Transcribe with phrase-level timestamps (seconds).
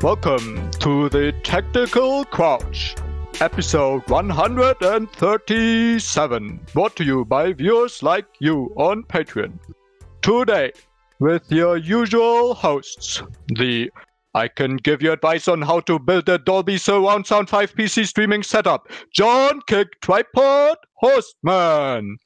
[0.00, 2.94] welcome to the Tactical Crouch,
[3.40, 9.58] episode 137, brought to you by viewers like you on Patreon.
[10.22, 10.70] Today,
[11.18, 13.90] with your usual hosts, the
[14.34, 18.06] I can give you advice on how to build a Dolby Surround Sound 5 PC
[18.06, 22.18] streaming setup, John Kick Tripod Horstman,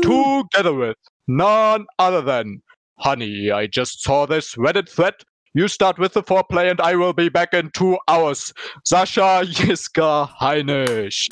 [0.00, 0.96] together with
[1.28, 2.62] none other than
[3.00, 5.14] Honey, I just saw this Reddit thread.
[5.52, 8.52] You start with the foreplay and I will be back in two hours.
[8.84, 11.26] Sasha Yiska Heinisch.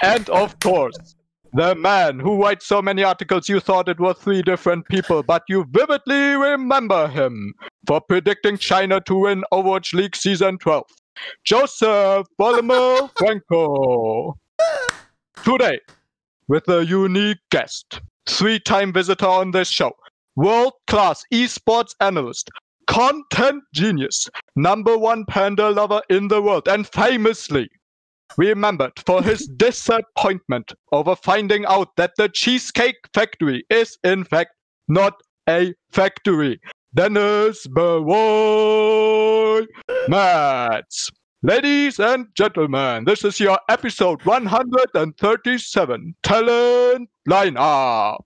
[0.00, 1.14] And of course,
[1.52, 5.42] the man who writes so many articles you thought it was three different people, but
[5.48, 7.52] you vividly remember him
[7.86, 10.84] for predicting China to win Overwatch League Season 12.
[11.44, 14.38] Joseph Bartholomew Franco.
[15.44, 15.80] Today,
[16.48, 19.92] with a unique guest, three time visitor on this show
[20.36, 22.50] world class esports analyst,
[22.94, 27.68] content genius, number one panda lover in the world, and famously
[28.36, 34.52] remembered for his disappointment over finding out that the Cheesecake Factory is, in fact,
[34.86, 35.14] not
[35.48, 36.60] a factory.
[36.94, 39.66] Dennis Barroi
[40.06, 41.10] Matz.
[41.42, 48.18] Ladies and gentlemen, this is your episode 137 talent lineup.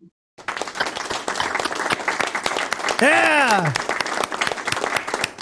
[3.00, 3.87] Yeah.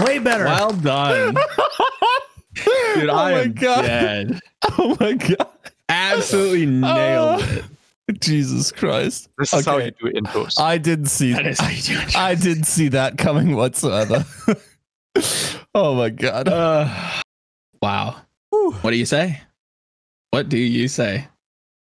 [0.06, 0.44] Way better.
[0.44, 1.34] Well done.
[2.54, 3.82] Dude, I my am God.
[3.82, 4.40] dead.
[4.78, 5.48] Oh my god.
[5.88, 7.62] Absolutely nailed Oh.
[8.08, 8.20] it.
[8.20, 9.28] Jesus Christ.
[9.38, 10.60] This is how you do intros.
[10.60, 12.16] I didn't see That is how you do it.
[12.16, 14.24] I didn't see that coming whatsoever.
[15.74, 16.48] oh my god.
[16.48, 16.88] Uh,
[17.82, 18.16] wow.
[18.50, 18.72] Whew.
[18.80, 19.40] What do you say?
[20.30, 21.26] What do you say?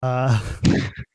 [0.04, 0.38] Uh,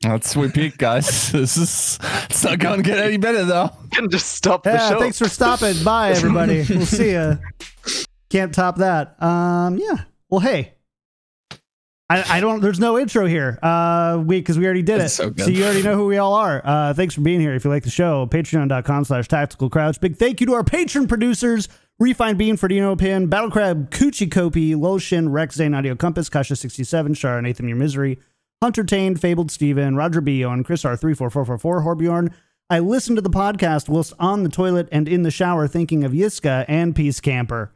[0.01, 1.31] That's Sweet Peak, guys.
[1.33, 3.71] This is it's not gonna get any better though.
[3.93, 4.99] Can just stop the yeah, show.
[4.99, 6.65] thanks for stopping Bye, everybody.
[6.69, 7.37] we'll see ya.
[8.31, 9.23] Can't top that.
[9.23, 10.05] Um, yeah.
[10.31, 10.73] Well, hey.
[12.11, 12.63] I, I don't.
[12.63, 13.59] There's no intro here.
[13.63, 15.17] Uh, we because we already did That's it.
[15.17, 15.55] so good.
[15.55, 16.63] you already know who we all are.
[16.65, 17.55] Uh, thanks for being here.
[17.55, 20.01] If you like the show, Patreon.com/slash Tactical Crouch.
[20.01, 24.75] Big thank you to our patron producers: Refined Bean, Ferdino Pin, Battle Crab, Coochie Kopi,
[24.75, 28.19] Lolshin, Rex Zane, Audio Compass, Kasha sixty seven, Shara, Nathan Your Misery,
[28.63, 30.43] Hunter Tane, Fabled Steven, Roger B.
[30.43, 32.33] on Chris R three four four four four, Horbjorn.
[32.71, 36.13] I listened to the podcast whilst on the toilet and in the shower, thinking of
[36.13, 37.73] Yiska and Peace Camper.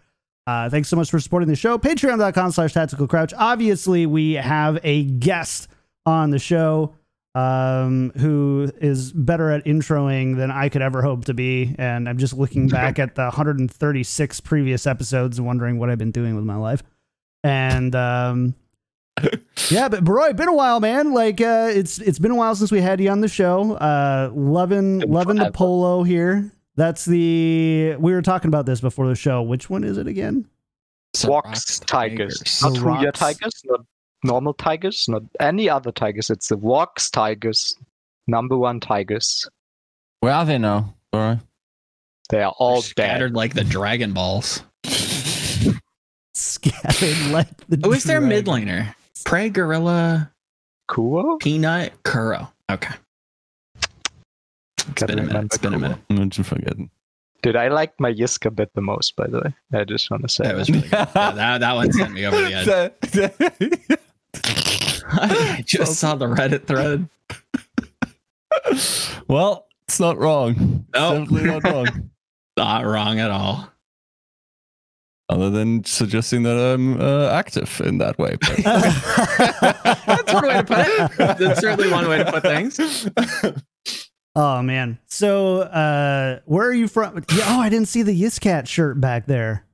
[0.47, 1.79] Uh, thanks so much for supporting the show.
[1.79, 3.33] Patreon.com slash tactical crouch.
[3.39, 5.69] Obviously, we have a guest
[6.05, 6.95] on the show
[7.35, 11.75] um, who is better at introing than I could ever hope to be.
[11.79, 16.11] And I'm just looking back at the 136 previous episodes and wondering what I've been
[16.11, 16.83] doing with my life.
[17.45, 18.55] And um,
[19.73, 21.13] yeah, but Barroi, been a while, man.
[21.13, 23.75] Like uh, it's it's been a while since we had you on the show.
[23.75, 26.51] Uh, loving loving the polo here.
[26.77, 29.43] That's the we were talking about this before the show.
[29.43, 30.47] Which one is it again?
[31.25, 32.39] Wox tigers.
[32.61, 33.19] The Not Huya Rocks.
[33.19, 33.81] tigers, not
[34.25, 36.31] normal tigers, not any other tigers.
[36.31, 37.75] It's the Wox tigers,
[38.27, 39.47] number one tigers.
[40.21, 40.95] Where are they now?
[41.15, 41.41] Alright.
[42.31, 42.85] They are all dead.
[42.85, 44.63] scattered like the Dragon Balls.
[46.35, 47.79] Scattered like the.
[47.85, 48.29] Who is their dragon.
[48.29, 48.95] mid laner?
[49.25, 50.31] Prey, Gorilla,
[50.91, 51.39] Kuo?
[51.41, 52.49] Peanut, Kuro.
[52.71, 52.95] Okay.
[54.79, 55.45] It's Gotta been a minute.
[55.45, 55.99] It's been a minute.
[56.09, 56.23] minute.
[56.25, 56.91] Not you forgetting.
[57.43, 59.55] Dude, I liked my Yiska bit the most, by the way.
[59.73, 60.45] I just want to say.
[60.45, 60.91] That was really good.
[61.15, 63.99] Yeah, that, that one sent me over the edge.
[65.15, 67.09] I just saw the Reddit thread.
[69.29, 70.53] well, it's not wrong.
[70.89, 71.19] It's No.
[71.19, 72.11] Definitely not wrong.
[72.59, 73.72] Not wrong at all.
[75.33, 78.37] Other than suggesting that I'm uh, active in that way.
[80.07, 81.39] That's one way to put it.
[81.39, 82.79] That's certainly one way to put things.
[84.37, 84.99] oh man.
[85.07, 87.25] So uh where are you from?
[87.31, 89.65] Oh, I didn't see the Yiscat shirt back there.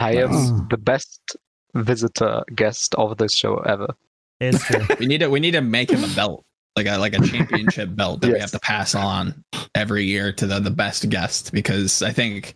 [0.00, 0.66] I am Oh.
[0.70, 1.36] the best
[1.74, 3.94] visitor guest of this show ever.
[4.40, 4.84] It's true.
[4.98, 6.44] We need to we need to make him a belt.
[6.76, 10.46] Like a like a championship belt that we have to pass on every year to
[10.46, 12.54] the, the best guest because I think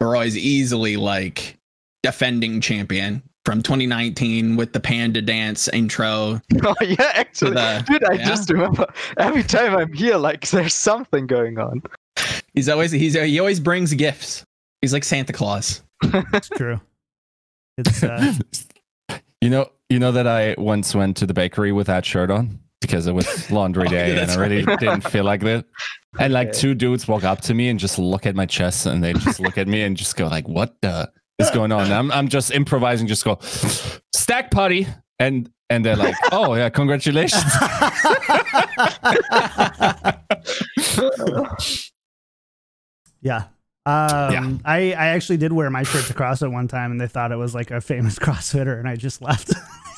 [0.00, 1.58] Barroi's easily like
[2.02, 6.40] defending champion from 2019 with the panda dance intro.
[6.64, 8.26] Oh yeah, actually, the- dude, I yeah.
[8.28, 8.86] just remember
[9.18, 11.82] every time I'm here, like there's something going on.
[12.54, 14.44] He's always he's he always brings gifts.
[14.82, 15.82] He's like Santa Claus.
[16.02, 16.80] It's true.
[17.78, 18.34] It's uh,
[19.42, 22.58] You know, you know that I once went to the bakery with that shirt on
[22.86, 24.78] because it was laundry Oh, yeah, day and I really right.
[24.78, 25.64] didn't feel like it.
[26.18, 26.58] And like Okay.
[26.58, 29.40] two dudes walk up to me and just look at my chest and they just
[29.40, 32.28] look at me and just go like, "What the is going on?" And I'm I'm
[32.28, 33.38] just improvising, just go
[34.14, 34.86] stack putty,
[35.18, 37.42] and and they're like, "Oh yeah, congratulations."
[43.20, 43.44] yeah.
[43.84, 47.30] Um, I, I actually did wear my shirt to CrossFit one time, and they thought
[47.30, 49.52] it was like a famous CrossFitter, and I just left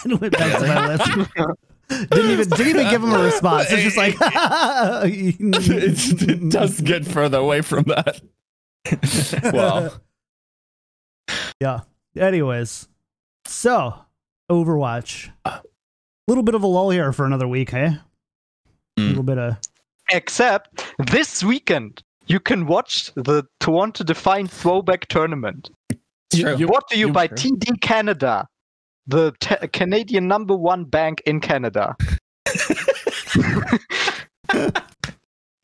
[0.04, 1.58] and went back to my lift.
[1.88, 3.70] Didn't even didn't even give him a response.
[3.70, 5.36] It's just like it,
[6.28, 8.20] it does get further away from that.
[9.52, 10.00] well,
[11.60, 11.80] Yeah.
[12.16, 12.88] Anyways,
[13.46, 13.94] so
[14.50, 15.30] Overwatch.
[15.44, 15.60] A
[16.26, 17.86] little bit of a lull here for another week, hey?
[17.86, 19.08] A Mm.
[19.10, 19.56] little bit of
[20.10, 25.70] Except this weekend, you can watch the Toronto Defiant Throwback Tournament.
[26.32, 26.66] It's true.
[26.66, 28.46] Brought to you you- by TD Canada,
[29.08, 31.96] the te- Canadian number one bank in Canada.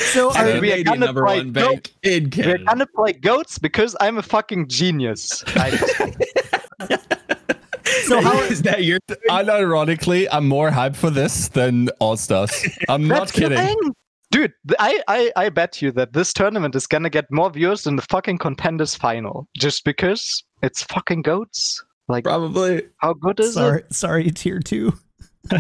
[0.01, 2.65] so And are, we are Canadian gonna number play one bank in We're Canada.
[2.65, 5.45] gonna play goats because I'm a fucking genius.
[8.07, 8.99] So how is that your
[9.31, 12.51] Unironically, I'm more hyped for this than All Stars.
[12.89, 13.77] I'm not kidding.
[14.31, 17.97] Dude, I, I, I bet you that this tournament is gonna get more viewers than
[17.97, 19.49] the fucking contenders final.
[19.57, 21.83] Just because it's fucking goats.
[22.09, 22.83] Like, probably?
[22.99, 24.93] how good is sorry sorry tier two.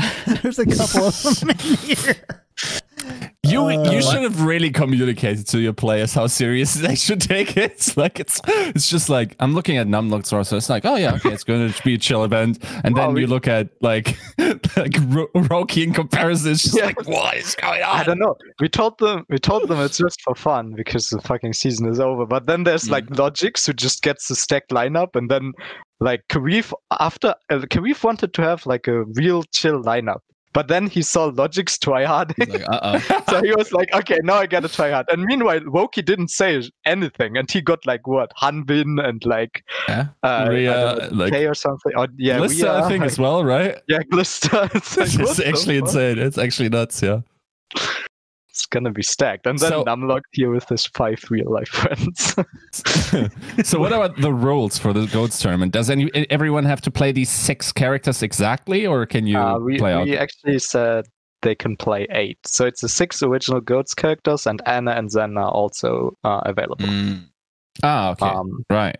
[0.42, 2.14] There's a couple of them in here.
[3.42, 7.56] You Uh, you should have really communicated to your players how serious they should take
[7.58, 7.72] it.
[7.72, 10.94] It's like it's it's just like I'm looking at Numlock source, so it's like, oh
[10.96, 13.46] yeah, okay, it's going to be a chill event, and then Oh, we- you look
[13.46, 16.86] at like like Ro- Roki in comparison, it's just Yeah.
[16.86, 17.96] like what is going on?
[18.00, 18.34] I don't know.
[18.60, 22.00] We told them we told them it's just for fun because the fucking season is
[22.00, 22.24] over.
[22.24, 25.52] But then there's like Logix who just gets the stacked lineup, and then
[26.00, 30.20] like Karif after uh, Karif wanted to have like a real chill lineup,
[30.52, 32.32] but then he saw Logix's try hard.
[32.36, 33.22] He's like, uh oh.
[33.30, 35.06] so he was like, okay, now I gotta try hard.
[35.10, 40.06] And meanwhile, Woki didn't say anything, and he got like what Hanbin and like Yeah.
[40.22, 41.92] uh, Rhea, know, like- K or something.
[41.96, 43.78] Or, yeah, Lissa, Rhea, I think like- as well, right?
[43.88, 44.68] Yeah, Glister.
[44.74, 46.18] It's, like, It's actually insane.
[46.18, 47.02] It's actually nuts.
[47.02, 47.20] Yeah.
[48.54, 52.36] It's gonna be stacked, and then So- Numlock here with his five real life friends.
[53.68, 55.72] so what about the rules for the goats tournament?
[55.72, 59.76] Does any everyone have to play these six characters exactly, or can you Uh, we
[59.78, 60.04] play out?
[60.04, 61.04] we actually said
[61.42, 65.36] they can play eight, so it's the six original Goats characters, and Ana and Zen
[65.36, 66.86] are also uh, available.
[66.86, 67.24] Mm.
[67.82, 68.96] Ah, okay, Um, right.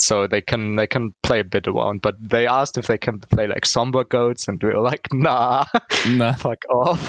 [0.00, 3.20] so they can they can play a bit around, but they asked if they can
[3.20, 5.64] play like Sombra goats, and we were like, nah,
[6.08, 6.32] Nah.
[6.42, 7.00] fuck off.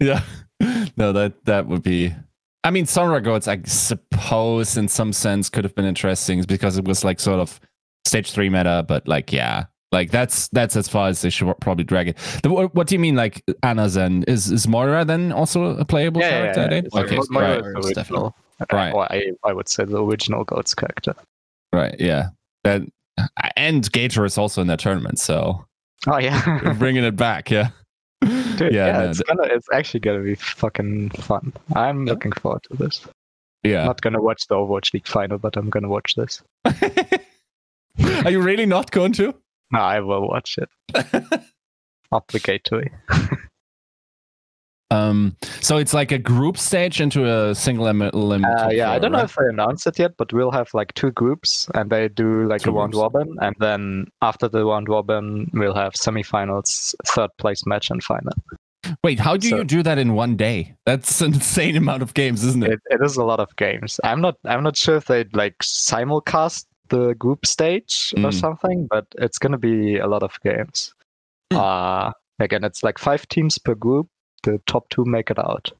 [0.00, 0.22] yeah
[0.96, 2.12] no that that would be
[2.64, 6.84] i mean Sombra goats i suppose in some sense could have been interesting because it
[6.84, 7.60] was like sort of
[8.04, 11.84] stage three meta but like yeah like that's that's as far as they should probably
[11.84, 15.32] drag it the, what, what do you mean like ana zen is is moira then
[15.32, 16.94] also a playable character I think?
[16.94, 18.34] Mo- okay right is the original.
[18.60, 18.92] Uh, right.
[18.92, 21.14] Or I, I would say the original Goats character.
[21.72, 22.30] right yeah
[22.64, 22.82] that
[23.56, 25.64] and gator is also in that tournament so
[26.06, 26.72] Oh yeah.
[26.78, 27.70] bringing it back yeah
[28.20, 31.52] Dude, yeah, yeah, no, it's gonna it's actually gonna be fucking fun.
[31.74, 32.12] I'm Yeah.
[32.14, 33.06] looking forward to this.
[33.62, 36.42] yeah I'm Not gonna watch the Overwatch League final, but I'm gonna watch this.
[36.64, 39.34] are you really not going to
[39.72, 40.68] No, I will watch it.
[42.12, 42.90] Obligatory.
[44.90, 49.12] Um, so it's like a group stage into a single elim- Uh, yeah, I don't
[49.12, 52.46] know if they announced it yet, but we'll have like two groups, and they do
[52.48, 53.02] like Two a round groups.
[53.02, 58.32] robin, and then after the round robin, we'll have semifinals, third place match, and final.
[59.04, 60.74] Wait, how do So- you do that in one day?
[60.86, 62.72] That's an insane amount of games, isn't it?
[62.72, 64.00] It, it is a lot of games.
[64.04, 68.40] I'm not I'm not sure if they'd like simulcast the group stage or Mm.
[68.40, 70.94] something, but it's gonna be a lot of games.
[71.52, 71.58] Hmm.
[71.58, 74.08] Uh again, it's like five teams per group.
[74.44, 75.70] The top two make it out.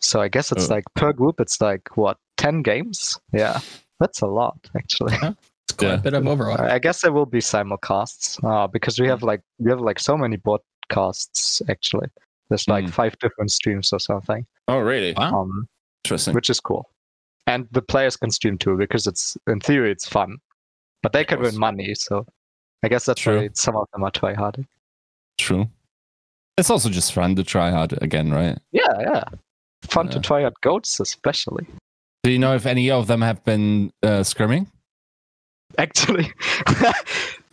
[0.00, 0.74] So I guess it's Oh.
[0.74, 3.18] like per group, it's like what ten games?
[3.32, 3.60] Yeah,
[4.00, 5.14] that's a lot actually.
[5.14, 5.94] It's quite Yeah.
[5.94, 6.60] a bit of Overwatch.
[6.60, 10.16] I guess there will be simulcasts uh, because we have like we have like so
[10.16, 12.08] many broadcasts actually.
[12.48, 12.90] There's like Mm.
[12.92, 15.12] five different streams or something, Oh, really?
[15.14, 15.40] Wow.
[15.42, 15.68] um,
[16.04, 16.34] Interesting.
[16.34, 16.88] which is cool.
[17.48, 20.36] And the players can stream too because it's in theory it's fun,
[21.02, 21.94] but they can win money.
[21.96, 22.24] So
[22.84, 23.38] I guess that's True.
[23.40, 24.66] why some of them are tryharding.
[25.38, 25.66] True.
[26.58, 28.58] It's also just fun to try hard again, right?
[28.72, 29.24] Yeah, yeah,
[29.82, 31.66] fun to try out goats especially.
[32.22, 34.66] Do you know if any of them have been uh, scrimming?
[35.78, 36.32] Actually,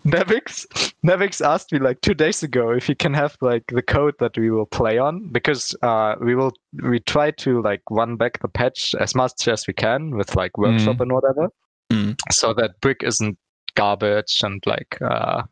[0.05, 0.65] Nevix
[1.05, 4.37] Nevix asked me like two days ago if he can have like the code that
[4.37, 8.47] we will play on because uh, we will we try to like run back the
[8.47, 11.49] patch as much as we can with like workshop and whatever,
[11.91, 12.15] Mm.
[12.31, 13.37] so that Brig isn't
[13.75, 15.43] garbage and like uh,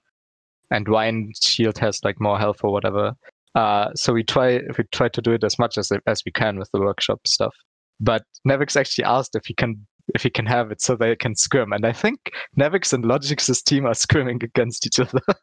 [0.70, 3.14] and Rein Shield has like more health or whatever.
[3.56, 6.58] Uh, so we try we try to do it as much as as we can
[6.58, 7.54] with the workshop stuff.
[8.00, 11.36] But Nevix actually asked if he can if he can have it so they can
[11.36, 12.20] scrim, and I think
[12.60, 15.22] Nevix and Logix's team are scrimming against each other.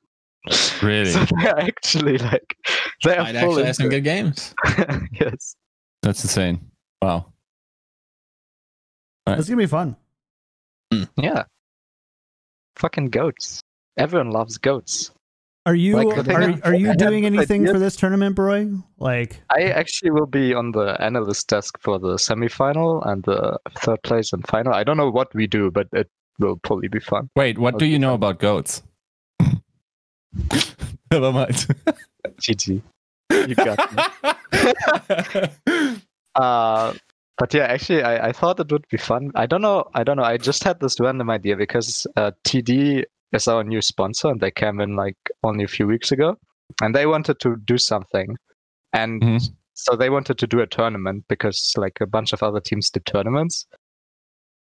[0.82, 1.10] Really?
[1.10, 2.56] so they're actually like
[3.02, 4.54] they're Might full actually have some good games.
[5.12, 5.56] yes.
[6.02, 6.70] That's insane.
[7.02, 7.32] Wow.
[9.26, 9.96] It's gonna be fun.
[11.16, 11.44] Yeah.
[12.76, 13.60] Fucking goats.
[13.98, 15.10] Everyone loves goats.
[15.68, 18.82] Are you Like, are, is, are you I doing anything idea- for this tournament, Broy?
[18.96, 24.02] Like, I actually will be on the analyst desk for the semifinal and the third
[24.02, 24.72] place and final.
[24.72, 26.08] I don't know what we do, but it
[26.38, 27.28] will probably be fun.
[27.36, 28.82] Wait, what do you know about goats?
[31.10, 31.66] Never mind.
[32.40, 32.80] GG.
[33.30, 34.02] You got me.
[36.34, 36.94] Uh,
[37.36, 39.32] but yeah, actually, I, I thought it would be fun.
[39.34, 39.90] I don't know.
[39.92, 40.22] I don't know.
[40.22, 44.50] I just had this random idea because uh, TD is our new sponsor, and they
[44.50, 46.36] came in like only a few weeks ago,
[46.82, 48.36] and they wanted to do something,
[48.92, 49.52] and Mhm.
[49.74, 53.04] so they wanted to do a tournament because like a bunch of other teams did
[53.06, 53.66] tournaments,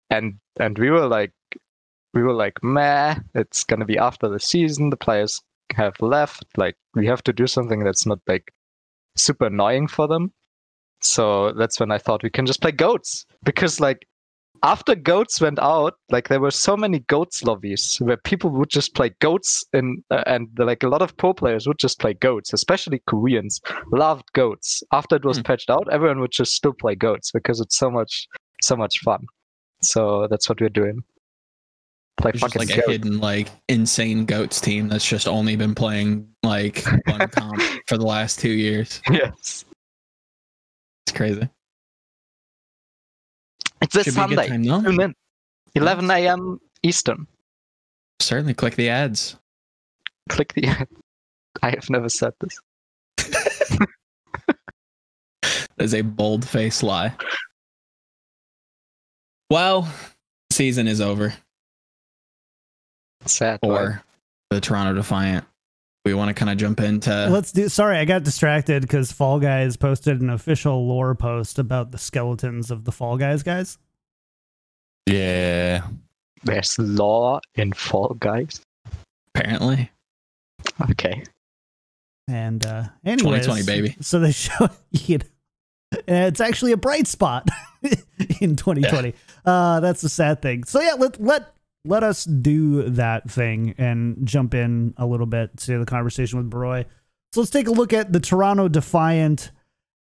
[0.10, 1.34] and and we were like,
[2.14, 4.90] we were like, meh, it's gonna be after the season.
[4.90, 5.42] The players
[5.76, 6.46] have left.
[6.58, 8.54] Like we have to do something that's not like
[9.16, 10.32] super annoying for them.
[11.02, 14.08] So that's when I thought we can just play goats because like
[14.64, 18.96] after goats went out, like there were so many goats lobbies where people would just
[18.96, 22.54] play goats and uh, and like a lot of pro players would just play goats,
[22.54, 23.60] especially Koreans
[23.92, 24.82] loved goats.
[24.94, 25.44] After it was Hmm.
[25.44, 28.28] patched out, everyone would just still play goats because it's so much
[28.62, 29.26] so much fun.
[29.82, 31.04] So that's what we're doing.
[32.16, 36.30] Play It's just like a hidden, like insane goats team that's just only been playing
[36.44, 39.02] like one comp for the last two years.
[39.12, 39.66] yes.
[41.06, 41.50] It's crazy.
[43.84, 44.48] It's this Should a Sunday.
[44.48, 44.64] time.
[44.64, 45.14] Tune in.
[45.76, 46.60] 11 a.m.
[46.84, 47.28] Eastern.
[48.22, 49.36] Certainly click the ads.
[50.30, 50.68] click the
[51.62, 53.78] I have never said this.
[55.78, 57.14] As a bold faced lie.
[59.50, 59.88] Well,
[60.52, 61.34] season is over
[63.26, 63.60] Sad.
[63.62, 64.02] Or
[64.50, 65.46] the Toronto Defiant.
[66.06, 67.70] We want to kind of jump into let's do.
[67.70, 72.72] Sorry, I got distracted because Fall Guys posted an official lore post about the skeletons
[72.72, 73.78] of the Fall Guys guys.
[75.06, 75.88] yeah.
[76.44, 78.60] There's law in Fall Guys.
[79.34, 79.92] apparently.
[80.92, 81.24] Okay.
[82.28, 83.96] And uh anyways, 2020 baby.
[84.02, 85.26] So they show you know,
[86.08, 87.48] it's actually a bright spot
[88.42, 89.14] in 2020.
[89.46, 90.66] Uh that's the sad thing.
[90.66, 91.54] So yeah, let let
[91.86, 96.50] let us do that thing and jump in a little bit to the conversation with
[96.50, 96.86] Barroi.
[97.34, 99.52] So let's take a look at the Toronto Defiant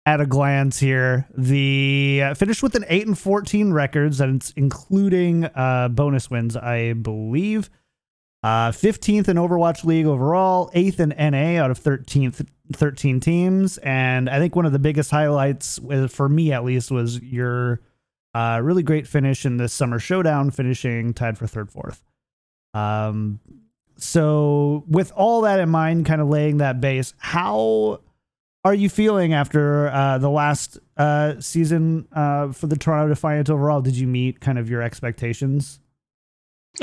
[0.06, 1.26] at a glance here.
[1.36, 6.56] The uh, finished with an 8 and 14 records and it's including uh bonus wins,
[6.56, 7.68] I believe.
[8.42, 14.28] Uh, 15th in Overwatch League overall, 8th in NA out of 13th 13 teams, and
[14.30, 17.80] I think one of the biggest highlights uh, for me at least was your
[18.36, 22.04] uh, really great finish in this summer showdown, finishing tied for third fourth.
[22.74, 23.40] Um,
[23.96, 28.00] so with all that in mind, kind of laying that base, how
[28.62, 33.80] are you feeling after uh, the last uh, season uh, for the Toronto Defiant overall?
[33.80, 35.80] Did you meet kind of your expectations?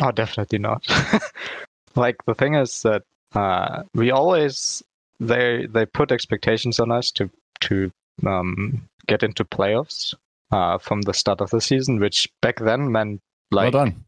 [0.02, 0.84] Oh, definitely not.
[1.96, 3.04] like the thing is that
[3.36, 4.82] uh, we always
[5.20, 7.30] they they put expectations on us to
[7.60, 7.92] to
[8.26, 10.16] um, get into playoffs
[10.54, 13.74] uh, from the start of the season, which back then meant like.
[13.74, 14.06] well done.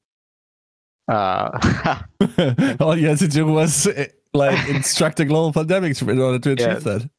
[1.08, 1.50] uh,
[2.80, 6.52] All you had to do was eh, like instruct a global pandemic in order to
[6.52, 6.80] achieve Yeah.
[6.80, 7.10] that.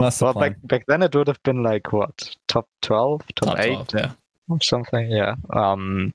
[0.00, 0.52] Master well plan.
[0.52, 3.88] back back then it would have been like what top twelve, top, Top eight.
[3.88, 4.10] 12, yeah.
[4.48, 6.12] or something yeah um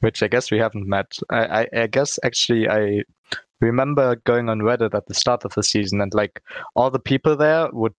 [0.00, 3.02] which i guess we haven't met I, I i guess actually i
[3.60, 6.40] remember going on reddit at the start of the season and like
[6.76, 7.92] all the people there would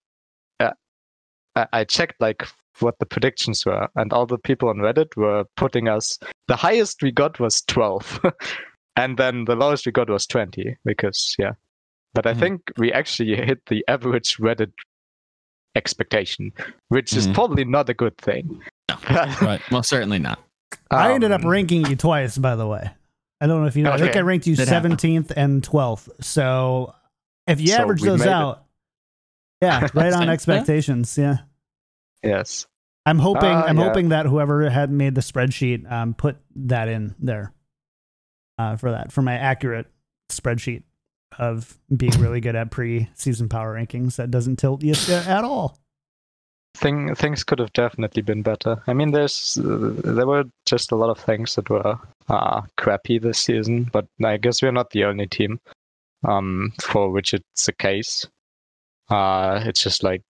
[1.56, 2.48] I, I checked like
[2.80, 7.02] what the predictions were and all the people on reddit were putting us the highest
[7.02, 8.22] we got was 12
[8.96, 11.52] and then the lowest we got was 20 because yeah
[12.14, 12.40] but i Mhm.
[12.40, 14.72] think we actually hit the average reddit
[15.76, 16.52] expectation
[16.90, 17.34] which is Mhm.
[17.34, 18.62] probably not a good thing
[19.42, 19.62] right.
[19.72, 20.40] Most certainly not.
[20.92, 22.90] I ended up Um, ranking you twice, by the way.
[23.40, 23.92] I don't know if you know.
[23.94, 24.94] I think I ranked you Did happen.
[24.98, 26.10] 17th and 12th.
[26.24, 26.94] So
[27.48, 28.32] if you So average those made it.
[28.32, 28.66] out,
[29.62, 30.32] yeah, right on Yeah.
[30.32, 31.18] expectations.
[31.18, 31.38] Yeah.
[32.24, 32.68] Yes.
[33.06, 33.50] I'm hoping.
[33.50, 33.84] Uh, I'm yeah.
[33.86, 37.54] hoping that whoever had made the spreadsheet um, put that in there
[38.58, 39.88] uh, for that for my accurate
[40.30, 40.84] spreadsheet
[41.38, 44.18] of being really good at pre-season power rankings.
[44.18, 45.80] That doesn't tilt you at all.
[46.78, 48.82] Thing, things could have definitely been better.
[48.86, 51.98] I mean, there's uh, there were just a lot of things that were
[52.30, 55.60] uh, crappy this season, but I guess we're not the only team
[56.28, 58.28] um, for which it's the case.
[59.10, 60.24] Uh, it's just like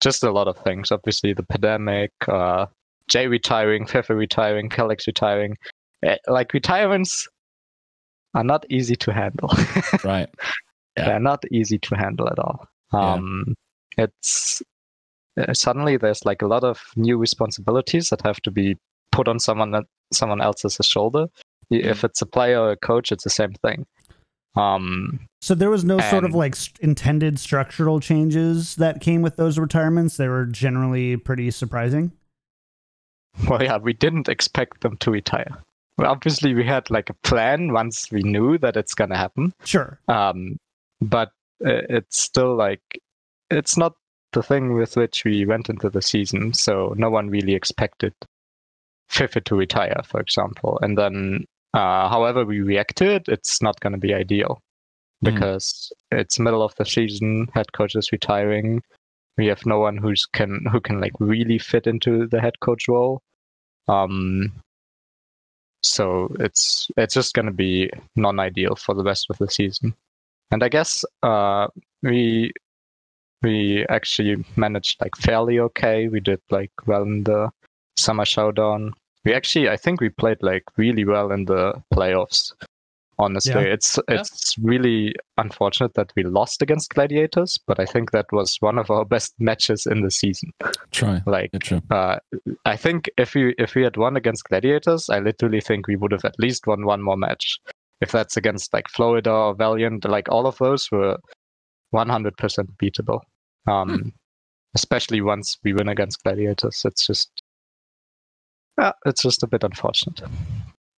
[0.00, 0.90] just a lot of things.
[0.90, 2.66] Obviously, the pandemic, uh,
[3.08, 5.56] Jay retiring, Fefe retiring, Kellex retiring.
[6.02, 7.28] Eh, Like retirements
[8.34, 9.50] are not easy to handle.
[10.04, 10.28] Right.
[10.96, 11.06] Yeah.
[11.06, 12.66] They're not easy to handle at all.
[12.92, 13.12] Yeah.
[13.14, 13.54] Um,
[13.98, 14.62] It's
[15.38, 18.76] uh, suddenly there's like a lot of new responsibilities that have to be
[19.10, 21.26] put on someone someone else's shoulder.
[21.72, 21.84] I- Mm.
[21.86, 23.86] If it's a player or a coach, it's the same thing.
[24.54, 29.36] Um, So there was no sort of like st- intended structural changes that came with
[29.36, 30.16] those retirements.
[30.16, 32.12] They were generally pretty surprising.
[33.48, 35.56] well, yeah, we didn't expect them to retire.
[35.98, 39.52] Well, obviously, we had like a plan once we knew that it's gonna happen.
[39.64, 39.98] Sure.
[40.08, 40.58] um,
[41.00, 41.28] but
[41.64, 42.82] uh, it's still like
[43.50, 43.94] it's not
[44.32, 48.14] the thing with which we went into the season so no one really expected
[49.08, 53.78] Fife to retire for example and then uh, however we react to it it's not
[53.80, 54.60] going to be ideal
[55.24, 55.34] Mhm.
[55.34, 58.82] because it's middle of the season head coach is retiring
[59.38, 62.88] we have no one who's can who can like really fit into the head coach
[62.88, 63.22] role
[63.88, 64.52] um
[65.82, 69.94] so it's it's just going to be non-ideal for the rest of the season
[70.50, 71.66] and I guess uh,
[72.02, 72.52] we
[73.42, 76.08] we actually managed like fairly okay.
[76.08, 77.50] We did like well in the
[77.96, 78.92] summer showdown.
[79.24, 82.52] We actually, I think, we played like really well in the playoffs.
[83.18, 83.74] Honestly, Yeah.
[83.74, 84.20] it's Yeah.
[84.20, 88.90] it's really unfortunate that we lost against Gladiators, but I think that was one of
[88.90, 90.50] our best matches in the season.
[90.90, 91.22] Try.
[91.26, 91.80] Like Yeah, true.
[91.90, 92.18] uh,
[92.64, 96.10] I think if we if we had won against Gladiators, I literally think we would
[96.12, 97.58] have at least won one more match.
[98.00, 101.16] If that's against like Florida or Valiant, like all of those were
[101.94, 102.32] 100%
[102.82, 103.20] beatable.
[103.66, 104.12] Um,
[104.74, 107.41] Especially once we win against Gladiators, it's just
[108.78, 110.20] yeah, it's just a bit unfortunate.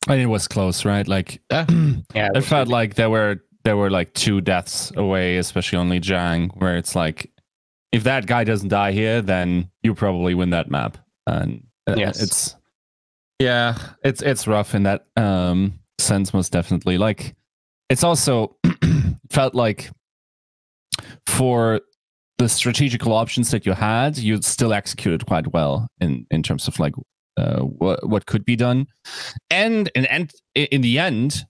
[0.09, 1.07] And it was close, right?
[1.09, 1.67] Like Yeah.
[2.15, 6.51] Yeah, it felt like there were there were like two deaths away, especially only Lijiang,
[6.61, 7.31] where it's like
[7.93, 10.99] if that guy doesn't die here, then you probably win that map.
[11.27, 12.23] And uh, Yes.
[12.23, 12.57] it's
[13.41, 16.99] yeah, it's it's rough in that um sense most definitely.
[16.99, 17.35] Like
[17.89, 18.57] it's also
[19.31, 19.91] felt like
[21.27, 21.81] for
[22.39, 26.79] the strategical options that you had, you still executed quite well in in terms of
[26.79, 26.95] like
[27.37, 28.87] uh, what what could be done,
[29.51, 31.45] and and and in the end,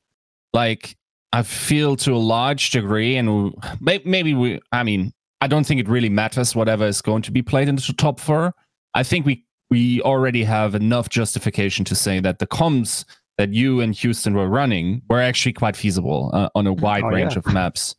[0.53, 0.97] like
[1.33, 5.89] I feel to a large degree, and maybe we, I mean, I don't think it
[5.89, 8.55] really matters whatever is going to be played into the top four.
[8.95, 13.05] I think we we already have enough justification to say that the comms
[13.39, 17.09] that you and Houston were running were actually quite feasible uh, on a wide Oh,
[17.09, 17.39] range yeah.
[17.41, 17.97] of maps.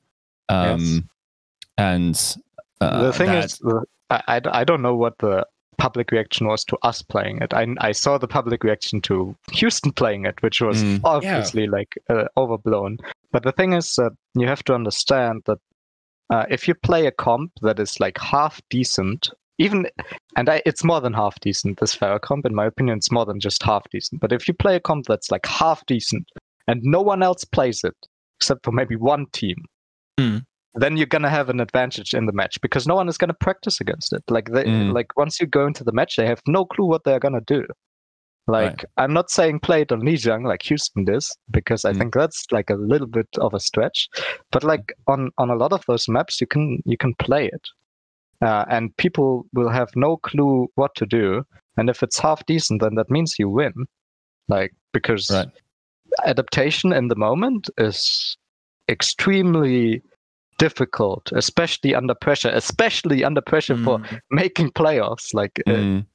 [0.48, 1.10] Um,
[1.78, 2.16] And
[2.80, 3.62] uh, the thing that- is,
[4.10, 5.46] I, I, I don't know what the
[5.78, 7.54] public reaction was to us playing it.
[7.54, 11.02] I, I saw the public reaction to Houston playing it, which was Mm.
[11.04, 12.98] obviously like uh, overblown.
[13.32, 15.60] But the thing is that you have to understand that
[16.30, 19.88] uh, if you play a comp that is like half decent, even
[20.36, 21.80] and I, it's more than half decent.
[21.80, 24.22] This Pharah comp, in my opinion, it's more than just half decent.
[24.22, 26.28] But if you play a comp that's like half decent
[26.68, 27.96] and no one else plays it
[28.40, 29.56] except for maybe one team,
[30.20, 30.38] Hmm.
[30.76, 33.80] Then you're gonna have an advantage in the match because no one is gonna practice
[33.82, 34.24] against it.
[34.30, 34.94] Like they, Mm.
[34.94, 37.66] like once you go into the match, they have no clue what they're gonna do.
[38.48, 41.98] Like I'm not saying play it on Lijiang like Houston does because I Mm.
[41.98, 44.08] think that's like a little bit of a stretch.
[44.52, 47.68] But like on on a lot of those maps, you can you can play it,
[48.42, 51.44] uh, and people will have no clue what to do.
[51.78, 53.74] And if it's half decent, then that means you win.
[54.48, 55.48] Like because Right.
[56.26, 58.38] adaptation in the moment is
[58.90, 60.04] extremely
[60.58, 64.20] difficult, especially under pressure, especially under pressure for Mm.
[64.32, 65.34] making playoffs.
[65.34, 66.06] Like uh, Mm,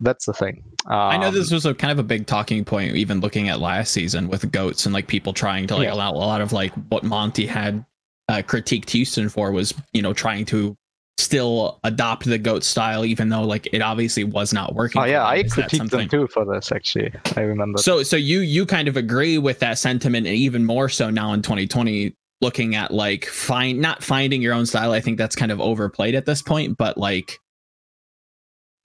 [0.00, 0.62] that's the thing.
[0.86, 3.60] I know Um, this was a kind of a big talking point, even looking at
[3.60, 5.94] last season with goats and like people trying to like Yeah.
[5.94, 7.84] allow a lot of like what Monty had
[8.28, 10.76] uh, critiqued Houston for was you know trying to
[11.18, 15.02] still adopt the goat style, even though like it obviously was not working.
[15.02, 15.26] Oh yeah.
[15.26, 16.72] I critiqued them too for this.
[16.72, 17.78] Actually, I remember.
[17.78, 21.32] So so you you kind of agree with that sentiment, and even more so now
[21.34, 24.92] in 2020, looking at like find not finding your own style.
[24.92, 27.38] I think that's kind of overplayed at this point, but like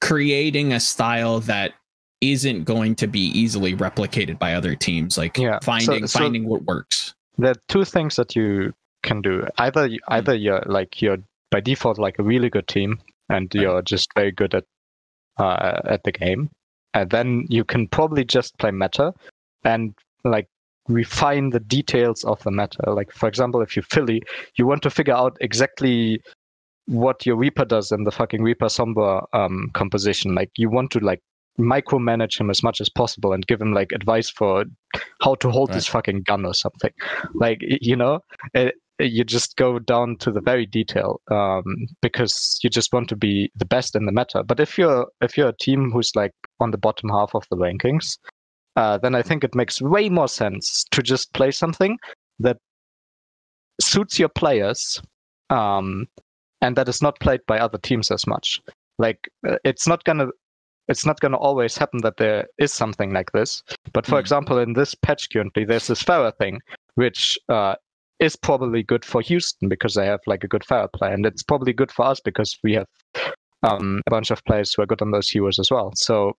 [0.01, 1.73] creating a style that
[2.21, 5.17] isn't going to be easily replicated by other teams.
[5.17, 7.13] Like Yeah, so- finding so- finding what works.
[7.37, 9.47] there are two things that you can do.
[9.57, 11.17] Either you- either you're like you're
[11.51, 13.61] by default like a really good team, and Right.
[13.61, 14.65] you're just very good at
[15.37, 16.49] uh, at the game,
[16.93, 19.13] and then you can probably just play meta
[19.65, 20.47] and like
[20.87, 22.91] refine the details of the meta.
[22.91, 24.21] Like for example, if you Philly,
[24.57, 26.21] you want to figure out exactly
[26.87, 30.35] what your Reaper does in the fucking Reaper Sombra um, composition.
[30.35, 31.21] Like you want to like
[31.59, 34.65] micromanage him as much as possible and give him like advice for
[35.21, 35.75] how to hold Right.
[35.75, 36.91] this fucking gun or something.
[37.33, 38.19] Like you know,
[38.53, 41.63] it, you just go down to the very detail um,
[42.01, 44.43] because you just want to be the best in the meta.
[44.43, 47.57] But if you're if you're a team who's like on the bottom half of the
[47.57, 48.17] rankings,
[48.75, 51.97] uh, then I think it makes way more sense to just play something
[52.39, 52.57] that
[53.81, 55.01] suits your players
[55.49, 56.07] um,
[56.61, 58.61] and that is not played by other teams as much.
[58.97, 60.27] Like uh, it's not gonna
[60.87, 63.63] it's not gonna always happen that there is something like this.
[63.93, 64.19] But for Hmm.
[64.19, 66.61] example, in this patch currently, there's this Pharah thing,
[66.95, 67.75] which uh,
[68.19, 71.43] is probably good for Houston because they have like a good Pharah play, and it's
[71.43, 72.87] probably good for us because we have
[73.63, 75.91] um, a bunch of players who are good on those heroes as well.
[75.95, 76.33] So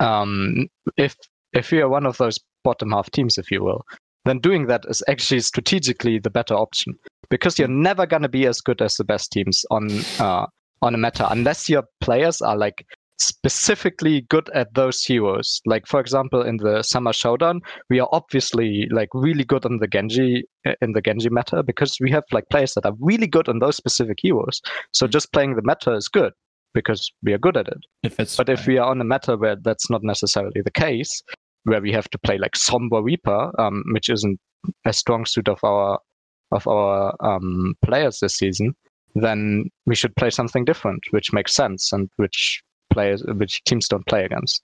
[0.00, 1.16] um, if
[1.52, 3.84] if we are one of those bottom half teams, if you will,
[4.24, 6.94] then doing that is actually strategically the better option
[7.30, 10.46] because you're never going to be as good as the best teams on uh,
[10.82, 12.84] on a meta unless your players are like
[13.18, 15.60] specifically good at those heroes.
[15.64, 19.86] Like for example, in the summer showdown, we are obviously like really good on the
[19.86, 23.48] Genji uh, in the Genji meta because we have like players that are really good
[23.48, 24.60] on those specific heroes.
[24.92, 26.32] So just playing the meta is good
[26.76, 27.78] because we are good at it.
[28.04, 31.22] If it's But if we are on a meta where that's not necessarily the case,
[31.64, 34.38] where we have to play like Sombra Reaper, um, which isn't
[34.84, 35.98] a strong suit of our
[36.52, 38.74] of our um, players this season,
[39.16, 42.62] then we should play something different, which makes sense and which
[42.92, 44.62] players, which teams don't play against.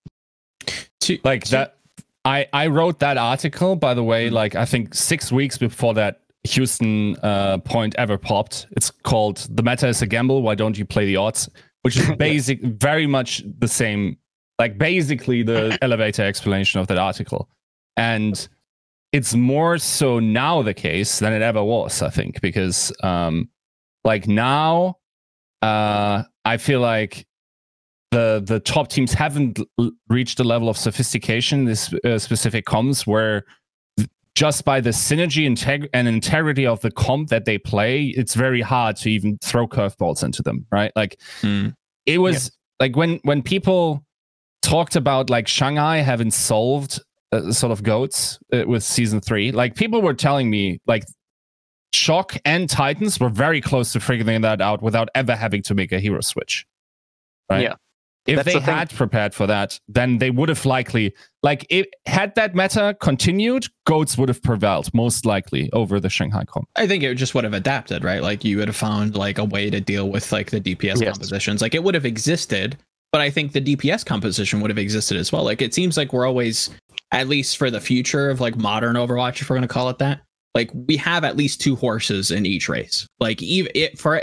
[1.25, 1.79] like that
[2.25, 4.33] i i wrote that article by the way Mm.
[4.33, 9.63] like i think six weeks before that houston uh point ever popped it's called the
[9.63, 11.49] meta is a gamble why don't you play the odds
[11.83, 14.17] which is basic very much the same
[14.59, 17.49] like basically the elevator explanation of that article.
[17.97, 18.49] And
[19.13, 23.49] it's more so now the case than it ever was i think because um
[24.05, 24.97] like now
[25.61, 27.27] uh i feel like
[28.11, 33.07] the the top teams haven't l- reached the level of sophistication this uh, specific comms
[33.07, 33.45] where
[34.43, 38.61] just by the synergy integ- and integrity of the comp that they play it's very
[38.61, 41.69] hard to even throw curveballs into them right like Hmm.
[42.07, 42.51] it was
[42.81, 44.05] like when when people
[44.63, 47.01] talked about like shanghai having solved
[47.33, 51.05] uh, sort of goats uh, with season three like people were telling me like
[51.95, 55.93] shock and titans were very close to figuring that out without ever having to make
[55.93, 56.67] a hero switch
[57.51, 57.75] right Yeah.
[58.27, 61.89] If That's they the had prepared for that then they would have likely like it
[62.07, 66.87] had that meta continued goats would have prevailed most likely over the shanghai comp I
[66.87, 68.23] think it just would have adapted, right?
[68.23, 71.13] Like you would have found like a way to deal with like the DPS Yes.
[71.13, 71.61] compositions.
[71.63, 72.77] Like it would have existed,
[73.11, 75.45] but I think the DPS composition would have existed as well.
[75.45, 76.71] Like it seems like we're always,
[77.11, 80.21] at least for the future of like modern Overwatch, if we're gonna call it that,
[80.55, 83.07] like we have at least two horses in each race.
[83.21, 84.23] Like even it for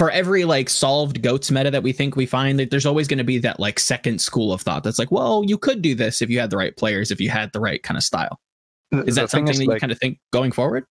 [0.00, 3.18] for every like solved goats meta that we think we find, like, there's always going
[3.18, 6.22] to be that like second school of thought that's like, well, you could do this
[6.22, 8.40] if you had the right players, if you had the right kind of style.
[8.92, 10.86] Is The that thing something that you like- kind of think going forward?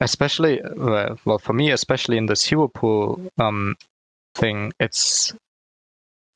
[0.00, 3.76] especially uh, well for me especially in this hero pool um,
[4.34, 5.34] thing it's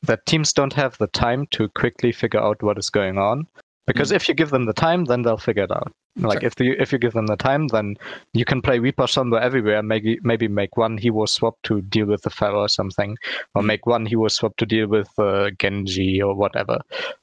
[0.03, 3.47] that teams don't have the time to quickly figure out what is going on
[3.87, 6.47] because if you give them the time then they'll figure it out like Sure.
[6.49, 7.97] if you if you give them the time then
[8.33, 12.07] you can play reaper somewhere everywhere maybe maybe make one He hero swap to deal
[12.07, 13.17] with the pharah or something
[13.55, 13.67] or Mm.
[13.67, 16.79] make one He hero swap to deal with uh, genji or whatever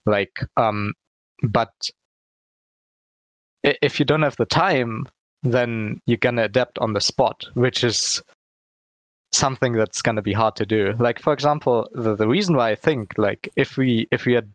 [0.06, 0.94] like um
[1.44, 1.72] but
[3.64, 5.08] if you don't have the time
[5.44, 8.22] then you're gonna adapt on the spot, which is
[9.32, 10.94] something that's gonna be hard to do.
[11.00, 14.52] Like for example, the, the reason why I think like if we if we had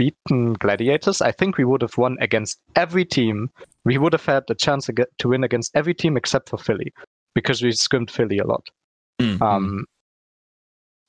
[0.00, 3.50] beaten gladiators, I think we would have won against every team.
[3.84, 6.56] We would have had the chance to, get, to win against every team except for
[6.56, 6.94] Philly,
[7.34, 8.66] because we scrimmed Philly a lot.
[9.20, 9.42] Mm.
[9.42, 9.84] Um,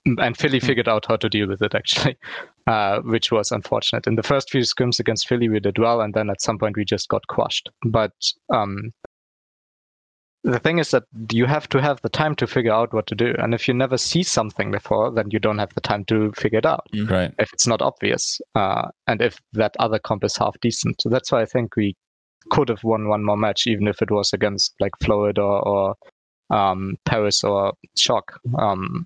[0.06, 2.18] and Philly figured out how to deal with it actually,
[2.68, 4.08] uh, which was unfortunate.
[4.08, 6.76] In the first few scrims against Philly, we did well, and then at some point
[6.76, 7.70] we just got crushed.
[7.86, 8.12] But
[8.54, 8.92] um,
[10.44, 13.16] the thing is that you have to have the time to figure out what to
[13.16, 16.32] do, and if you never see something before, then you don't have the time to
[16.34, 20.36] figure it out right if it's not obvious, uh, and if that other comp is
[20.38, 21.02] half decent.
[21.02, 21.96] So that's why I think we
[22.50, 25.96] could have won one more match, even if it was against like Florida or
[26.50, 28.40] um, Paris or Shock.
[28.58, 29.06] Um,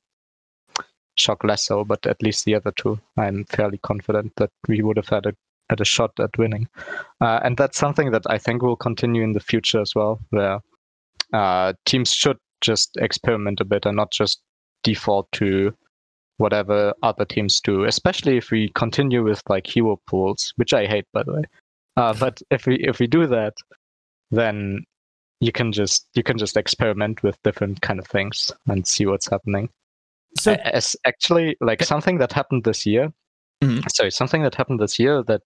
[1.17, 4.97] Shock less so, but at least the other two, I'm fairly confident that we would
[4.97, 5.33] have had a
[5.69, 6.67] had a shot at winning,
[7.21, 10.59] uh, and that's something that I think will continue in the future as well, where
[11.33, 14.41] uh, teams should just experiment a bit and not just
[14.83, 15.73] default to
[16.37, 21.05] whatever other teams do, especially if we continue with like hero pools, which I hate
[21.13, 21.43] by the way.
[21.97, 23.53] Uh, but if we if we do that,
[24.31, 24.83] then
[25.41, 29.29] you can just you can just experiment with different kind of things and see what's
[29.29, 29.69] happening.
[30.37, 33.13] So as actually like something that happened this year
[33.63, 33.89] Mhm.
[33.89, 35.41] sorry something that happened this year that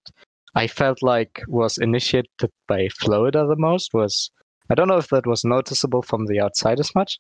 [0.55, 4.31] i felt like was initiated by florida the most was
[4.69, 7.19] i don't know if that was noticeable from the outside as much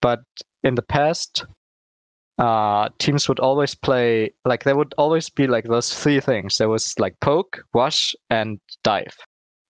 [0.00, 0.20] but
[0.62, 1.44] in the past
[2.38, 6.58] uh teams would always play like there would always be like those three things.
[6.58, 9.16] There was like poke wash and dive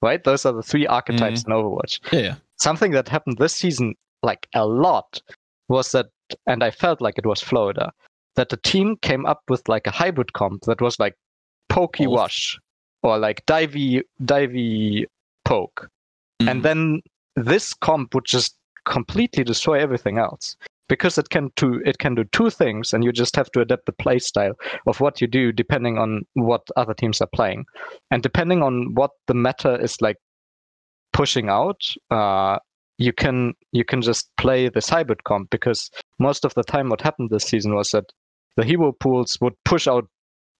[0.02, 0.22] right?
[0.22, 1.98] Those are the three archetypes in overwatch.
[2.12, 2.34] Yeah, yeah.
[2.56, 5.20] something that happened this season like a lot
[5.68, 6.06] was that
[6.46, 7.92] and i felt like it was florida
[8.36, 11.14] that the team came up with like a hybrid comp that was like
[11.68, 12.58] pokey wash
[13.02, 15.04] or like divey divey
[15.44, 15.88] poke
[16.40, 16.50] Mhm.
[16.50, 17.00] and then
[17.36, 20.56] this comp would just completely destroy everything else.
[20.88, 23.84] Because it can do it can do two things and you just have to adapt
[23.84, 24.54] the play style
[24.86, 27.66] of what you do depending on what other teams are playing.
[28.10, 30.16] And depending on what the meta is like
[31.12, 32.58] pushing out uh
[32.96, 37.00] you can you can just play this hybrid comp because most of the time what
[37.00, 38.04] happened this season was that
[38.56, 40.06] the hero pools would push out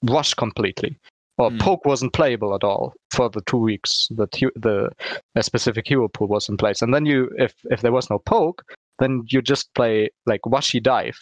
[0.03, 0.97] rush completely
[1.39, 1.59] or Hmm.
[1.59, 4.91] poke wasn't playable at all for the two weeks that hu- the
[5.37, 6.83] a specific hero pool was in place.
[6.83, 8.63] And then you if if there was no poke
[8.99, 11.19] then you just play like washi dive.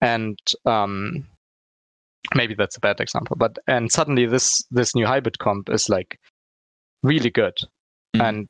[0.00, 1.26] And um
[2.34, 6.18] maybe that's a bad example but and suddenly this this new hybrid comp is like
[7.02, 7.56] really good.
[8.16, 8.28] Mhm.
[8.28, 8.48] and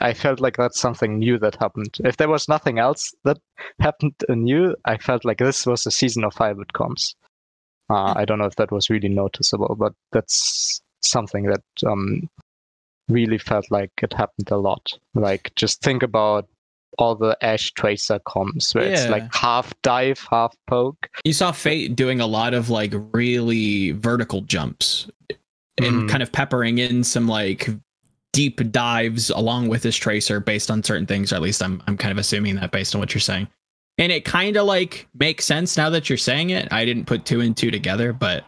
[0.00, 1.96] i felt like that's something new that happened.
[2.04, 3.38] If there was nothing else that
[3.78, 7.14] happened new i felt like this was a season of hybrid comps
[7.90, 12.28] uh, i don't know if that was really noticeable but that's something that um
[13.08, 16.48] really felt like it happened a lot like just think about
[16.98, 21.94] all the ash tracer comps where it's like half dive half poke You saw Fate
[21.94, 25.06] doing a lot of like really vertical jumps
[25.78, 26.08] and Mhm.
[26.08, 27.68] kind of peppering in some like
[28.32, 31.96] deep dives along with his tracer based on certain things, or at least I'm I'm
[31.98, 33.46] kind of assuming that based on what you're saying.
[33.98, 36.68] And it kind of like makes sense now that you're saying it.
[36.70, 38.44] I didn't put two and two together, but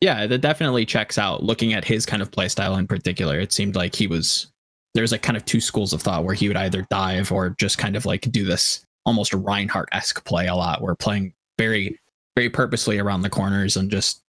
[0.00, 1.42] yeah, that definitely checks out.
[1.42, 4.52] Looking at his kind of playstyle in particular, it seemed like he was
[4.94, 7.78] there's like kind of two schools of thought where he would either dive or just
[7.78, 11.98] kind of like do this almost Reinhardt esque play a lot, where playing very
[12.36, 14.22] very purposely around the corners and just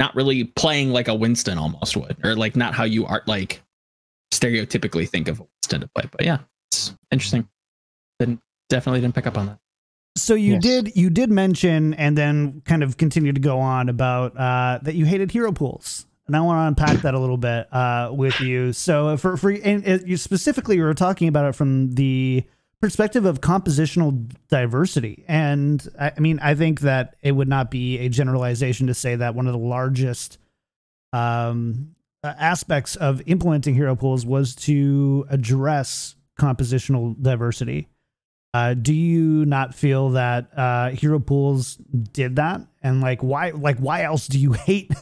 [0.00, 3.62] not really playing like a Winston almost would, or like not how you are like
[4.32, 6.08] stereotypically think of a Winston to play.
[6.10, 6.38] But yeah,
[6.70, 7.46] it's interesting.
[8.18, 8.40] Didn't
[8.72, 9.58] definitely didn't pick up on that.
[10.16, 10.62] So you Yes.
[10.62, 14.94] did you did mention and then kind of continue to go on about uh, that
[14.94, 18.40] you hated hero pools, and I want to unpack that a little bit uh, with
[18.40, 18.72] you.
[18.72, 22.44] So for for and you specifically you were talking about it from the
[22.80, 27.98] perspective of compositional diversity, and I, I mean I think that it would not be
[27.98, 30.38] a generalization to say that one of the largest
[31.14, 37.88] um, uh, aspects of implementing hero pools was to address compositional diversity.
[38.54, 41.76] Uh, do you not feel that uh, hero pools
[42.12, 42.60] did that?
[42.82, 43.50] And like, why?
[43.50, 44.92] Like, why else do you hate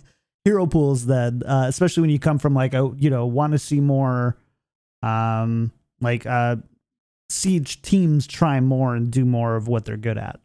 [0.44, 1.06] hero pools?
[1.06, 4.36] Then, uh, especially when you come from like a you know want to see more,
[5.02, 6.56] um, like uh,
[7.28, 10.38] siege teams try more and do more of what they're good at.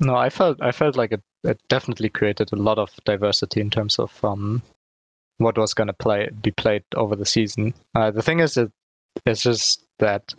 [0.00, 3.70] No, I felt I felt like it, it definitely created a lot of diversity in
[3.70, 4.62] terms of um
[5.38, 7.74] what was gonna play be played over the season.
[7.94, 8.70] Uh, the thing is, it
[9.26, 10.34] it's just that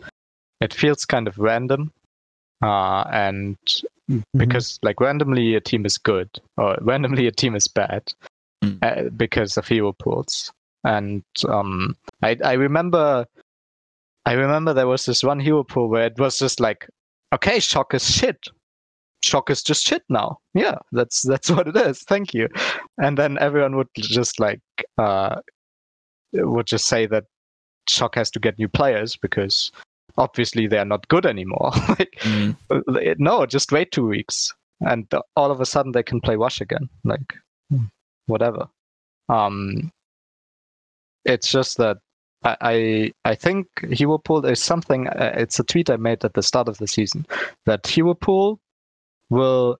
[0.60, 1.92] it feels kind of random,
[2.62, 3.56] uh, and
[4.36, 8.12] because like randomly a team is good or randomly a team is bad
[8.62, 8.78] Mm.
[8.82, 10.52] uh, because of hero pools.
[10.84, 13.24] And um, I I remember
[14.26, 16.86] I remember there was this one hero pool where it was just like,
[17.32, 18.36] okay, shock is shit.
[19.22, 20.40] Shock is just shit now.
[20.52, 22.02] Yeah that's that's what it is.
[22.02, 22.48] Thank you.
[22.98, 24.60] And then everyone would just like
[24.98, 25.40] uh
[26.34, 27.24] would just say that
[27.88, 29.72] shock has to get new players because
[30.16, 32.56] obviously they're not good anymore like Mm.
[33.18, 36.60] no just wait two weeks and uh, all of a sudden they can play wash
[36.60, 37.34] again like
[38.26, 38.68] whatever
[39.28, 39.90] um
[41.24, 41.98] it's just that
[42.42, 45.08] I, I I think Hero is something.
[45.08, 47.26] Uh, it's a tweet I made at the start of the season
[47.66, 48.16] that Hero
[49.28, 49.76] will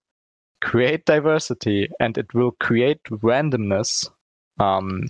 [0.61, 4.11] create diversity and it will create randomness,
[4.59, 5.09] um,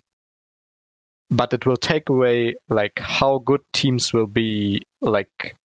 [1.31, 5.57] but it will take away like how good teams will be like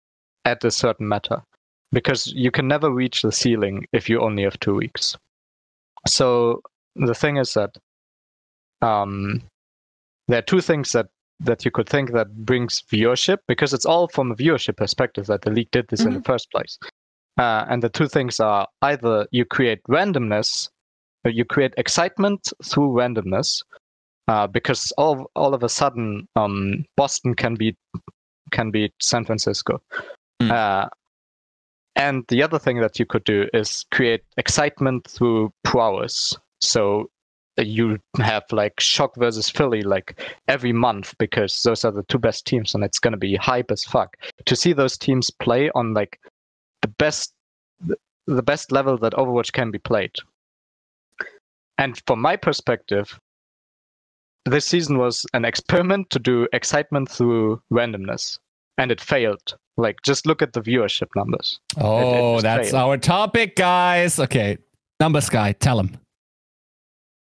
[0.44, 1.42] at a certain matter
[1.92, 5.16] because you can never reach the ceiling if you only have two weeks.
[6.06, 6.60] So
[6.96, 7.76] the thing is that
[8.82, 9.42] um,
[10.28, 11.06] there are two things that
[11.40, 15.42] that you could think that brings viewership because it's all from a viewership perspective that
[15.42, 16.78] the league did this in the first place.
[17.36, 20.68] Uh, and the two things are either you create randomness,
[21.24, 23.62] or you create excitement through randomness,
[24.28, 27.76] uh, because all all of a sudden um, Boston can be
[28.50, 29.80] can beat San Francisco,
[30.42, 30.50] Mm.
[30.50, 30.88] uh,
[31.96, 36.36] And the other thing that you could do is create excitement through prowess.
[36.60, 37.08] So
[37.56, 42.18] uh, you have like Shock versus Philly like every month because those are the two
[42.18, 44.16] best teams and it's going to be hype as fuck.
[44.44, 46.18] To see those teams play on like
[46.82, 47.32] the best
[48.26, 50.14] the best level that Overwatch can be played.
[51.78, 53.20] And from my perspective,
[54.44, 58.38] this season was an experiment to do excitement through randomness,
[58.78, 59.56] and it failed.
[59.76, 61.58] Like, just look at the viewership numbers.
[61.78, 62.82] Oh, just that's failed.
[62.82, 64.18] our topic, guys.
[64.18, 64.58] Okay,
[65.00, 65.98] numbers guy, tell him.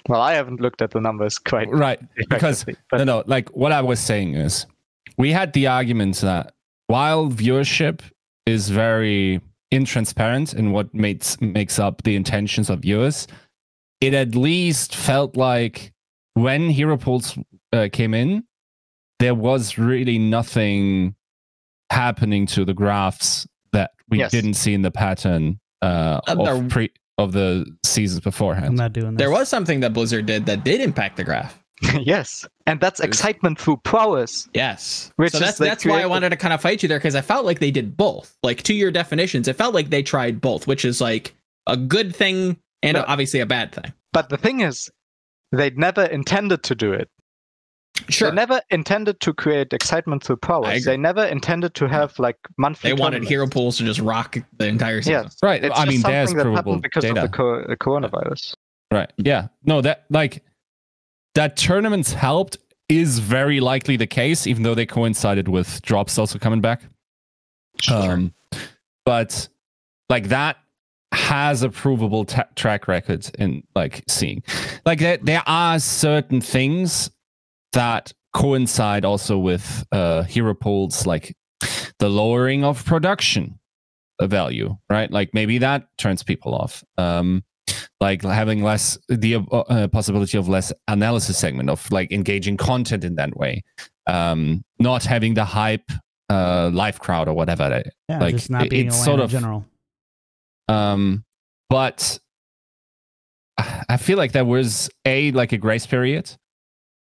[0.10, 3.24] Well, I haven't looked at the numbers quite Right, because but no, no.
[3.28, 4.65] Like what I was saying is,
[5.17, 6.54] we had the argument that
[6.88, 8.02] while viewership
[8.45, 13.28] is very intransparent in what makes makes up the intentions of viewers,
[14.00, 15.93] it at least felt like
[16.34, 17.38] when Hero Pools
[17.74, 18.44] uh, came in,
[19.20, 21.15] there was really nothing
[21.91, 24.32] happening to the graphs that we Yes.
[24.32, 28.67] didn't see in the pattern uh, Uh, of pre of the seasons beforehand.
[28.67, 29.17] I'm not doing this.
[29.20, 31.58] There was something that Blizzard did that did impact the graph.
[32.00, 34.48] yes, and that's excitement through prowess.
[34.54, 35.12] Yes.
[35.17, 37.00] Which so is that's they that's why I wanted to kind of fight you there
[37.00, 38.38] because I felt like they did both.
[38.44, 41.34] Like to your definitions, it felt like they tried both, which is like
[41.67, 43.04] a good thing and No.
[43.08, 43.91] obviously a bad thing.
[44.13, 44.89] But the thing is,
[45.52, 47.10] they never intended to do it.
[48.10, 48.30] Sure.
[48.30, 50.86] They never intended to create excitement through I prowess.
[50.86, 52.90] They never intended to have like monthly.
[52.90, 53.30] They wanted tournaments.
[53.30, 55.24] hero pools to just rock the entire season.
[55.26, 55.38] Yes.
[55.44, 55.64] Right.
[55.64, 57.24] It's I just mean, there's something that provable happened because data.
[57.26, 58.56] of the, co- the coronavirus.
[58.92, 59.12] Right.
[59.18, 59.48] Yeah.
[59.64, 60.44] No, that like
[61.36, 62.58] that tournaments helped
[62.90, 66.82] is very likely the case, even though they coincided with drops also coming back.
[67.90, 68.34] Um,
[69.06, 69.48] but
[70.10, 70.58] like that
[71.13, 74.43] has a provable ta- track record in like seeing.
[74.86, 77.10] Like there, there are certain things
[77.74, 81.36] that coincide also with uh hero polls like
[82.00, 83.60] the lowering of production
[84.21, 85.12] value right?
[85.12, 86.84] Like maybe that turns people off.
[86.97, 87.43] Um
[88.00, 93.04] like having less the uh, uh, possibility of less analysis segment of like engaging content
[93.04, 93.63] in that way.
[94.08, 95.91] Um not having the hype
[96.30, 97.84] uh live crowd or whatever.
[98.08, 99.65] Yeah, like, just not being it's sort of- general.
[100.71, 101.23] Um
[101.69, 102.19] but
[103.89, 106.31] i feel like there was a like a grace period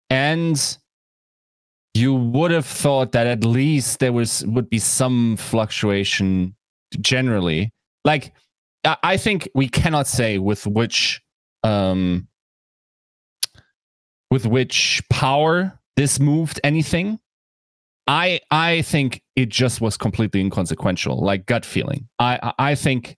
[0.10, 0.78] and
[1.94, 6.56] you would have thought that at least there was would be some fluctuation
[7.02, 7.74] generally.
[8.06, 8.34] Like
[8.86, 11.22] i, think we cannot say with which
[11.64, 12.28] um
[14.32, 17.20] with which power this moved anything.
[18.08, 22.08] I i think it just was completely inconsequential like gut feeling.
[22.18, 23.18] I I think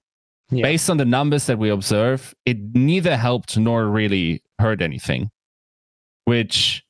[0.51, 0.63] Yeah.
[0.63, 5.31] based on the numbers that we observe it neither helped nor really hurt anything
[6.25, 6.83] which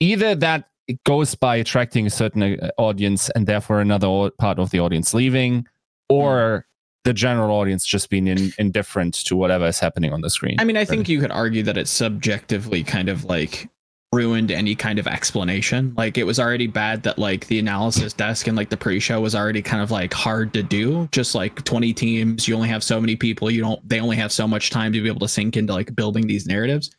[0.00, 4.70] either that it goes by attracting a certain uh, audience and therefore another part of
[4.70, 5.66] the audience leaving
[6.08, 6.66] or
[7.04, 10.56] the general audience just being in, indifferent to whatever is happening on the screen.
[10.58, 13.68] I mean, I think you could argue that it's subjectively kind of like
[14.14, 15.92] ruined any kind of explanation.
[15.96, 19.34] Like it was already bad that like the analysis desk and like the pre-show was
[19.34, 21.08] already kind of like hard to do.
[21.12, 24.32] Just like 20 teams, you only have so many people, you don't they only have
[24.32, 26.90] so much time to be able to sink into like building these narratives.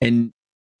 [0.00, 0.32] And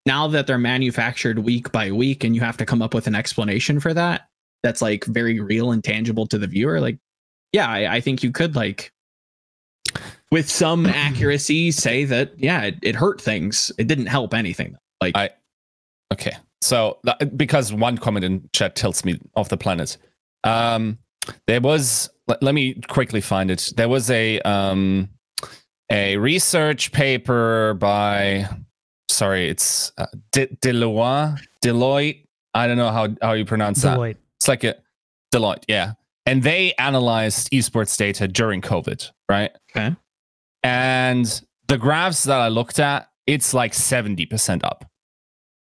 [0.06, 3.14] now that they're manufactured week by week and you have to come up with an
[3.14, 4.28] explanation for that,
[4.62, 6.98] that's like very real and tangible to the viewer, like
[7.52, 8.92] yeah, I, I think you could like
[10.30, 15.16] with some accuracy say that yeah it, it hurt things it didn't help anything like
[15.16, 15.30] I-
[16.12, 16.36] Okay.
[16.60, 19.96] So that- because one comment in chat tells me off the planet.
[20.44, 20.98] Um
[21.46, 23.72] there was let, let me quickly find it.
[23.76, 25.08] There was a um
[25.90, 28.48] a research paper by
[29.08, 32.24] sorry, it's uh, De- Deloitte Deloitte.
[32.54, 33.98] I don't know how how you pronounce that.
[33.98, 34.16] Deloitte.
[34.38, 34.76] It's like a
[35.34, 35.92] Deloitte, yeah.
[36.26, 39.50] And they analyzed esports data during COVID, right?
[39.70, 39.94] Okay.
[40.62, 44.84] And the graphs that I looked at, it's like 70% up.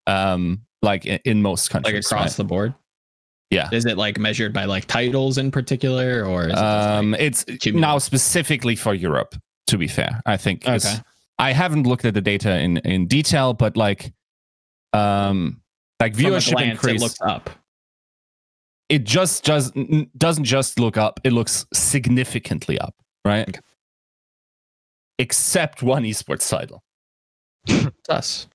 [0.06, 2.06] Um, like in, in most like countries.
[2.06, 2.36] across right?
[2.36, 2.74] the board
[3.50, 3.70] Yeah.
[3.72, 7.20] is it like measured by like titles in particular or is it just, Um, like,
[7.22, 7.74] it's cumulative?
[7.80, 9.34] now specifically for Europe,
[9.68, 10.20] to be fair.
[10.26, 10.96] I think okay
[11.38, 14.12] I haven't looked at the data in, in detail, but like
[14.92, 15.60] um
[16.00, 17.00] like viewership glance, increase.
[17.00, 17.50] it looks up
[18.90, 19.72] it just does
[20.18, 23.60] doesn't just look up it looks significantly up right Okay.
[25.18, 26.82] except one esports title
[28.10, 28.46] us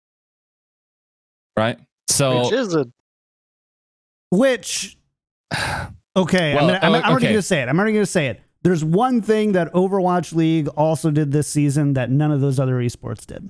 [1.57, 2.87] right so Which is it?
[4.31, 4.97] Which,
[6.15, 7.67] okay, Well, I'm, gonna, I'm, oh, I'm already going to say it.
[7.69, 8.41] I'm already going to say it.
[8.63, 12.75] There's one thing that Overwatch League also did this season that none of those other
[12.75, 13.49] esports did.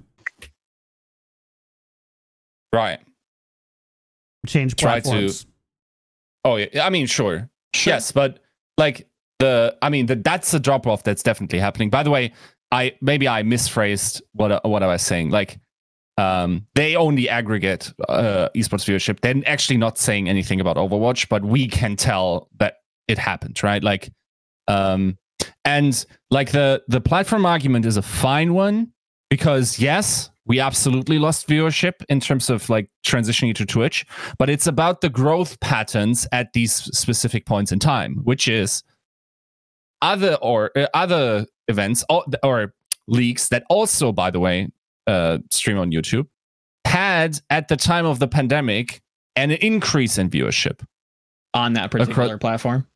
[2.73, 2.99] right
[4.45, 5.33] Change Try to-
[6.45, 7.93] oh yeah i mean sure Sure.
[7.93, 8.39] yes but
[8.77, 11.89] like the I mean the, that's a drop off that's definitely happening.
[11.89, 12.33] By the way,
[12.71, 15.29] I maybe I misphrased what what I was saying.
[15.31, 15.59] Like
[16.19, 19.21] um, they only aggregate uh, esports viewership.
[19.21, 22.75] They're actually not saying anything about Overwatch, but we can tell that
[23.07, 23.81] it happened, right?
[23.81, 24.11] Like,
[24.67, 25.17] um,
[25.63, 28.91] and like the the platform argument is a fine one
[29.29, 34.05] because yes, we absolutely lost viewership in terms of like transitioning to Twitch,
[34.37, 38.83] but it's about the growth patterns at these specific points in time, which is
[40.01, 42.73] other or uh, other events or, or
[43.07, 44.67] leagues that also, by the way,
[45.09, 46.27] uh, stream on YouTube
[46.85, 49.01] had at the time of the pandemic
[49.35, 50.81] an increase in viewership
[51.53, 52.87] on that particular Across, platform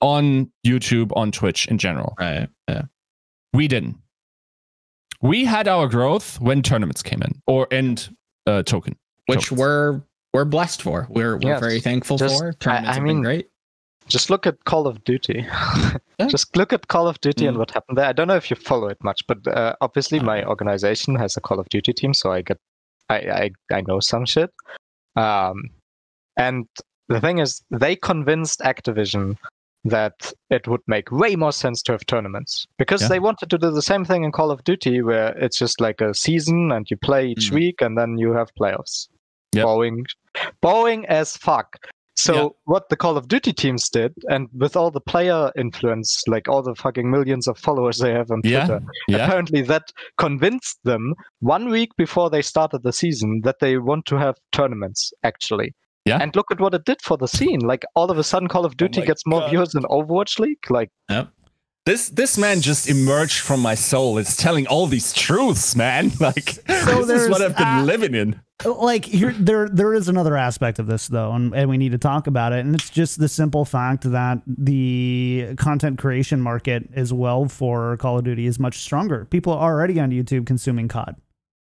[0.00, 2.14] on YouTube, on Twitch in general.
[2.18, 2.48] Right.
[2.68, 2.82] Yeah.
[3.52, 3.96] We didn't.
[5.22, 8.14] We had our growth when tournaments came in or and
[8.46, 8.96] uh, token,
[9.26, 9.58] which tokens.
[9.58, 10.02] we're
[10.34, 11.06] we're blessed for.
[11.08, 11.60] We're we're yes.
[11.60, 12.52] very thankful Just, for.
[12.54, 13.48] Tournaments I, I mean, great.
[14.08, 15.46] Just look at Call of Duty.
[16.18, 16.26] yeah.
[16.28, 17.48] Just look at Call of Duty mm.
[17.48, 18.06] and what happened there.
[18.06, 21.40] I don't know if you follow it much, but uh, obviously my organization has a
[21.40, 22.58] Call of Duty team, so I get
[23.08, 24.50] I I, I know some shit.
[25.16, 25.70] Um,
[26.36, 26.66] and
[27.08, 29.36] the thing is, they convinced Activision
[29.84, 33.08] that it would make way more sense to have tournaments because yeah.
[33.08, 36.00] they wanted to do the same thing in Call of Duty, where it's just like
[36.00, 37.54] a season and you play each mm.
[37.54, 39.08] week and then you have playoffs.
[39.52, 39.64] Yep.
[39.64, 40.06] Boring,
[40.62, 41.76] boring as fuck.
[42.24, 42.48] So yeah.
[42.64, 46.62] what the Call of Duty teams did, and with all the player influence, like all
[46.62, 49.16] the fucking millions of followers they have on Twitter, yeah.
[49.16, 49.24] Yeah.
[49.26, 54.16] apparently that convinced them one week before they started the season that they want to
[54.16, 55.74] have tournaments actually.
[56.06, 56.18] Yeah.
[56.20, 57.60] And look at what it did for the scene.
[57.60, 59.50] Like all of a sudden Call of oh Duty oh gets more God.
[59.50, 60.70] viewers than Overwatch League.
[60.70, 61.28] Like yep.
[61.86, 64.16] This this man just emerged from my soul.
[64.16, 66.12] It's telling all these truths, man.
[66.20, 68.40] Like so this is what I've been uh, living in.
[68.64, 71.98] Like here, there there is another aspect of this though, and, and we need to
[71.98, 72.60] talk about it.
[72.60, 78.16] And it's just the simple fact that the content creation market as well for Call
[78.16, 79.26] of Duty is much stronger.
[79.26, 81.16] People are already on YouTube consuming COD.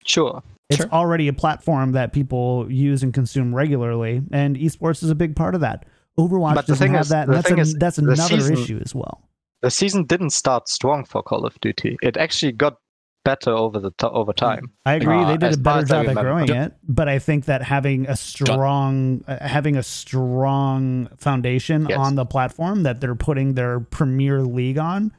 [0.04, 0.42] Sure.
[0.70, 0.90] It's sure.
[0.90, 5.54] already a platform that people use and consume regularly, and esports is a big part
[5.54, 5.84] of that.
[6.18, 7.28] Overwatch doesn't have is, that.
[7.28, 9.29] that's, a, is, that's another season, issue as well
[9.62, 11.98] the season didn't start strong for Call of Duty.
[12.02, 12.76] It actually got
[13.24, 14.70] better over the t- over time.
[14.86, 15.16] I agree.
[15.16, 18.16] Uh, they did a better job at growing it, but I think that having a
[18.16, 21.98] strong uh, having a strong foundation yes.
[21.98, 25.12] on the platform that they're putting their Premier League on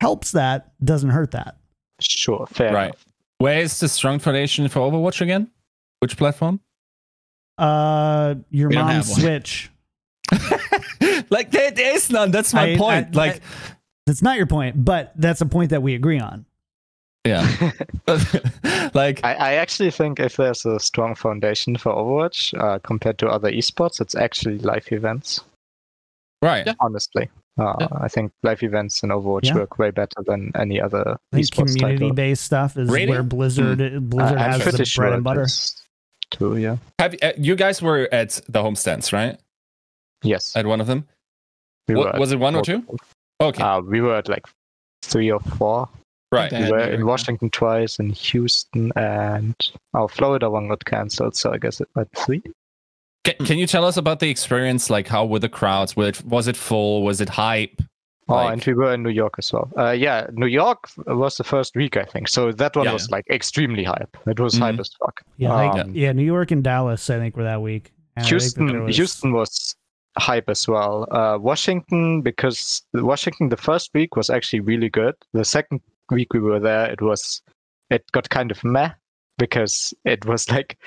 [0.00, 1.56] helps that, doesn't hurt that.
[2.00, 2.72] Sure, fair.
[2.72, 2.84] Right.
[2.86, 3.06] Enough.
[3.38, 5.50] Where is the strong foundation for Overwatch again?
[6.00, 6.60] Which platform?
[7.58, 9.70] Uh, your mom's Switch.
[11.30, 12.30] like there, there is none.
[12.30, 13.08] That's my I, point.
[13.12, 13.40] I, like I,
[14.06, 16.46] that's not your point, but that's a point that we agree on.
[17.26, 17.72] Yeah.
[18.94, 23.50] like I, actually think if there's a strong foundation for Overwatch uh, compared to other
[23.50, 25.40] esports, it's actually live events.
[26.40, 26.68] Right.
[26.80, 27.28] Honestly.
[27.58, 27.88] Uh, yeah.
[27.92, 29.54] I think live events in Overwatch yeah.
[29.54, 31.16] work way better than any other.
[31.32, 34.10] I think community-based stuff is where Blizzard mm.
[34.10, 35.46] Blizzard uh, has the bread sure and butter.
[36.30, 36.76] Too, yeah.
[36.98, 39.38] Have uh, you guys were at the homestands, right?
[40.26, 40.54] Yes.
[40.56, 41.06] At one of them?
[41.88, 42.84] We what, was it one or two?
[43.40, 43.62] Okay.
[43.62, 44.46] Uh, we were at like
[45.02, 45.88] three or four.
[46.32, 46.50] Right.
[46.50, 49.54] We were in Washington twice, in Houston, and
[49.94, 52.42] our Florida one got cancelled, so I guess it went three.
[53.24, 54.90] Can, can you tell us about the experience?
[54.90, 55.96] Like, how were the crowds?
[55.96, 57.02] Was it, was it full?
[57.04, 57.80] Was it hype?
[58.28, 58.52] Oh, like...
[58.54, 59.70] and we were in New York as well.
[59.78, 62.26] Uh, yeah, New York was the first week, I think.
[62.26, 63.16] So that one yeah, was yeah.
[63.16, 64.16] like extremely hype.
[64.26, 64.62] It was mm-hmm.
[64.64, 65.22] hype as fuck.
[65.36, 67.92] Yeah, um, like, yeah, New York and Dallas, I think, were that week.
[68.16, 68.96] And Houston, was...
[68.96, 69.76] Houston was
[70.18, 71.06] hype as well.
[71.10, 75.14] Uh, Washington, because Washington the first week was actually really good.
[75.32, 77.42] The second week we were there, it was
[77.90, 78.90] it got kind of meh
[79.38, 80.78] because it was like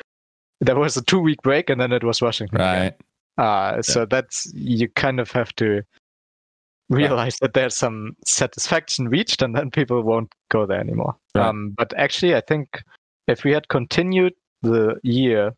[0.61, 2.59] there was a two week break and then it was Washington.
[2.59, 2.93] Right.
[3.37, 3.81] Uh, yeah.
[3.81, 5.83] So that's you kind of have to
[6.89, 7.39] realize right.
[7.41, 11.15] that there's some satisfaction reached and then people won't go there anymore.
[11.35, 11.45] Right.
[11.45, 12.81] Um, but actually, I think
[13.27, 15.53] if we had continued the year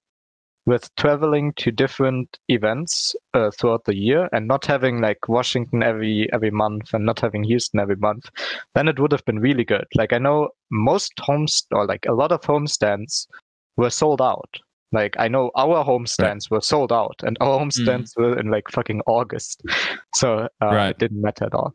[0.71, 6.29] with traveling to different events uh, throughout the year and not having like Washington every
[6.31, 8.29] every month and not having Houston every month,
[8.73, 9.85] then it would have been really good.
[9.95, 13.27] Like I know most homes or like a lot of homestands
[13.75, 14.61] were sold out.
[14.93, 16.51] Like I know our homestands right.
[16.51, 18.21] were sold out, and our homestands mm.
[18.21, 19.61] were in like fucking August,
[20.15, 20.91] so uh, right.
[20.91, 21.73] it didn't matter at all.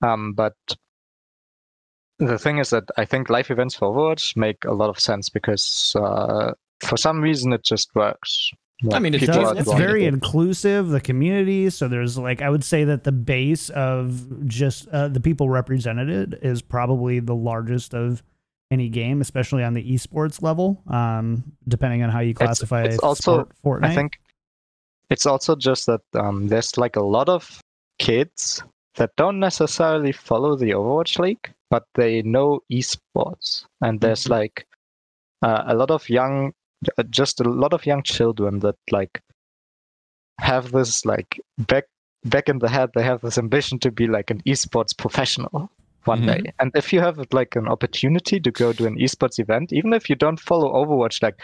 [0.00, 0.54] Um, but
[2.20, 5.28] the thing is that I think live events for Overwatch make a lot of sense
[5.28, 6.52] because uh,
[6.82, 8.50] for some reason it just works.
[8.92, 9.56] I mean, it does.
[9.58, 10.88] It's very inclusive.
[10.88, 11.70] The community.
[11.70, 16.38] So there's like, I would say that the base of just uh, the people represented
[16.42, 18.24] is probably the largest of
[18.72, 20.82] any game, especially on the esports level.
[20.88, 23.84] Um, depending on how you classify it's, it's also, Fortnite.
[23.84, 24.18] I think
[25.10, 27.60] it's also just that um, there's like a lot of
[28.00, 28.64] kids
[28.96, 34.30] that don't necessarily follow the Overwatch League, but they know esports, and there's Mhm.
[34.30, 34.66] like
[35.42, 36.52] uh, a lot of young,
[37.10, 39.22] just a lot of young children that like
[40.40, 41.84] have this like back
[42.24, 42.90] back in the head.
[42.94, 45.70] They have this ambition to be like an esports professional
[46.04, 46.26] one Mhm.
[46.26, 46.52] day.
[46.58, 50.08] And if you have like an opportunity to go to an esports event, even if
[50.10, 51.40] you don't follow Overwatch like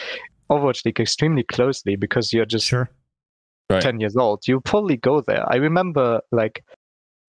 [0.51, 2.89] Overwatch League extremely closely because you're just Sure.
[3.71, 3.83] Right.
[3.83, 6.65] 10 years old you probably go there i remember like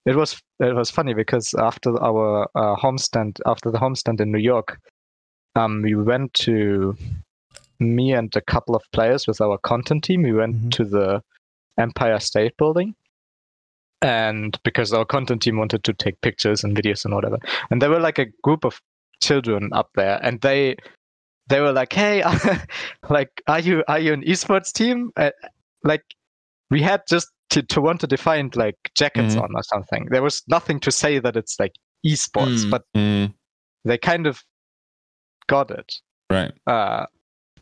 [0.05, 4.39] it was it was funny because after our uh, homestand after the homestand in new
[4.39, 4.79] york
[5.55, 6.95] um we went to
[7.79, 10.71] me and a couple of players with our content team we went Mhm.
[10.71, 11.23] to the
[11.77, 12.93] empire state building
[14.01, 17.37] and because our content team wanted to take pictures and videos and whatever
[17.69, 18.81] and there were like a group of
[19.21, 20.75] children up there and they
[21.47, 22.23] they were like hey
[23.09, 25.31] like are you are you an esports team uh,
[25.83, 26.03] like
[26.71, 29.41] we had just to, to want to define like jackets Mhm.
[29.43, 31.73] on or something there was nothing to say that it's like
[32.05, 32.69] esports Mm.
[32.69, 33.33] but Mm,
[33.85, 34.41] they kind of
[35.47, 35.95] got it
[36.29, 36.53] right.
[36.67, 37.05] uh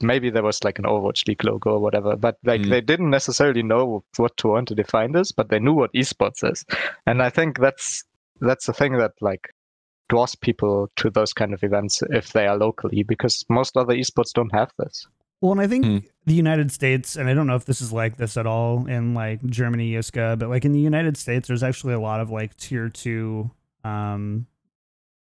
[0.02, 2.70] maybe there was like an overwatch league logo or whatever but like Mm.
[2.70, 6.50] they didn't necessarily know what to want to define this but they knew what esports
[6.50, 6.66] is
[7.06, 8.04] and i think that's
[8.42, 9.50] that's the thing that like
[10.10, 14.32] draws people to those kind of events if they are locally because most other esports
[14.34, 15.06] don't have this
[15.42, 15.98] Well, and I think Hmm.
[16.26, 19.14] the United States, and I don't know if this is like this at all in
[19.14, 22.56] like Germany, Yiska, but like in the United States, there's actually a lot of like
[22.58, 23.52] tier two
[23.84, 24.48] um,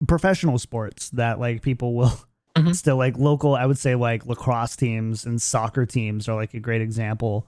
[0.08, 2.14] professional sports that like people will
[2.68, 2.76] Mhm.
[2.76, 3.56] still like local.
[3.56, 7.48] I would say like lacrosse teams and soccer teams are like a great example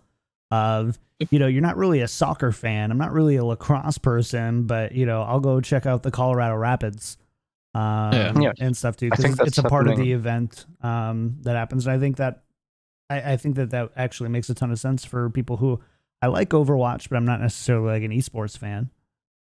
[0.52, 0.98] of
[1.30, 2.92] you know you're not really a soccer fan.
[2.92, 6.56] I'm not really a lacrosse person, but you know I'll go check out the Colorado
[6.56, 7.18] Rapids.
[7.74, 8.34] Um, Yeah.
[8.42, 8.52] Yeah.
[8.60, 11.88] and stuff too because it's a that's part of the event um, that happens.
[11.88, 12.44] And I think that
[13.10, 15.80] I, I think that that actually makes a ton of sense for people who
[16.22, 18.90] I like Overwatch, but I'm not necessarily like an esports fan,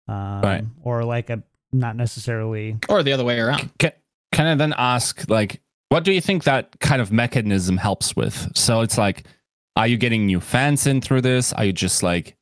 [0.08, 0.64] um, Right.
[0.84, 2.78] Or like a not necessarily.
[2.90, 3.70] or the other way around.
[3.78, 3.92] Can,
[4.32, 8.52] can I then ask, like, what do you think that kind of mechanism helps with?
[8.56, 9.24] So it's like,
[9.76, 11.54] are you getting new fans in through this?
[11.54, 12.36] Are you just like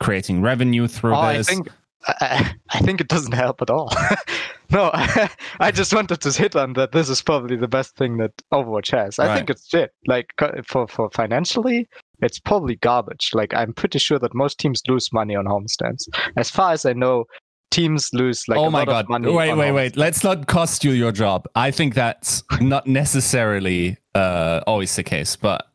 [0.00, 1.48] creating revenue through Oh, this?
[1.48, 1.68] I think
[2.06, 3.92] I, I think it doesn't help at all.
[4.70, 4.90] no,
[5.60, 6.92] I just wanted to hit on that.
[6.92, 9.18] This is probably the best thing that Overwatch has.
[9.18, 9.92] I think it's shit.
[10.06, 10.28] Like
[10.66, 11.88] for for financially,
[12.22, 13.30] it's probably garbage.
[13.34, 16.08] Like I'm pretty sure that most teams lose money on homestands.
[16.36, 17.24] As far as I know,
[17.70, 19.04] teams lose like oh a my lot god!
[19.04, 19.32] of money.
[19.32, 19.96] Wait, wait, wait!
[19.96, 21.46] Let's not cost you your job.
[21.54, 25.66] I think that's not necessarily uh, always the case, but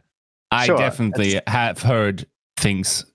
[0.52, 2.26] I Sure, definitely have heard
[2.58, 3.06] things.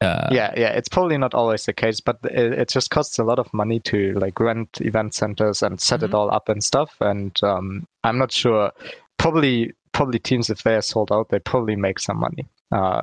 [0.00, 3.24] Uh, yeah, yeah, it's probably not always the case, but it, it just costs a
[3.24, 6.04] lot of money to like rent event centers and set Mhm.
[6.04, 6.94] it all up and stuff.
[7.00, 8.70] And um, I'm not sure.
[9.18, 12.46] Probably, probably teams if they are sold out, they probably make some money.
[12.70, 13.00] Uh,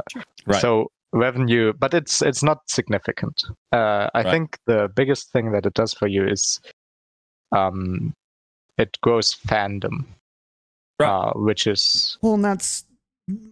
[0.47, 0.61] Right.
[0.61, 3.41] So revenue, but it's it's not significant.
[3.72, 4.32] Uh, I Right.
[4.32, 6.59] think the biggest thing that it does for you is,
[7.51, 8.13] um,
[8.78, 10.05] it grows fandom,
[10.99, 11.09] Right.
[11.09, 12.84] uh, which is Well, and that's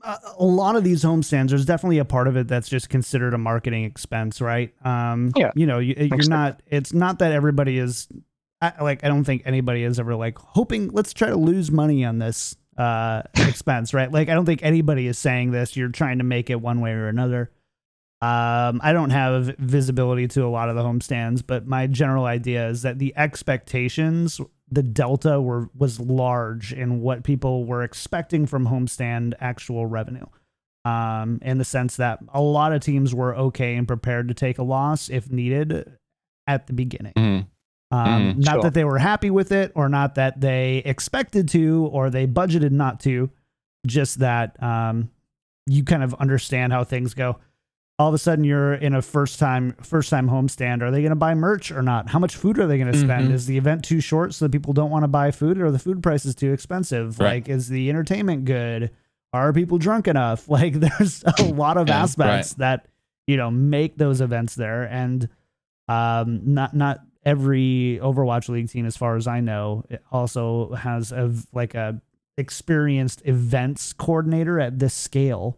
[0.04, 1.50] a a lot of these homestands.
[1.50, 4.72] There's definitely a part of it that's just considered a marketing expense, right?
[4.86, 6.30] Um, Yeah, You know, you, you're makes sense.
[6.30, 6.62] not.
[6.68, 8.08] It's not that everybody is.
[8.62, 10.90] I, like, I don't think anybody is ever like hoping.
[10.90, 14.12] Let's try to lose money on this uh expense, right?
[14.12, 15.76] Like, I don't think anybody is saying this.
[15.78, 17.52] You're trying to make it one way or another.
[18.22, 22.70] Um, I don't have visibility to a lot of the homestands, but my general idea
[22.70, 24.40] is that the expectations,
[24.72, 30.26] the delta were was large in what people were expecting from homestand actual revenue.
[30.86, 34.58] Um, in the sense that a lot of teams were okay and prepared to take
[34.58, 35.98] a loss if needed
[36.48, 37.14] at the beginning.
[37.18, 37.48] Mhm.
[37.94, 38.38] Um, Mhm.
[38.46, 38.62] not Sure.
[38.64, 42.72] that they were happy with it or not that they expected to or they budgeted
[42.72, 43.30] not to,
[43.86, 45.10] just that um,
[45.68, 47.38] you kind of understand how things go.
[48.00, 50.82] All of a sudden, you're in a first time first time homestand.
[50.82, 52.10] Are they going to buy merch or not?
[52.10, 53.30] How much food are they going to spend?
[53.30, 53.34] Mhm.
[53.36, 55.72] Is the event too short so that people don't want to buy food, or are
[55.72, 57.20] the food prices too expensive?
[57.20, 57.34] Right.
[57.46, 58.90] Like, is the entertainment good?
[59.32, 60.48] Are people drunk enough?
[60.50, 62.88] Like, there's a lot of Yeah, aspects that
[63.28, 65.30] you know make those events there, and
[65.88, 71.34] um, not not every Overwatch League team, as far as I know, also has a
[71.54, 72.02] like a
[72.38, 75.58] experienced events coordinator at this scale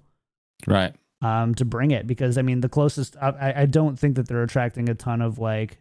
[0.68, 0.93] Right.
[1.22, 4.28] um, to bring it because I mean the closest I- I, I don't think that
[4.28, 5.80] they're attracting a ton of like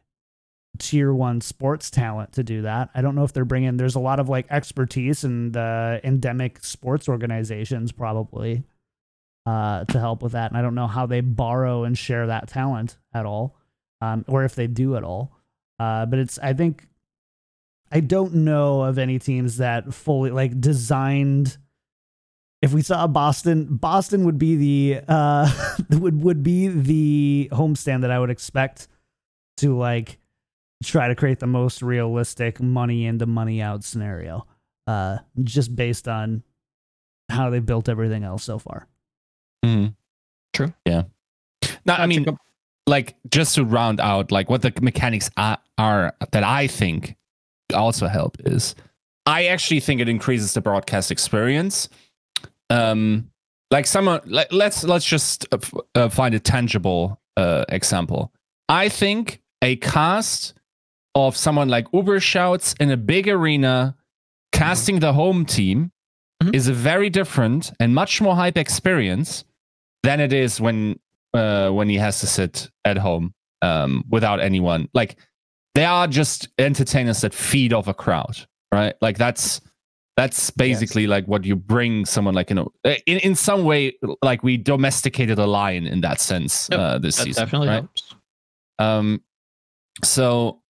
[0.79, 2.91] tier one sports talent to do that.
[2.95, 3.77] I don't know if they're bringing.
[3.77, 8.65] There's a lot of like expertise in the endemic sports organizations probably
[9.47, 12.49] uh, to help with that, and I don't know how they borrow and share that
[12.49, 13.57] talent at all,
[14.01, 15.37] um, or if they do at all.
[15.79, 16.87] Uh, but it's I think
[17.91, 21.57] I don't know of any teams that fully like designed
[22.63, 25.51] if we saw Boston, Boston would be the uh
[25.91, 28.89] would would be the homestand that I would expect
[29.59, 30.19] to like
[30.83, 34.47] try to create the most realistic money in to money out scenario.
[34.87, 36.43] Uh, just based on
[37.31, 38.87] how they built everything else so far.
[39.65, 39.95] Mhm.
[40.53, 40.73] True.
[40.87, 41.05] Yeah.
[41.87, 42.37] No, I mean, good-
[42.87, 47.17] like just to round out, like what the mechanics are, are that I think
[47.73, 48.75] also help is,
[49.27, 51.89] I actually think it increases the broadcast experience.
[52.71, 53.31] Um,
[53.71, 55.59] like someone, like, let's let's just uh,
[55.95, 58.33] uh, find a tangible uh, example.
[58.69, 60.55] I think a cast
[61.15, 63.97] of someone like Uber shouts in a big arena,
[64.53, 65.91] casting the home team,
[66.43, 66.55] Mhm.
[66.55, 69.45] is a very different and much more hype experience
[70.03, 70.99] than it is when
[71.35, 74.89] uh, when he has to sit at home um, without anyone.
[74.95, 75.17] Like
[75.75, 78.37] they are just entertainers that feed off a crowd,
[78.73, 78.95] right?
[79.01, 79.61] Like that's
[80.17, 84.45] that's basically like what you bring someone like you know in in some way like
[84.45, 87.75] we domesticated a lion in that sense Yep, uh, this that season, definitely right?
[87.81, 88.15] helps.
[88.79, 89.23] Um,
[90.05, 90.61] so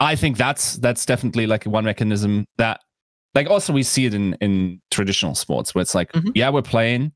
[0.00, 2.80] I think that's that's definitely like one mechanism that
[3.34, 6.32] like also we see it in in traditional sports where it's like Mhm.
[6.34, 7.12] yeah we're playing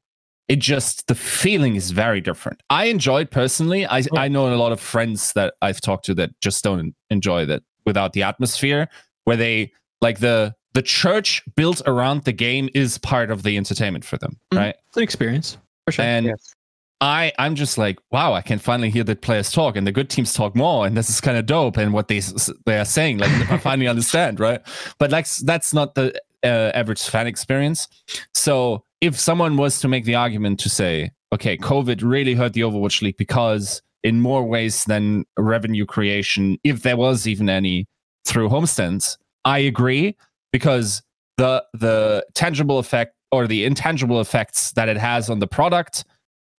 [0.48, 4.56] it just the feeling is very different i enjoy it personally i i know a
[4.56, 8.88] lot of friends that i've talked to that just don't enjoy that without the atmosphere
[9.24, 9.72] where they
[10.02, 14.36] like the the church built around the game is part of the entertainment for them
[14.52, 14.58] Mhm.
[14.58, 16.04] right It's an experience for sure.
[16.04, 16.54] and Yes.
[17.00, 20.08] I I'm just like wow I can finally hear the players talk and the good
[20.08, 22.20] teams talk more and this is kind of dope and what they
[22.66, 24.60] they are saying like I finally understand right
[24.98, 27.88] but like that's not the uh, average fan experience
[28.34, 32.62] so if someone was to make the argument to say okay COVID really hurt the
[32.62, 37.86] Overwatch League because in more ways than revenue creation if there was even any
[38.24, 40.16] through homestands I agree
[40.52, 41.02] because
[41.36, 46.04] the the tangible effect or the intangible effects that it has on the product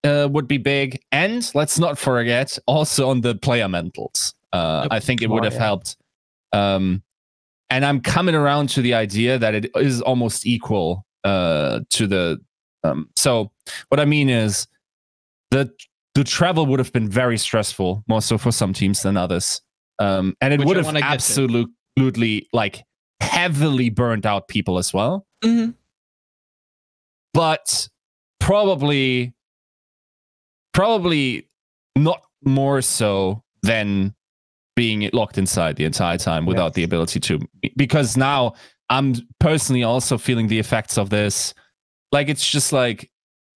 [0.04, 4.34] uh, would be big, and let's not forget also on the player mentals.
[4.54, 4.88] Uh.
[4.92, 5.98] I think it would have helped.
[6.54, 7.02] Um,
[7.70, 12.40] and I'm coming around to the idea that it is almost equal uh, to the.
[12.86, 13.52] Um, so
[13.90, 14.68] what I mean is
[15.52, 15.70] the
[16.14, 19.62] the travel would have been very stressful, more so for some teams than others,
[20.00, 21.14] um, and it Which would have wanna get to.
[21.14, 22.84] absolutely like
[23.22, 25.74] heavily burned out people as well Mhm.
[27.34, 27.88] but
[28.40, 29.34] probably
[30.74, 31.48] probably
[31.96, 34.14] not more so than
[34.76, 36.74] being locked inside the entire time without Yes.
[36.76, 37.40] the ability to
[37.78, 38.54] because now
[38.90, 41.54] i'm personally also feeling the effects of this
[42.12, 43.10] like it's just like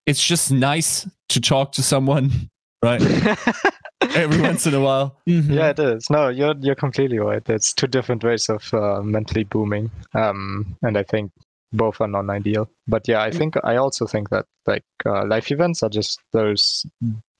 [0.06, 2.32] it's just nice to talk to someone
[2.84, 3.02] right
[4.16, 5.54] every once in a while Mhm.
[5.54, 6.10] Yeah, it is.
[6.10, 7.48] No, you're you're completely right.
[7.50, 11.32] It's two different ways of uh, mentally booming, um, and I think
[11.74, 12.68] both are non-ideal.
[12.88, 16.86] But yeah, I think I also think that like uh, live events are just those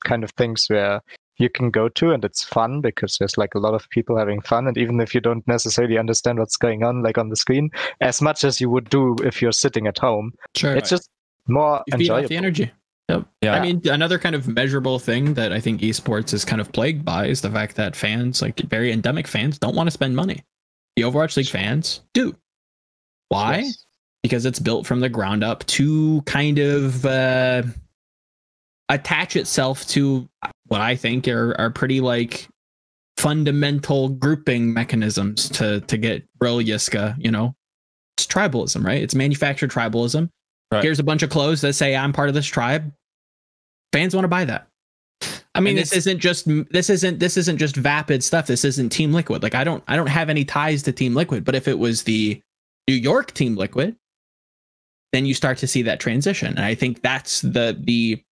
[0.04, 1.00] kind of things where
[1.40, 4.40] you can go to and it's fun because there's like a lot of people having
[4.42, 7.70] fun, and even if you don't necessarily understand what's going on like on the screen,
[8.00, 10.74] as much as you would do if you're sitting at home, Sure.
[10.76, 11.08] it's just
[11.48, 12.28] more you feed off enjoyable.
[12.28, 12.72] the energy.
[13.08, 13.26] Yep.
[13.42, 13.54] Yeah.
[13.54, 17.04] I mean, another kind of measurable thing that I think esports is kind of plagued
[17.04, 20.44] by is the fact that fans, like very endemic fans, don't want to spend money.
[20.94, 22.36] The Overwatch League fans do.
[23.28, 23.58] Why?
[23.58, 23.84] Yes.
[24.22, 27.62] Because it's built from the ground up to kind of uh,
[28.88, 30.28] attach itself to
[30.70, 32.48] what I think are, are pretty like
[33.16, 37.54] fundamental grouping mechanisms to to get real Yiska, you know.
[38.16, 39.02] It's tribalism, right?
[39.02, 40.30] It's manufactured tribalism.
[40.70, 40.84] Right.
[40.84, 42.92] Here's a bunch of clothes that say I'm part of this tribe.
[43.92, 44.68] Fans want to buy that.
[45.56, 48.46] i mean this isn't just this isn't this isn't just vapid stuff.
[48.46, 49.42] This isn't Team Liquid.
[49.42, 52.04] Like I don't I don't have any ties to Team Liquid, but if it was
[52.04, 52.40] the
[52.86, 53.96] New York Team Liquid,
[55.12, 56.48] then you start to see that transition.
[56.56, 58.22] And I think that's the the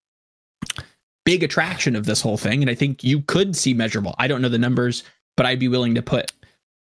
[1.29, 2.63] big attraction of this whole thing.
[2.63, 4.15] And I think you could see measurable.
[4.17, 5.05] I don't know the numbers,
[5.37, 6.33] but I'd be willing to put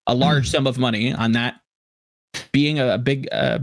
[0.07, 1.59] a large sum of money on that
[2.53, 3.59] being a, a big uh,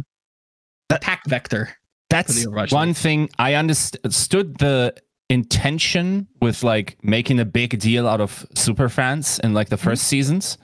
[0.91, 1.71] attack vector.
[2.11, 2.97] that's one League.
[2.97, 4.95] thing I understood the
[5.31, 10.01] intention with like making a big deal out of super fans in like the 1st
[10.01, 10.59] seasons.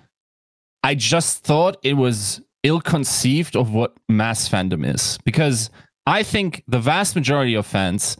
[0.85, 5.71] I just thought it was ill conceived of what mass fandom is because
[6.05, 8.19] I think the vast majority of fans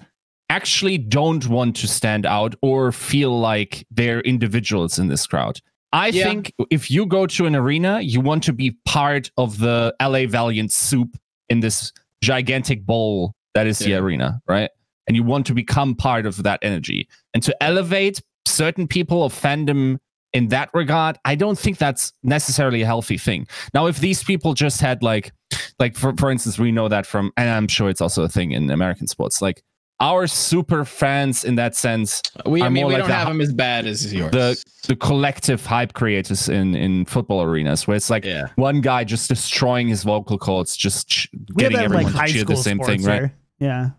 [0.51, 5.61] actually don't want to stand out or feel like they're individuals in this crowd.
[5.93, 6.25] I Yeah.
[6.25, 10.27] think if you go to an arena, you want to be part of the LA
[10.27, 11.17] Valiant soup
[11.49, 14.71] in this gigantic bowl that is the arena, right?
[15.07, 17.09] And you want to become part of that energy.
[17.33, 19.99] And to elevate certain people of fandom
[20.33, 23.47] in that regard, I don't think that's necessarily a healthy thing.
[23.75, 25.33] Now, if these people just had like,
[25.81, 28.53] like for, for instance, we know that from, and I'm sure it's also a thing
[28.53, 29.63] in American sports, like
[30.01, 33.15] our super fans in that sense We, I are mean, more we like don't the
[33.17, 34.31] have them as bad as yours.
[34.33, 38.49] the the collective hype creators in in football arenas where it's like yeah.
[38.57, 42.27] one guy just destroying his vocal cords just ch- We getting everyone like to high
[42.29, 43.31] cheer school the same sports thing right.
[43.59, 43.91] Yeah.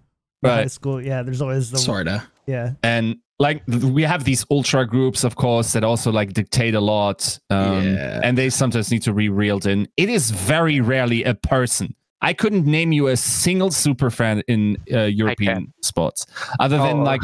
[0.41, 0.99] The High school.
[0.99, 1.21] Yeah.
[1.21, 2.23] There's always the Sorta.
[2.47, 2.73] yeah.
[2.81, 7.37] and like we have these ultra groups of course that also like dictate a lot
[7.51, 8.21] um Yeah.
[8.23, 12.33] and they sometimes need to be reeled in it is very rarely a person i
[12.33, 16.25] couldn't name you a single super fan in uh, european sports
[16.59, 17.03] other than Oh.
[17.03, 17.21] like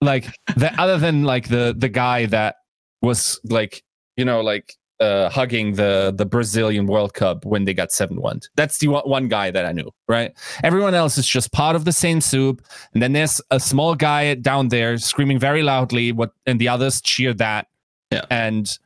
[0.00, 0.24] like
[0.56, 2.56] the other than like the the guy that
[3.02, 3.82] was like
[4.16, 8.78] you know like uh hugging the the brazilian world cup when they got 7-1 that's
[8.78, 10.32] the one one guy that i knew right
[10.62, 12.62] everyone else is just part of the same soup
[12.92, 17.00] and then there's a small guy down there screaming very loudly what and the others
[17.00, 17.66] cheer that
[18.12, 18.24] Yeah.
[18.30, 18.78] and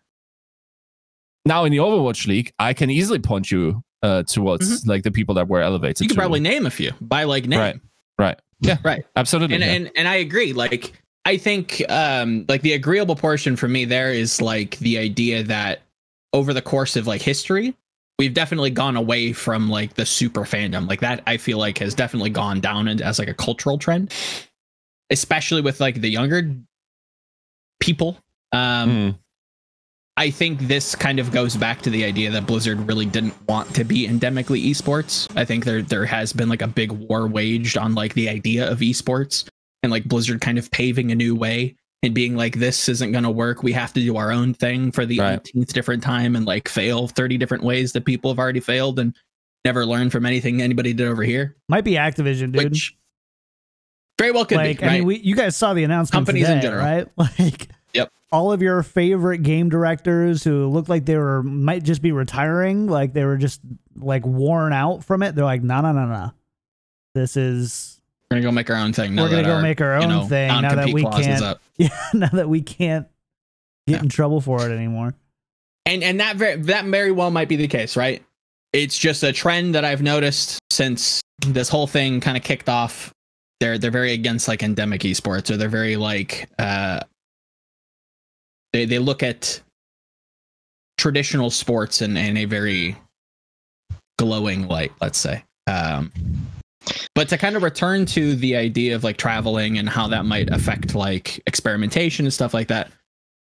[1.45, 5.35] now in the overwatch league i can easily point you uh towards like the people
[5.35, 6.05] that were elevated Mm-hmm.
[6.05, 7.59] You could probably name a few by like name.
[7.59, 7.81] Right.
[8.19, 9.05] right yeah Right.
[9.17, 9.71] absolutely and yeah.
[9.73, 10.53] and and I agree.
[10.53, 10.93] Like
[11.25, 15.83] I think um like the agreeable portion for me there is like the idea that
[16.33, 17.75] over the course of like history,
[18.19, 20.89] we've definitely gone away from like the super fandom.
[20.89, 24.13] Like that I feel like has definitely gone down and as like a cultural trend.
[25.11, 26.51] Especially with like the younger
[27.81, 28.19] people.
[28.53, 29.19] Um Mm,
[30.19, 33.73] I think this kind of goes back to the idea that Blizzard really didn't want
[33.77, 35.29] to be endemically esports.
[35.37, 38.69] I think there there has been like a big war waged on like the idea
[38.71, 39.47] of esports
[39.85, 43.23] and like Blizzard kind of paving a new way and being like this isn't going
[43.25, 43.63] to work.
[43.63, 45.43] We have to do our own thing for the Right.
[45.45, 49.15] 18th different time and like fail 30 different ways that people have already failed and
[49.65, 52.65] never learned from anything anybody did over here, Might be Activision, dude.
[52.73, 52.97] which
[54.19, 54.93] very well could like be, right?
[54.95, 56.85] I mean, we you guys saw the announcement Companies in today, general.
[56.85, 57.09] right?
[57.39, 57.78] Like, Yep.
[58.31, 62.87] All of your favorite game directors who looked like they were might just be retiring,
[62.87, 63.61] like they were just
[63.97, 65.35] like worn out from it.
[65.35, 66.33] They're like, no, no, no, no.
[67.15, 68.01] This is
[68.31, 69.15] We're to go make our own thing.
[69.15, 71.59] now we're gonna go our, make our you own know, thing now that we can't.
[71.79, 73.07] Yeah, now that we can't
[73.87, 74.03] get Yeah.
[74.03, 75.15] in trouble for it anymore.
[75.87, 78.23] and and that very that very well might be the case right
[78.75, 83.13] it's just a trend that i've noticed since this whole thing kind of kicked off
[83.61, 87.01] they're they're very against like endemic esports or they're very like uh
[88.73, 89.61] they they look at
[90.97, 92.97] traditional sports in, in a very
[94.19, 96.11] glowing light let's say um
[97.15, 100.51] but to kind of return to the idea of like traveling and how that might
[100.51, 102.91] affect like experimentation and stuff like that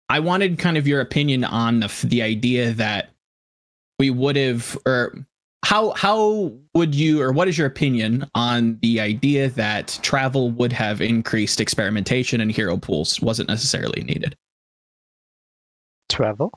[0.08, 3.10] I wanted kind of your opinion on the the idea that
[3.98, 5.14] we would have or
[5.64, 10.72] how how would you or what is your opinion on the idea that travel would
[10.72, 14.36] have increased experimentation and hero pools wasn't necessarily needed?
[16.12, 16.52] Travel.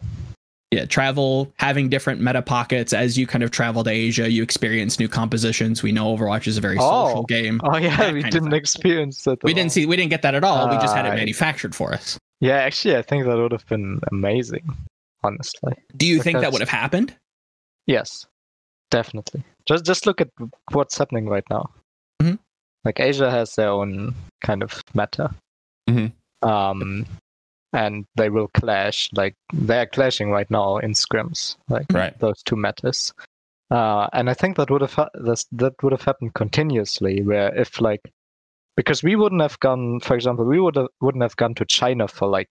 [0.72, 5.00] Yeah, travel, having different meta pockets as you kind of travel to Asia, you experience
[5.00, 5.82] new compositions.
[5.82, 7.08] We know Overwatch is a very Oh.
[7.08, 7.62] social game.
[7.64, 9.42] Oh yeah, we didn't experience that.
[9.44, 10.68] We at didn't see we didn't get that at all.
[10.70, 12.18] we just had it Uh, manufactured for us.
[12.42, 14.68] Yeah, actually, I think that would have been amazing.
[15.24, 17.16] Honestly, Do you think that would have happened?
[17.88, 18.26] yes,
[18.92, 19.44] definitely.
[19.66, 20.30] Just just look at
[20.72, 21.70] what's happening right now.
[22.22, 22.38] Mhm.
[22.84, 25.34] Like Asia has their own kind of meta.
[25.90, 26.12] Mhm.
[26.42, 27.06] Um,
[27.74, 29.10] and they will clash.
[29.14, 31.58] Like they're clashing right now in scrims.
[31.70, 33.14] Like right those two metas.
[33.72, 37.22] Uh, and I think that would have ha- this, that would have happened continuously.
[37.22, 38.02] Where if like,
[38.78, 42.08] because we wouldn't have gone, for example, we would have, wouldn't have gone to China
[42.08, 42.48] for like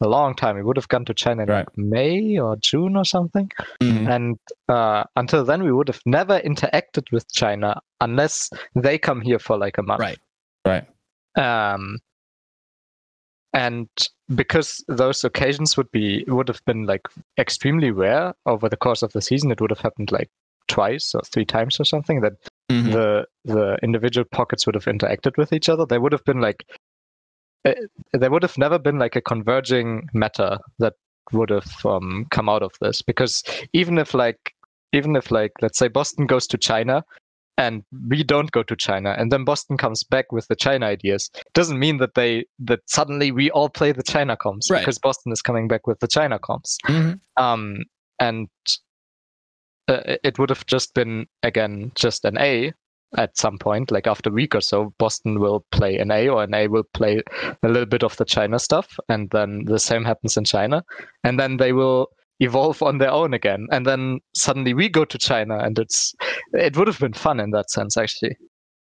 [0.00, 0.56] a long time.
[0.56, 1.66] We would have gone to China in Right.
[1.66, 3.50] like May or June or something.
[3.80, 4.08] Mhm.
[4.08, 4.38] And
[4.68, 9.56] uh, until then, we would have never interacted with China unless they come here for
[9.56, 10.00] like a month.
[10.00, 10.18] Right.
[10.66, 10.86] right
[11.36, 11.98] Um,
[13.52, 13.88] and
[14.34, 19.12] because those occasions would be would have been like extremely rare over the course of
[19.12, 20.30] the season, it would have happened like
[20.68, 22.20] twice or three times or something.
[22.20, 22.34] That
[22.70, 22.92] Mhm.
[22.92, 25.86] the the individual pockets would have interacted with each other.
[25.86, 26.66] There would have been like
[27.64, 27.74] uh,
[28.12, 30.94] there would have never been like a converging meta that
[31.32, 33.42] would have um, come out of this because
[33.72, 34.54] even if like
[34.92, 37.04] even if like let's say Boston goes to China
[37.58, 39.14] and we don't go to China.
[39.18, 41.28] And then Boston comes back with the China ideas.
[41.52, 44.78] Doesn't mean that they that suddenly we all play the China comps Right.
[44.80, 46.78] because Boston is coming back with the China comps.
[46.86, 47.20] Mhm.
[47.36, 47.84] um
[48.20, 48.48] and
[49.88, 52.72] uh, it would have just been again just an A
[53.16, 56.42] at some point like after a week or so Boston will play an A or
[56.42, 57.22] an A will play
[57.62, 58.98] a little bit of the China stuff.
[59.08, 60.84] And then the same happens in China.
[61.24, 62.08] And then they will
[62.40, 66.14] evolve on their own again and then suddenly we go to China and it's
[66.52, 68.36] it would have been fun in that sense actually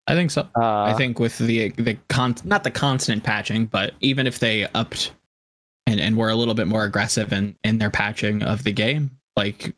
[0.08, 0.42] I think so.
[0.56, 4.68] uh, I think with the the con not the constant patching, but even if they
[4.76, 5.12] upped
[5.88, 9.10] and, and were a little bit more aggressive in, in their patching of the game,
[9.36, 9.74] like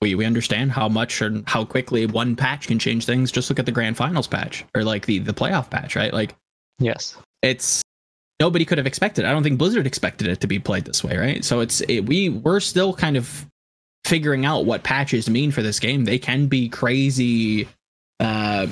[0.00, 3.30] we we understand how much and how quickly one patch can change things.
[3.30, 6.14] Just look at the grand finals patch or like the the playoff patch, right?
[6.14, 6.34] Like
[6.78, 7.18] Yes.
[7.42, 7.82] it's
[8.40, 9.26] nobody could have expected.
[9.26, 11.44] I don't think Blizzard expected it to be played this way, right?
[11.44, 13.46] So it's it, we we're still kind of
[14.04, 16.06] figuring out what patches mean for this game.
[16.06, 17.68] They can be crazy
[18.18, 18.66] uh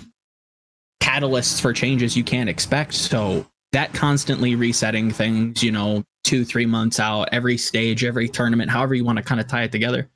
[1.01, 2.95] catalysts for changes you can't expect.
[2.95, 8.71] So that constantly resetting things, you know, 2 3 months out, every stage, every tournament,
[8.71, 10.09] however you want to kind of tie it together.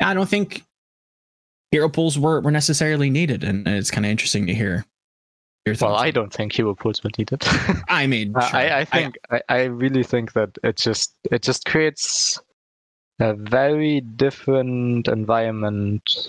[0.00, 0.62] I don't think
[1.72, 4.84] hero pools were were necessarily needed and it's kind of interesting to hear
[5.66, 5.92] your thoughts.
[5.92, 7.42] Well, I don't think hero pools were needed.
[7.88, 8.60] I mean, Uh, sure.
[8.60, 12.40] I, I think I, I really think that it just it just creates
[13.20, 16.28] a very different environment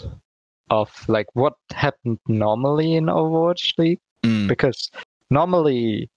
[0.70, 4.90] of like what happened normally in Overwatch League Mm, because
[5.30, 6.10] normally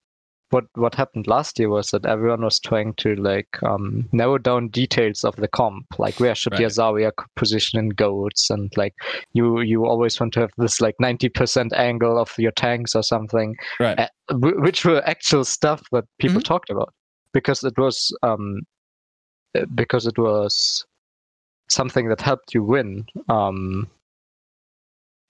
[0.50, 4.68] what what happened last year was that everyone was trying to like um, narrow down
[4.68, 6.60] details of the comp like where should Right.
[6.60, 8.94] your Zarya position in goats and like
[9.32, 13.56] you you always want to have this like 90% angle of your tanks or something
[13.80, 13.98] Right.
[13.98, 16.44] uh, which were actual stuff that people Mhm.
[16.44, 16.94] talked about
[17.32, 18.60] because it was um
[19.58, 20.84] uh, because it was
[21.68, 23.88] something that helped you win um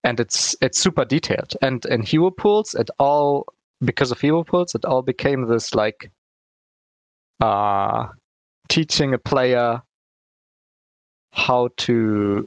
[0.05, 3.47] and it's it's super detailed and in hero pools it all
[3.85, 6.11] because of pools it all became this like
[7.41, 8.07] uh
[8.69, 9.83] teaching a player
[11.33, 12.47] how to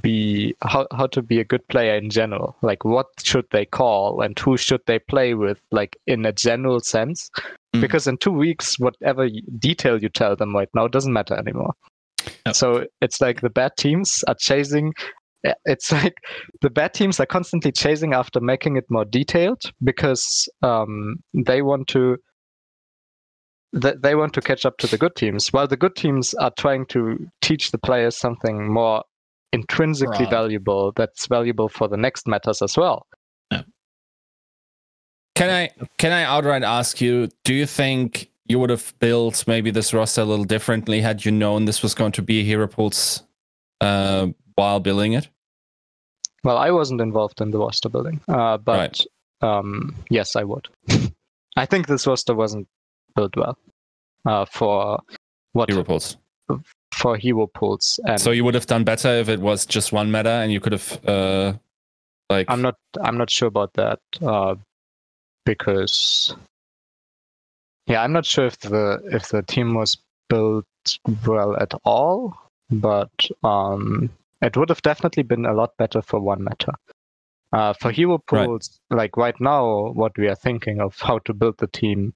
[0.00, 2.56] be how, how to be a good player in general.
[2.62, 6.80] Like what should they call and who should they play with like in a general
[6.80, 7.30] sense?
[7.74, 7.82] Mhm.
[7.82, 11.74] because in two weeks whatever detail you tell them right now doesn't matter anymore.
[12.52, 14.94] So it's like the bad teams are chasing
[15.64, 16.14] it's like
[16.60, 21.88] the bad teams are constantly chasing after making it more detailed because um, they want
[21.88, 22.16] to
[23.80, 26.52] th- they want to catch up to the good teams while the good teams are
[26.58, 29.04] trying to teach the players something more
[29.52, 30.30] intrinsically Broad.
[30.30, 33.06] valuable that's valuable for the next metas as well
[35.38, 37.28] Can I can I outright ask you?
[37.44, 41.30] Do you think you would have built maybe this roster a little differently had you
[41.30, 43.22] known this was going to be Hero Pools
[43.80, 44.26] uh,
[44.58, 45.28] while building it?
[46.44, 49.04] well i wasn't involved in the roster building uh, but
[49.40, 50.68] um, yes i would
[51.56, 52.66] i think this roster wasn't
[53.16, 53.56] built well
[54.26, 55.00] uh, for
[55.52, 56.16] what Hero Pools.
[56.92, 60.30] for hero pools So you would have done better if it was just one meta
[60.42, 61.52] and you could have uh,
[62.30, 64.54] like I'm not I'm not sure about that uh,
[65.44, 66.34] because
[67.88, 69.96] yeah, I'm not sure if the if the team was
[70.28, 70.66] built
[71.26, 72.36] well at all,
[72.70, 73.10] but
[73.42, 74.10] um,
[74.42, 76.72] it would have definitely been a lot better for one meta.
[77.52, 78.46] Uh, for hero Right.
[78.46, 82.12] pools, like right now, what we are thinking of how to build the team,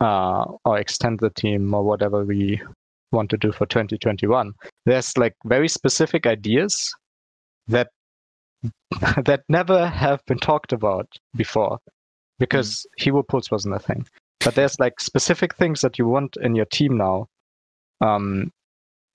[0.00, 2.60] uh, or extend the team, or whatever we
[3.12, 4.52] want to do for 2021,
[4.86, 6.92] there's like very specific ideas
[7.68, 7.88] that
[9.24, 11.78] that never have been talked about before
[12.38, 14.06] because hero pools wasn't a thing.
[14.40, 17.28] But there's like specific things that you want in your team now
[18.00, 18.50] um,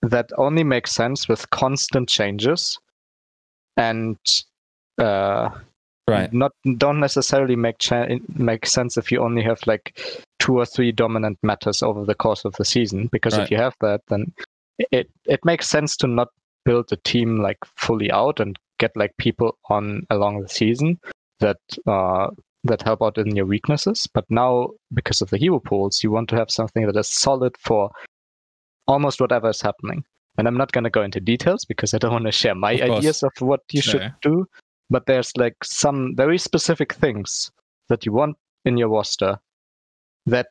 [0.02, 2.78] that only makes sense with constant changes
[3.76, 4.16] and
[4.98, 5.50] uh,
[6.08, 6.32] right.
[6.32, 9.98] not don't necessarily make cha- make sense if you only have like
[10.38, 13.44] two or three dominant metas over the course of the season because Right.
[13.44, 14.32] if you have that then
[14.90, 16.28] it it makes sense to not
[16.64, 20.98] build a team like fully out and get like people on along the season
[21.40, 22.28] that uh
[22.64, 26.28] that help out in your weaknesses but now because of the hero pools you want
[26.28, 27.90] to have something that is solid for
[28.86, 30.04] almost whatever is happening
[30.38, 32.72] and i'm not going to go into details because i don't want to share my
[32.72, 34.46] Of ideas of what you should do
[34.90, 37.50] but there's like some very specific things
[37.88, 39.38] that you want in your roster
[40.26, 40.48] that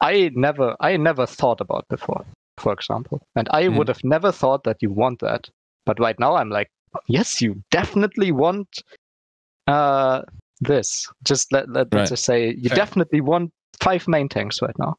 [0.00, 2.24] I never I never thought about before,
[2.56, 3.20] for example.
[3.34, 3.76] And I Mhm.
[3.76, 5.50] would have never thought that you want that.
[5.86, 6.70] But right now I'm like,
[7.08, 8.68] yes, you definitely want
[9.66, 10.22] uh
[10.60, 11.08] this.
[11.24, 12.02] Just let let Right.
[12.02, 12.76] us just say you Fair.
[12.76, 14.96] definitely want five main tanks right now.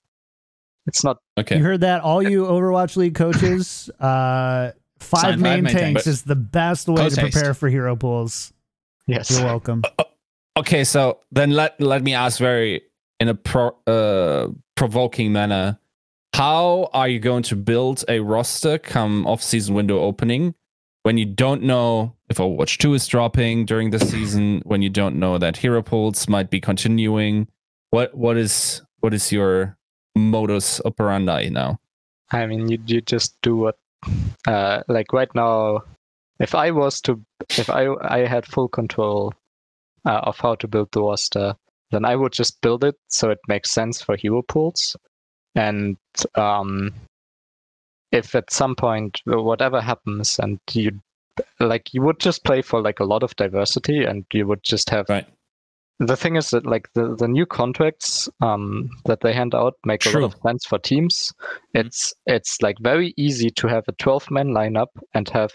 [0.87, 1.57] It's not Okay.
[1.57, 3.89] You heard that, all you Overwatch League coaches.
[3.99, 6.07] Uh, five Sign five main main tanks tanks.
[6.07, 7.33] is the best way Post to haste.
[7.33, 8.51] prepare for hero pools.
[9.07, 9.29] yes.
[9.31, 9.83] You're welcome.
[10.57, 12.81] Okay, so then let let me ask very
[13.19, 15.79] in a pro, uh, provoking manner.
[16.33, 20.53] How are you going to build a roster come off season window opening
[21.03, 25.15] when you don't know if Overwatch 2 is dropping during the season, when you don't
[25.17, 27.47] know that Hero pools might be continuing?
[27.91, 29.77] What what is what is your
[30.19, 31.79] modus operandi now?
[32.31, 33.77] I mean, you you just do what,
[34.47, 35.81] uh, like right now,
[36.39, 37.19] if I was to,
[37.57, 39.33] if I I had full control
[40.05, 41.55] uh, of how to build the roster,
[41.91, 44.95] then I would just build it so it makes sense for hero pools,
[45.55, 45.97] and
[46.35, 46.93] um,
[48.11, 50.99] if at some point whatever happens and you
[51.59, 54.89] like you would just play for like a lot of diversity, and you would just
[54.89, 55.09] have.
[55.09, 55.27] Right.
[55.99, 60.05] The thing is that like the, the new contracts um, that they hand out make
[60.05, 61.33] a lot of sense for teams.
[61.73, 65.51] It's it's like very easy to have a 12 man lineup and have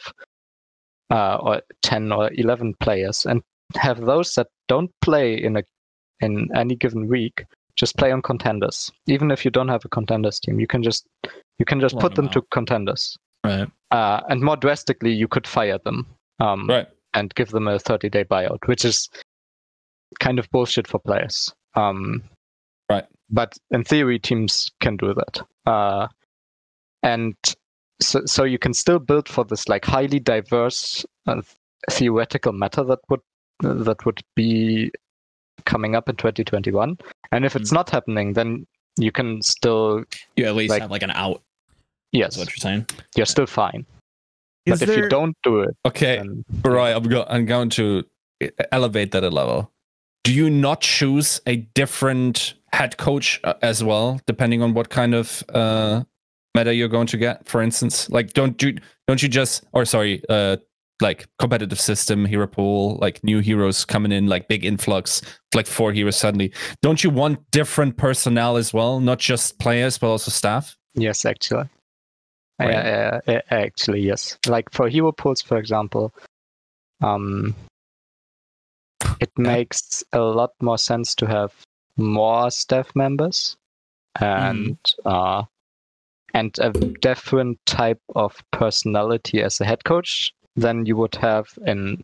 [1.10, 3.42] uh, or 10 or 11 players and
[3.76, 5.62] have those that don't play in a
[6.20, 7.44] in any given week
[7.76, 8.90] just play on contenders.
[9.06, 11.06] Even if you don't have a contenders team, you can just
[11.58, 13.16] you can just put them to contenders.
[13.44, 13.68] Right.
[13.90, 16.06] Uh, and more drastically, you could fire them
[16.40, 16.86] um, Right.
[17.14, 19.08] and give them a 30 day buyout, which is
[20.20, 21.52] kind of bullshit for players.
[21.74, 22.22] Um,
[22.90, 23.04] Right.
[23.30, 25.40] But in theory, teams can do that.
[25.64, 26.06] Uh,
[27.02, 27.34] and
[28.02, 31.40] so, so you can still build for this like highly diverse uh,
[31.90, 33.20] theoretical meta that would
[33.62, 34.90] that would be
[35.64, 36.98] coming up in 2021.
[37.32, 38.66] And if it's not happening, then
[38.98, 40.04] you can still
[40.36, 41.40] You at least Like- have like an out.
[42.12, 42.86] yes, Is what you're saying.
[43.16, 43.86] you're still fine.
[44.66, 48.04] Is but if you don't do it, Okay, then Right, I'm, go- I'm going to
[48.72, 49.70] elevate that a level.
[50.24, 55.14] Do you not choose a different head coach uh, as well, depending on what kind
[55.14, 56.02] of uh,
[56.54, 57.46] meta you're going to get?
[57.46, 60.56] For instance, like don't you don't you just or sorry, uh,
[61.00, 65.22] like competitive system, hero pool, like new heroes coming in, like big influx,
[65.54, 66.52] like four heroes suddenly.
[66.82, 70.76] Don't you want different personnel as well, not just players but also staff?
[70.94, 71.68] Yes, actually.
[72.58, 72.74] Right.
[72.74, 74.38] Uh, uh, actually, yes.
[74.46, 76.14] Like for hero pools, for example,
[77.02, 77.54] um,
[79.20, 81.52] it makes a lot more sense to have
[81.96, 83.56] more staff members
[84.20, 85.42] and uh,
[86.34, 92.02] and a different type of personality as a head coach than you would have in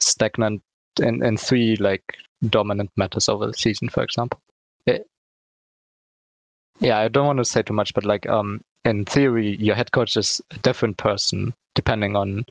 [0.00, 0.62] stagnant
[1.00, 2.02] in, in three like
[2.48, 4.40] dominant metas over the season, for example.
[4.86, 5.06] It-
[6.80, 9.92] yeah, I don't want to say too much, but like um in theory, your head
[9.92, 12.44] coach is a different person depending on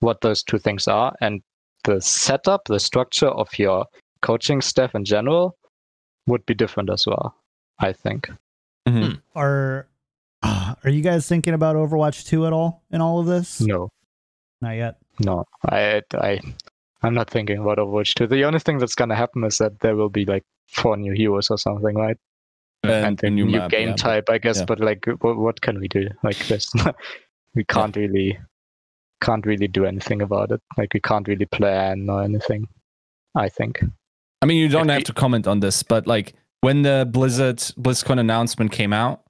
[0.00, 1.40] what those two things are, and
[1.86, 3.86] the setup, the structure of your
[4.22, 5.56] coaching staff in general
[6.26, 7.34] would be different as well.
[7.78, 8.30] I think.
[8.88, 9.20] Mhm.
[9.34, 9.86] are
[10.84, 13.60] are you guys thinking about Overwatch 2 at all in all of this?
[13.60, 13.88] No,
[14.60, 14.94] Not yet.
[15.18, 16.40] no, I, I,
[17.02, 18.26] I'm not thinking about Overwatch 2.
[18.28, 21.50] The only thing that's gonna happen is that there will be like four new heroes
[21.50, 22.16] or something, right?
[22.84, 24.58] And a a new, map, game yeah, but- type, I guess.
[24.58, 24.66] yeah.
[24.66, 26.08] But like, what, what can we do?
[26.22, 26.70] Like this,
[27.56, 28.38] we can't really,
[29.22, 30.60] can't really do anything about it.
[30.76, 32.66] Like we can't really plan or anything.
[33.34, 33.82] I think.
[34.42, 37.08] I mean, you don't If have we- to comment on this, but like when the
[37.10, 39.22] Blizzard BlizzCon announcement came out,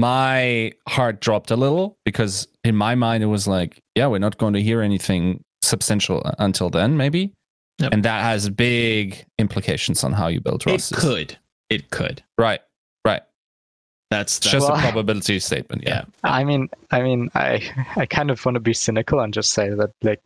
[0.00, 4.38] my heart dropped a little because in my mind it was like, yeah, we're not
[4.38, 7.32] going to hear anything substantial until then, maybe,
[7.78, 7.92] Yep.
[7.92, 11.38] and that has big implications on how you build It could.
[11.70, 12.22] It could.
[12.38, 12.60] right, right.
[14.12, 15.82] That's, that's just Well, a probability statement.
[15.84, 16.30] Yeah, yeah.
[16.38, 17.62] I mean, I mean, I,
[17.96, 20.20] I kind of want to be cynical and just say that like,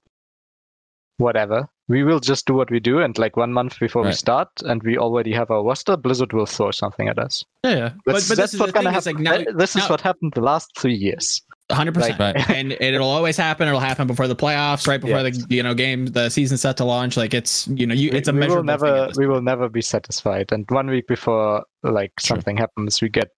[1.19, 1.69] whatever.
[1.89, 4.83] We will just do what we do, and like one month before we start, and
[4.83, 5.97] we already have our roster.
[5.97, 7.45] Blizzard will throw something at us.
[7.63, 7.91] Yeah, yeah.
[8.05, 8.97] But, That's, but that's what's gonna thing.
[8.97, 9.25] It's happen.
[9.25, 11.43] like now, Uh, this is now- what happened the last three years.
[11.71, 12.51] hundred percent, Right.
[12.51, 13.69] and it'll always happen.
[13.69, 15.45] It'll happen before the playoffs, right before Yes.
[15.47, 17.17] the you know game, the season set to launch.
[17.17, 19.43] Like it's you know you it's a we, we will measurable thing never we will
[19.43, 22.35] never be satisfied and one week before like Sure.
[22.37, 23.31] something happens we get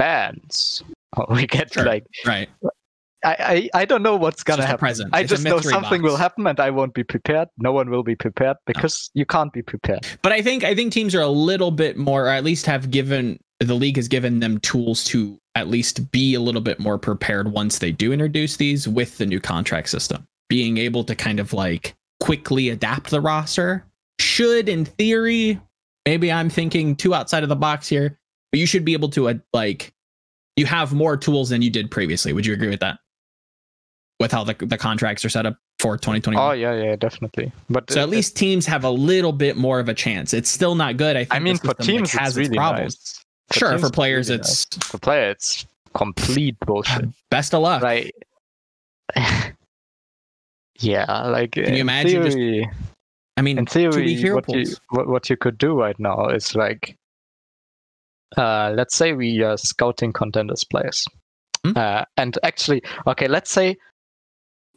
[0.00, 0.82] bans
[1.16, 1.84] or we get Sure.
[1.84, 2.48] like Right.
[3.22, 3.36] I,
[3.74, 5.10] I i don't know what's gonna happen.
[5.12, 7.48] i It's just know something will happen and i won't be prepared.
[7.58, 8.62] No one will be prepared oh.
[8.66, 10.06] because you can't be prepared.
[10.22, 12.90] But I think I think teams are a little bit more, or at least have
[12.90, 16.98] given the league has given them tools to at least be a little bit more
[16.98, 20.26] prepared once they do introduce these with the new contract system.
[20.48, 23.84] Being able to kind of like quickly adapt the roster
[24.18, 25.60] should, in theory,
[26.06, 28.18] maybe I'm thinking too outside of the box here,
[28.52, 29.92] but you should be able to uh, like
[30.56, 32.32] you have more tools than you did previously.
[32.32, 32.98] Would you agree with that?
[34.18, 36.44] With how the the contracts are set up for 2021.
[36.46, 39.80] oh yeah yeah definitely but So it- at least teams have a little bit more
[39.80, 40.34] of a chance.
[40.34, 41.16] It's still not good.
[41.16, 41.34] I think.
[41.34, 42.96] i mean for system, like, teams has it's really problems.
[43.50, 44.86] nice Sure, for players, really it's nice.
[44.86, 47.82] for players it's complete bullshit best of luck.
[47.82, 48.12] like
[50.78, 52.38] yeah like Can you in imagine just
[53.36, 56.94] I mean, in theory, what you, what, what you could do right now is like,
[58.36, 61.04] uh, let's say we are scouting contenders players,
[61.64, 61.72] Hmm?
[61.76, 63.76] uh, and actually, okay, let's say,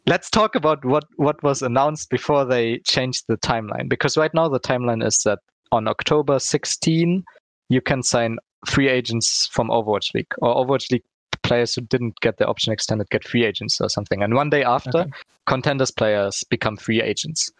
[0.06, 4.48] let's talk about what what was announced before they changed the timeline, because right now
[4.48, 5.38] the timeline is that
[5.72, 7.24] on October 16
[7.70, 8.36] you can sign
[8.66, 11.04] free agents from Overwatch League or Overwatch League
[11.42, 14.62] players who didn't get the option extended get free agents or something, and one day
[14.64, 15.10] after Okay.
[15.46, 17.50] contenders players become free agents.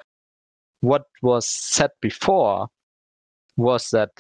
[0.81, 2.67] What was said before
[3.57, 4.11] was that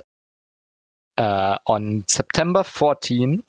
[1.18, 3.42] uh, on September 14,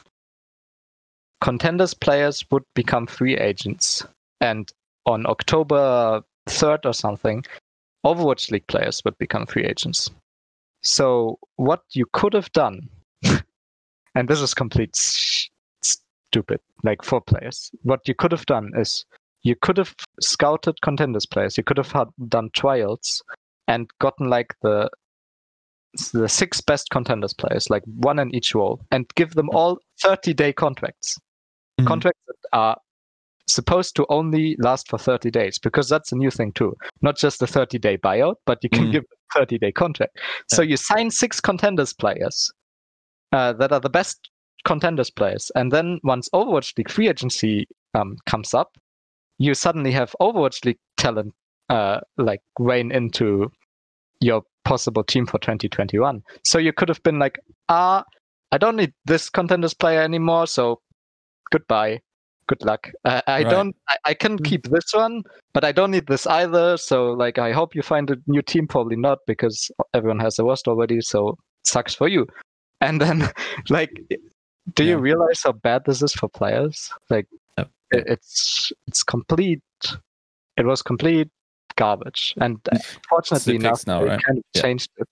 [1.41, 4.05] contenders players would become free agents,
[4.41, 4.71] and
[5.05, 7.43] on October 3rd or something,
[8.05, 10.09] Overwatch League players would become free agents.
[10.81, 12.87] So what you could have done,
[14.15, 15.49] and this is complete s-
[15.81, 19.05] stupid, like for players, what you could have done is
[19.41, 21.57] you could have scouted contenders players.
[21.57, 23.23] You could have had, done trials
[23.67, 24.89] and gotten like the
[26.13, 30.33] the six best contenders players, like one in each role, and give them all 30
[30.33, 31.17] day contracts.
[31.79, 31.87] Mhm.
[31.87, 32.77] Contracts that are
[33.47, 36.75] supposed to only last for 30 days because that's a new thing too.
[37.01, 38.91] Not just a 30 day buyout, but you can Mhm.
[38.91, 40.17] give them 30 day contract.
[40.49, 42.51] So you sign six contenders players
[43.31, 44.29] uh, that are the best
[44.63, 45.51] contenders players.
[45.55, 48.77] And then once Overwatch League free agency um, comes up,
[49.37, 51.33] you suddenly have Overwatch League talent
[51.69, 53.51] uh, like rain into
[54.21, 56.21] your possible team for 2021.
[56.43, 57.39] So you could have been like,
[57.69, 58.03] ah,
[58.51, 60.47] I don't need this contenders player anymore.
[60.47, 60.81] So
[61.51, 62.01] goodbye.
[62.47, 62.91] Good luck.
[63.05, 63.49] Uh, I Right.
[63.49, 63.75] don't.
[63.89, 64.45] I, I can Mm.
[64.45, 66.77] keep this one, but I don't need this either.
[66.77, 68.67] So like, I hope you find a new team.
[68.67, 71.01] Probably not because everyone has the worst already.
[71.01, 72.27] So sucks for you.
[72.81, 73.31] And then,
[73.69, 73.89] like,
[74.75, 76.91] do you realize how bad this is for players?
[77.09, 79.63] Like, it- it's it's complete.
[80.57, 81.29] It was complete
[81.77, 82.33] garbage.
[82.37, 82.59] And
[83.09, 84.23] fortunately enough, fixed now, they right?
[84.23, 84.61] kind of Yeah.
[84.61, 85.07] changed it.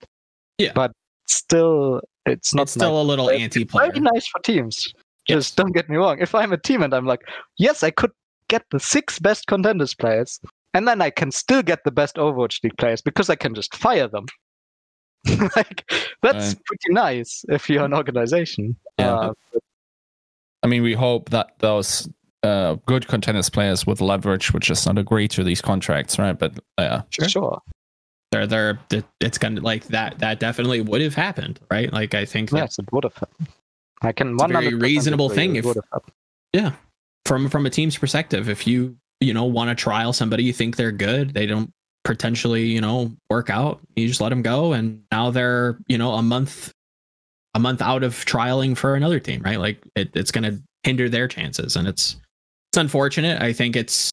[0.57, 0.71] Yeah.
[0.73, 0.91] But
[1.27, 3.03] still, it's not it's still nice.
[3.03, 3.87] a little anti-player.
[3.91, 4.93] very nice for teams.
[5.27, 5.37] Yes.
[5.37, 6.17] Just don't get me wrong.
[6.19, 7.21] If I'm a team and I'm like,
[7.57, 8.11] yes, I could
[8.49, 10.39] get the six best contenders players,
[10.73, 13.75] and then I can still get the best Overwatch League players because I can just
[13.75, 14.25] fire them.
[15.55, 15.89] like
[16.21, 16.65] that's Right.
[16.65, 18.75] pretty nice if you're an organization.
[18.99, 19.13] Yeah.
[19.15, 19.33] Uh,
[20.61, 22.09] I mean, we hope that those
[22.43, 26.37] uh, good contenders players with leverage would just not agree to these contracts, right?
[26.37, 27.29] But yeah, Sure.
[27.29, 27.61] sure.
[28.31, 28.79] they're they're
[29.21, 32.79] it's gonna like that that definitely would have happened right like i think that Yes,
[32.79, 33.47] it would have happened.
[34.01, 36.75] I can one very reasonable thing it if- would have happened.
[37.25, 40.75] from from a team's perspective if you you know want to trial somebody you think
[40.77, 41.71] they're good they don't
[42.03, 46.13] potentially you know work out you just let them go and now they're you know
[46.13, 46.73] a month
[47.53, 51.07] a month out of trialing for another team right like it, it's going to hinder
[51.07, 52.17] their chances and it's
[52.73, 54.09] it's unfortunate i think it's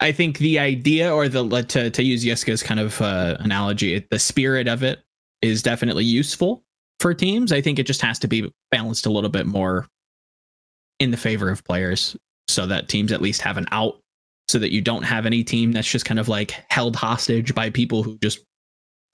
[0.00, 4.06] i think the idea or the like, to, to use Yiska's kind of uh, analogy
[4.10, 5.00] the spirit of it
[5.40, 6.62] is definitely useful
[7.00, 9.86] for teams i think it just has to be balanced a little bit more
[11.00, 12.14] in the favor of players
[12.46, 13.98] so that teams at least have an out
[14.48, 17.70] so that you don't have any team that's just kind of like held hostage by
[17.70, 18.40] people who just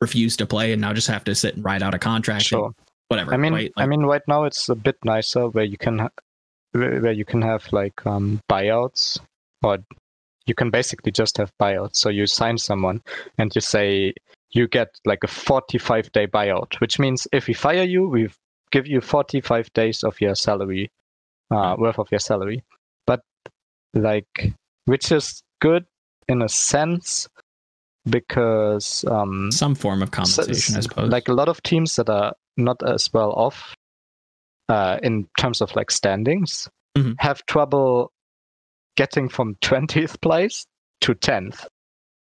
[0.00, 2.72] refuse to play and now just have to sit and ride out a contract Sure.
[3.06, 3.72] whatever I mean, right?
[3.76, 6.08] I mean, right now it's a bit nicer where you can,
[6.74, 9.18] where you can have like um, buyouts,
[9.62, 9.78] or
[10.46, 11.96] you can basically just have buyouts.
[11.96, 13.02] So you sign someone,
[13.38, 14.14] and you say
[14.50, 18.30] you get like a 45 day buyout, which means if we fire you, we
[18.70, 20.90] give you 45 days of your salary,
[21.50, 22.62] uh, worth of your salary.
[23.06, 23.22] But
[23.94, 24.52] like,
[24.86, 25.86] which is good
[26.28, 27.28] in a sense
[28.08, 32.34] because um, some form of compensation i suppose Like a lot of teams that are
[32.56, 33.74] not as well off
[34.68, 37.16] uh, in terms of like standings Mhm.
[37.18, 38.12] have trouble
[38.96, 40.66] getting from 20th place
[41.00, 41.66] to 10th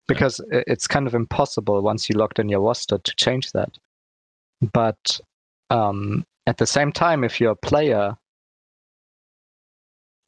[0.07, 3.77] because i- it's kind of impossible once you locked in your roster to change that.
[4.73, 5.19] But
[5.69, 8.15] um, at the same time, if you're a player,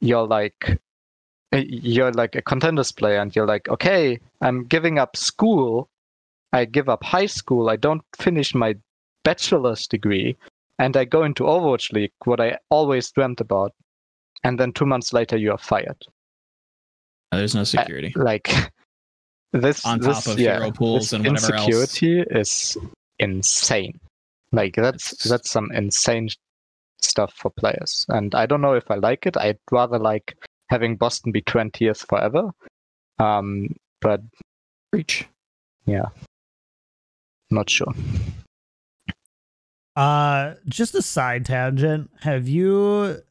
[0.00, 0.78] you're like
[1.52, 5.88] you're like a contenders player and you're like okay i'm giving up school
[6.52, 8.74] i give up high school i don't finish my
[9.24, 10.36] bachelor's degree
[10.78, 13.72] and i go into overwatch league what i always dreamt about
[14.44, 15.96] and then two months later you are fired.
[17.32, 18.12] There's no security.
[18.14, 18.48] like
[19.52, 21.66] this on this, top of yeah, hero pools this and whatever else.
[21.68, 22.76] insecurity is
[23.18, 23.98] insane.
[24.52, 26.28] Like that's It's- that's some insane
[27.00, 28.04] stuff for players.
[28.08, 29.36] And i don't know if i like it.
[29.36, 30.36] I'd rather like
[30.68, 32.50] having boston be 20th forever.
[33.18, 34.20] Um but
[34.92, 35.26] reach
[35.86, 36.06] Yeah.
[37.50, 37.92] not sure
[39.96, 42.10] Uh, just a side tangent.
[42.20, 43.22] Have you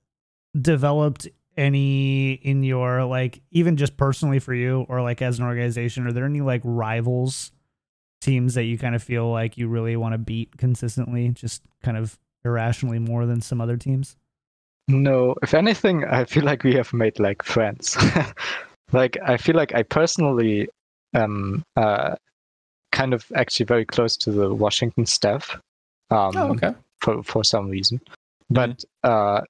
[0.59, 1.27] developed
[1.57, 6.07] any in your like even just personally for you or like as an organization?
[6.07, 7.51] Are there any like rivals
[8.21, 11.97] teams that you kind of feel like you really want to beat consistently, just kind
[11.97, 14.17] of irrationally more than some other teams?
[14.87, 17.97] No, if anything, I feel like we have made like friends.
[18.91, 20.67] like I feel like I personally
[21.13, 22.15] am uh,
[22.91, 25.59] kind of actually very close to the Washington staff.
[26.11, 28.01] Um, oh okay for for some reason.
[28.49, 29.41] But uh,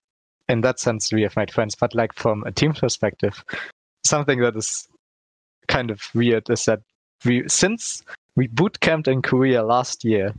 [0.47, 1.75] in that sense, we have made friends.
[1.75, 3.43] But like from a team perspective,
[4.05, 4.87] something that is
[5.67, 6.81] kind of weird is that
[7.25, 8.03] we since
[8.35, 10.33] we boot camped in Korea last year,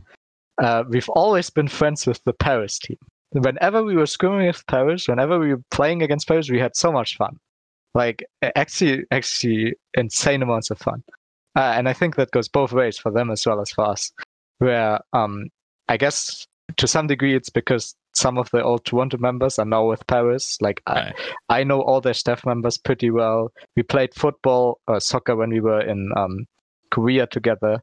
[0.61, 2.97] uh, we've always been friends with the Paris team.
[3.31, 6.91] Whenever we were scrimming with Paris, whenever we were playing against Paris, we had so
[6.91, 7.37] much fun.
[7.97, 8.23] like
[8.55, 11.03] actually actually insane amounts of fun
[11.55, 14.11] uh, and i think that goes both ways for them as well as for us
[14.59, 15.49] where um
[15.89, 16.45] i guess
[16.77, 20.57] to some degree it's because some of the old toronto members are now with paris
[20.61, 21.13] like Right.
[21.49, 25.49] I, I know all their staff members pretty well we played football or soccer when
[25.49, 26.45] we were in um
[26.91, 27.81] korea together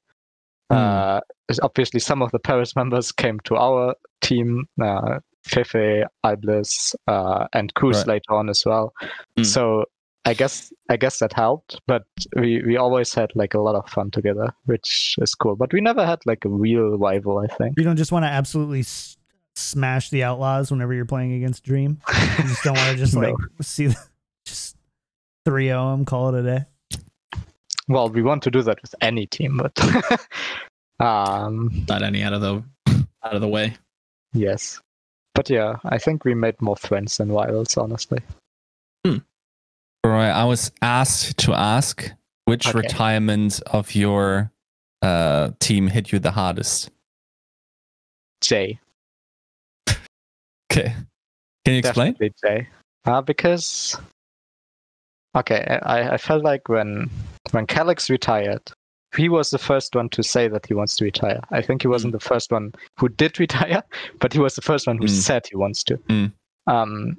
[0.70, 0.76] Hmm.
[0.76, 1.20] uh
[1.62, 7.74] obviously some of the paris members came to our team uh Fefe, Iblis, uh, and
[7.74, 8.06] Kuz Right.
[8.06, 8.94] later on as well.
[9.38, 9.44] Mm.
[9.44, 9.84] So
[10.26, 12.04] I guess I guess that helped, but
[12.36, 15.54] we we always had like a lot of fun together, which is cool.
[15.56, 17.74] But we never had like a real rival, I think.
[17.76, 19.16] You don't just want to absolutely s-
[19.54, 22.00] smash the Outlaws whenever you're playing against Dream.
[22.08, 23.20] You just don't want to just No.
[23.20, 23.94] like see
[24.46, 24.76] just
[25.44, 26.64] 3 0 them, call it a day.
[27.88, 29.78] well, we want to do that with any team, but
[31.00, 32.64] um, Not any out of the
[33.22, 33.74] out of the way.
[34.32, 34.80] yes.
[35.34, 38.20] But yeah, I think we made more friends than rivals, honestly.
[40.04, 40.30] Right.
[40.30, 42.10] I was asked to ask
[42.44, 42.78] which Okay.
[42.78, 44.52] retirement of your
[45.00, 46.90] uh, team hit you the hardest.
[48.42, 48.78] Jay,
[50.70, 50.94] Okay.
[51.64, 52.12] Can you explain?
[52.12, 52.68] Definitely Jay.
[53.06, 53.98] Uh, because
[55.34, 57.08] okay, I, I felt like when
[57.52, 58.70] when Calix retired,
[59.16, 61.40] he was the first one to say that he wants to retire.
[61.50, 63.82] I think he wasn't the first one who did retire,
[64.20, 65.08] but he was the first one who Mm.
[65.22, 65.96] said he wants to.
[66.08, 66.32] Mm.
[66.66, 67.16] Um,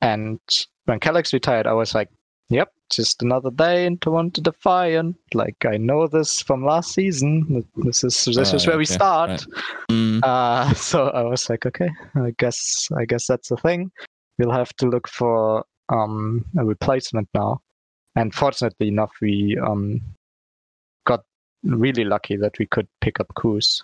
[0.00, 0.40] and
[0.88, 2.08] when Calix retired, I was like,
[2.48, 5.16] "Yep, just another day in Toronto Defiant.
[5.34, 7.64] Like I know this from last season.
[7.76, 9.46] This is this is Oh, where we start." right.
[9.90, 13.90] Mm, Uh, so I was like, okay, I guess I guess that's the thing.
[14.38, 17.60] We'll have to look for um, a replacement now.
[18.16, 20.00] And fortunately enough, we um,
[21.06, 21.22] got
[21.64, 23.82] really lucky that we could pick up Kuz.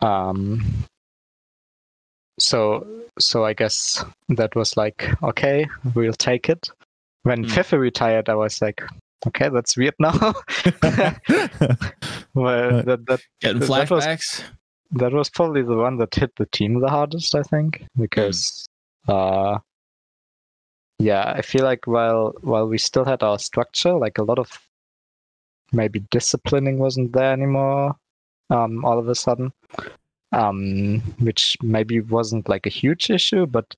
[0.00, 0.64] Um,
[2.38, 2.86] so
[3.18, 6.68] so I guess that was like, okay, we'll take it.
[7.22, 7.50] When Hmm.
[7.50, 8.82] Fefe retired, I was like,
[9.26, 10.12] okay, that's weird now.
[12.34, 14.42] well, that, that getting that was- flashbacks.
[14.92, 18.66] that was probably the one that hit the team the hardest, I think, because
[19.08, 19.58] uh
[20.98, 24.48] yeah, I feel like while while we still had our structure, like a lot of
[25.72, 27.96] maybe disciplining wasn't there anymore,
[28.50, 29.52] um, all of a sudden.
[30.34, 33.74] Um, which maybe wasn't like a huge issue, but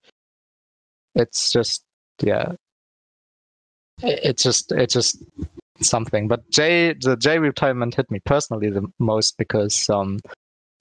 [1.14, 1.82] it's just
[2.22, 2.52] yeah.
[4.02, 5.22] It's just it's just
[5.80, 6.28] something.
[6.28, 10.18] But J the J retirement hit me personally the most because um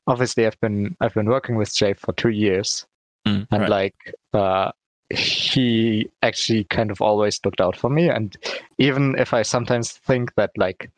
[0.08, 2.86] obviously I've been I've been working with Jay for two years,
[3.28, 3.70] Mm, and right.
[3.70, 4.72] like uh,
[5.10, 8.10] he actually kind of always looked out for me.
[8.10, 8.36] And
[8.78, 10.92] even if I sometimes think that like,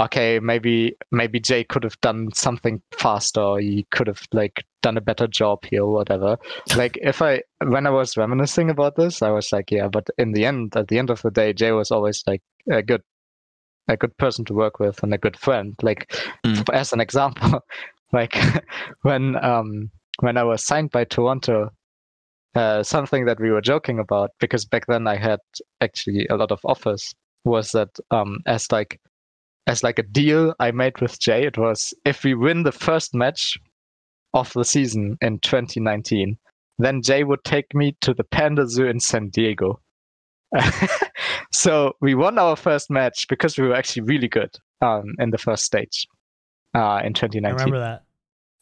[0.00, 4.96] okay, maybe maybe Jay could have done something faster, or he could have like done
[4.96, 6.38] a better job here, or whatever.
[6.76, 10.32] like if I when I was reminiscing about this, I was like, yeah, but in
[10.32, 13.02] the end, at the end of the day, Jay was always like a good
[13.88, 15.74] a good person to work with and a good friend.
[15.82, 16.12] Like
[16.46, 16.68] Mm.
[16.72, 17.60] as an example,
[18.12, 18.36] like
[19.02, 19.90] when um
[20.20, 21.70] when I was signed by Toronto,
[22.54, 25.40] uh, something that we were joking about because back then I had
[25.80, 27.14] actually a lot of offers
[27.44, 29.00] was that um as like
[29.66, 33.14] as like a deal I made with Jay, it was if we win the first
[33.14, 33.58] match
[34.34, 36.36] of the season in 2019,
[36.78, 39.80] then Jay would take me to the Panda Zoo in San Diego.
[41.52, 44.50] so we won our first match because we were actually really good
[44.80, 46.08] um, in the first stage
[46.74, 48.02] uh, in I 2019 remember that.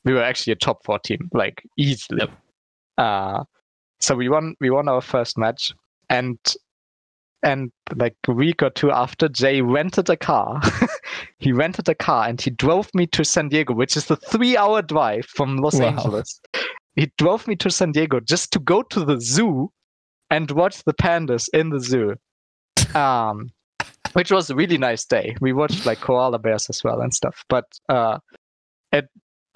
[0.04, 2.20] we were actually a top four team, like easily.
[2.20, 2.30] Yep.
[2.98, 3.44] Uh,
[4.00, 5.72] so we won we won our first match
[6.10, 6.38] and
[7.42, 10.60] and like a week or two after Jay rented a car.
[11.38, 14.56] he rented a car and he drove me to San Diego, which is the three
[14.56, 15.86] hour drive from Los Wow.
[15.88, 16.40] Angeles.
[16.96, 19.70] He drove me to San Diego just to go to the zoo
[20.30, 22.14] and watch the pandas in the zoo.
[22.94, 23.50] Um
[24.14, 25.36] which was a really nice day.
[25.40, 27.44] We watched like koala bears as well and stuff.
[27.48, 28.18] But uh
[28.90, 29.06] it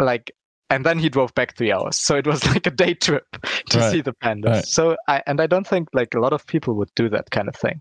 [0.00, 0.32] like
[0.72, 1.96] and then he drove back three hours.
[1.96, 3.26] So it was like a day trip
[3.70, 3.90] to Right.
[3.92, 4.46] see the pandas.
[4.50, 4.66] Right.
[4.66, 7.48] So I and I don't think like a lot of people would do that kind
[7.48, 7.80] of thing.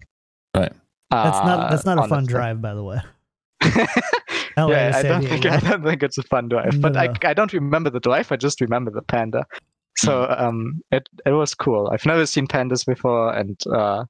[0.56, 0.74] Right.
[1.10, 3.00] That's not that's not a fun drive, by the way.
[4.58, 6.80] Yeah, I don't think I don't think it's a fun drive.
[6.82, 7.00] But No.
[7.00, 8.32] I I don't remember the drive.
[8.32, 9.46] I just remember the panda.
[9.98, 10.44] So Hmm.
[10.46, 11.90] um, it it was cool.
[11.92, 14.04] I've never seen pandas before, and uh,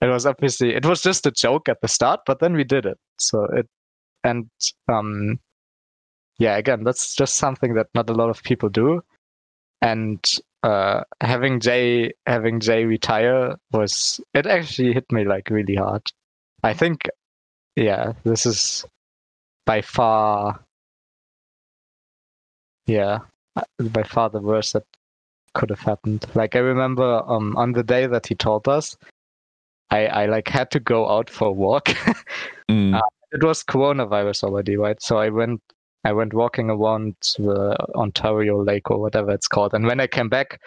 [0.00, 2.86] it was obviously it was just a joke at the start, but then we did
[2.86, 2.98] it.
[3.18, 3.68] So it
[4.22, 4.46] and
[4.88, 5.38] um,
[6.38, 9.02] yeah, again, that's just something that not a lot of people do,
[9.80, 10.20] and
[10.62, 16.02] uh, having Jay having Jay retire was it actually hit me like really hard.
[16.62, 17.02] I think,
[17.76, 18.84] yeah, this is
[19.66, 20.60] by far,
[22.86, 23.18] yeah,
[23.56, 24.84] uh, by far the worst that
[25.52, 26.24] could have happened.
[26.34, 28.96] Like I remember um, on the day that he told us,
[29.90, 31.90] I I like had to go out for a walk.
[32.70, 32.94] Mm.
[32.96, 33.02] Uh,
[33.32, 35.00] it was coronavirus already, right?
[35.02, 35.60] So I went
[36.04, 40.28] I went walking around the Ontario Lake or whatever it's called, and when I came
[40.28, 40.60] back,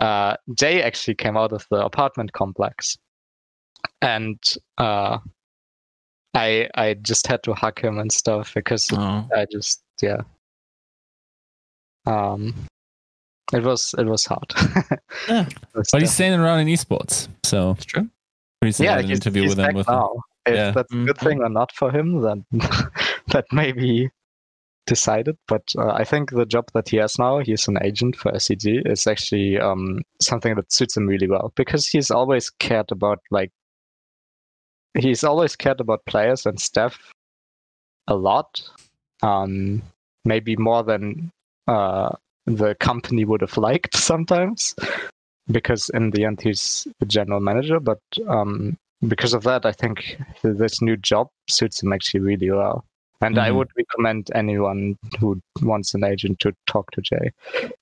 [0.00, 2.96] uh, Jay actually came out of the apartment complex,
[4.02, 4.38] and
[4.78, 5.18] uh,
[6.34, 10.22] I I just had to hug him and stuff because Oh, I just yeah.
[12.06, 12.54] Um,
[13.52, 14.52] it was it was hard.
[15.28, 15.46] Yeah.
[15.74, 16.14] Was but he's tough.
[16.14, 18.08] staying around in esports, so it's true.
[18.60, 20.16] pretty soon yeah, an he's, interview he's with them back with now.
[20.46, 20.70] If Yeah.
[20.70, 21.24] that's a good Mhm.
[21.24, 22.44] thing or not for him, then
[23.28, 24.08] that may be
[24.88, 25.36] decided.
[25.46, 28.90] But uh, I think the job that he has now, he's an agent for SEG,
[28.90, 33.52] is actually um, something that suits him really well because he's always cared about like
[34.98, 36.98] he's always cared about players and staff
[38.08, 38.60] a lot,
[39.22, 39.82] um,
[40.24, 41.30] maybe more than
[41.68, 42.10] uh,
[42.46, 44.74] the company would have liked sometimes.
[45.50, 50.20] Because in the end, he's the general manager, but um, because of that, I think
[50.42, 52.84] this new job suits him actually really well.
[53.20, 53.56] And I Mhm.
[53.56, 57.32] would recommend anyone who wants an agent to talk to Jay,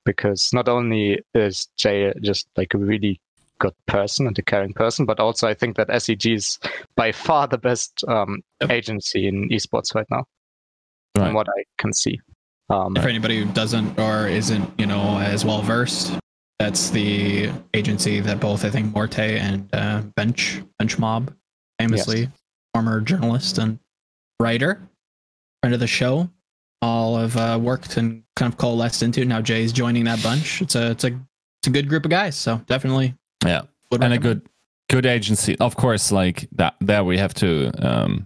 [0.05, 3.21] because not only is Jay just like a really
[3.59, 6.59] good person and a caring person, but also I think that SEG is
[6.95, 10.25] by far the best um, agency in esports right now,
[11.17, 11.27] Right.
[11.27, 12.21] from what I can see.
[12.69, 16.19] Um, For anybody who doesn't or isn't, you know, as well versed,
[16.59, 21.33] that's the agency that both I think Morte and uh, Bench Bench Mob,
[21.79, 22.29] famously
[22.75, 23.79] former journalist and
[24.41, 24.81] writer,
[25.67, 26.31] friend of the show,
[26.81, 29.25] all have uh, worked and kind of coalesced into.
[29.25, 30.63] Now Jay's joining that bunch.
[30.63, 32.37] It's a it's a it's a good group of guys.
[32.37, 33.15] So definitely,
[33.45, 33.63] Yeah.
[33.91, 34.43] would and a good
[34.89, 38.25] good agency of course like that there we have to um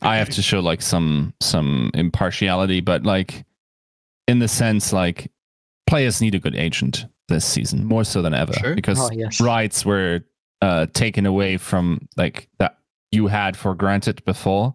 [0.00, 3.44] i have to show like some some impartiality but like
[4.26, 5.30] in the sense like
[5.86, 8.74] players need a good agent this season more so than ever Sure.
[8.74, 9.38] because Oh, yes.
[9.38, 10.20] rights were
[10.62, 12.78] uh taken away from like that
[13.12, 14.74] you had for granted before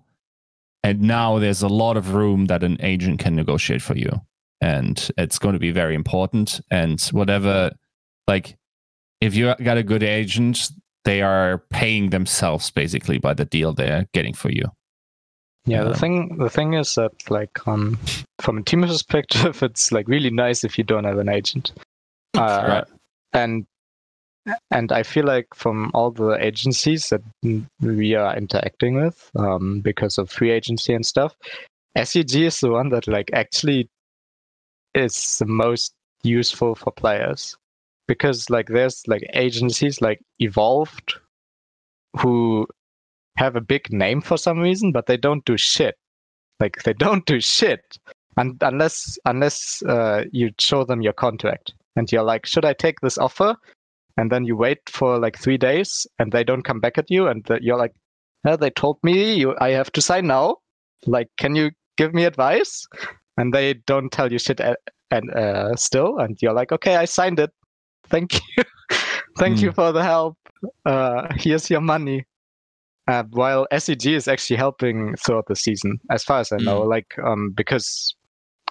[0.83, 4.11] and now there's a lot of room that an agent can negotiate for you
[4.61, 7.71] and it's going to be very important and whatever
[8.27, 8.55] like
[9.21, 10.69] if you got a good agent
[11.05, 14.65] they are paying themselves basically by the deal they're getting for you
[15.65, 17.97] Yeah, the Um, thing the thing is that like um
[18.39, 21.71] from a team perspective, it's like really nice if you don't have an agent.
[22.35, 22.87] Uh, Right.
[23.31, 23.65] And
[24.71, 27.21] and I feel like from all the agencies that
[27.81, 31.35] we are interacting with, um, because of free agency and stuff,
[31.97, 33.89] SEG is the one that like actually
[34.93, 35.93] is the most
[36.23, 37.55] useful for players.
[38.07, 41.15] Because like there's like agencies like Evolved
[42.17, 42.67] who
[43.37, 45.95] have a big name for some reason, but they don't do shit.
[46.59, 47.97] Like they don't do shit,
[48.37, 52.99] and unless unless uh, you show them your contract, and you're like, should I take
[53.01, 53.55] this offer?
[54.17, 57.27] And then you wait for like three days, and they don't come back at you,
[57.27, 57.93] and the, you're like,
[58.45, 60.57] "Yeah, they told me you I have to sign now.
[61.07, 62.85] Like, can you give me advice?
[63.37, 64.77] And they don't tell you shit, a-
[65.09, 67.49] and uh, still, and you're like, okay, I signed it.
[68.07, 68.63] Thank you,
[69.37, 70.37] thank you for the help.
[70.85, 72.25] Uh, here's your money.
[73.07, 77.17] Uh, while SEG is actually helping throughout the season, as far as I know, like
[77.23, 78.15] um, because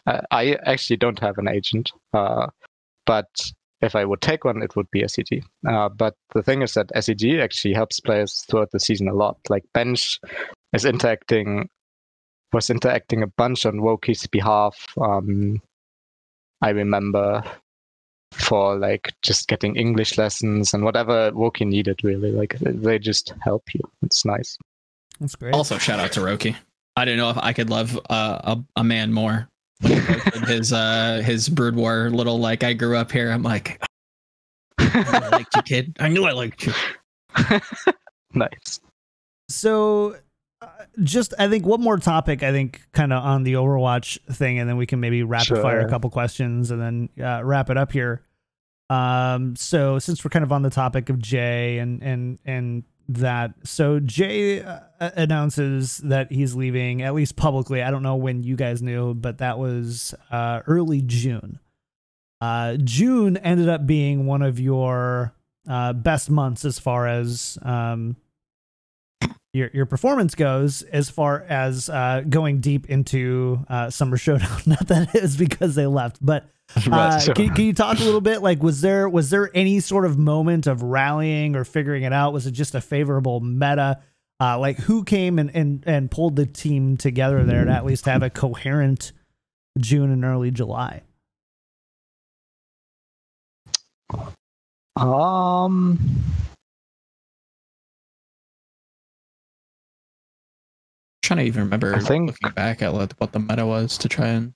[0.06, 2.46] uh, I actually don't have an agent, uh,
[3.04, 3.26] but
[3.82, 5.42] if I would take one, it would be SEG.
[5.68, 9.38] Uh, but the thing is that SEG actually helps players throughout the season a lot.
[9.50, 10.20] Like Bench
[10.72, 11.68] is interacting,
[12.52, 14.86] was interacting a bunch on Woki's behalf.
[15.00, 15.60] Um,
[16.62, 17.42] I remember
[18.32, 22.00] for like just getting English lessons and whatever Woki needed.
[22.04, 23.80] Really, like they just help you.
[24.02, 24.56] It's nice.
[25.20, 25.54] That's great.
[25.54, 26.56] Also, shout out to Roki.
[26.96, 29.48] I don't know if I could love uh, a a man more.
[30.32, 33.30] When his uh his Brood War little like I grew up here.
[33.30, 33.82] I'm like,
[34.78, 35.96] I liked you, kid.
[36.00, 36.72] I knew I liked you.
[38.34, 38.80] nice.
[39.48, 40.16] so
[40.60, 40.66] uh,
[41.02, 44.68] just i think one more topic i think kind of on the overwatch thing and
[44.68, 47.90] then we can maybe rapid fire a couple questions and then uh, wrap it up
[47.90, 48.22] here
[48.90, 53.54] um so since we're kind of on the topic of jay and and and that.
[53.64, 57.82] So jay uh, announces that he's leaving at least publicly.
[57.82, 61.58] I don't know when you guys knew but that was uh early june.
[62.40, 65.34] Uh june ended up being one of your
[65.68, 68.16] uh best months as far as um
[69.52, 74.62] your your performance goes as far as uh, going deep into uh, Summer Showdown.
[74.66, 76.46] Not that it is because they left, but
[76.92, 77.32] Uh, so.
[77.32, 78.42] can, can, you talk a little bit?
[78.42, 82.32] Like, was there was there any sort of moment of rallying or figuring it out?
[82.32, 84.00] Was it just a favorable meta?
[84.40, 88.06] Uh, like, who came and, and and pulled the team together there to at least
[88.06, 89.12] have a coherent
[89.78, 91.02] June and early July?
[94.96, 95.98] Um,
[101.22, 104.28] trying to even remember I think, looking back at what the meta was to try
[104.28, 104.52] and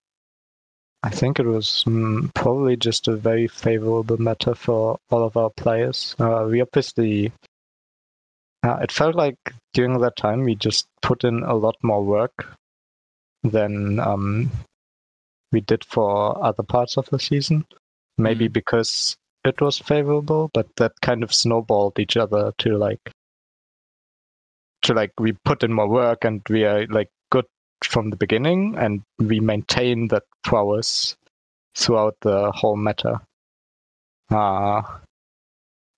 [1.07, 5.51] I think it was mm, probably just a very favorable meta for all of our
[5.51, 6.17] players.
[6.19, 7.31] Uh, we obviously,
[8.65, 9.39] uh, it felt like
[9.73, 12.49] during that time we just put in a lot more work
[13.45, 14.51] than um,
[15.53, 17.65] we did for other parts of the season.
[18.19, 18.55] Maybe Mm.
[18.55, 23.13] because it was favorable, but that kind of snowballed each other to like,
[24.83, 27.11] to like we put in more work and we are like
[27.85, 31.17] from the beginning and we maintain that prowess
[31.75, 33.21] throughout the whole meta
[34.31, 34.83] uh,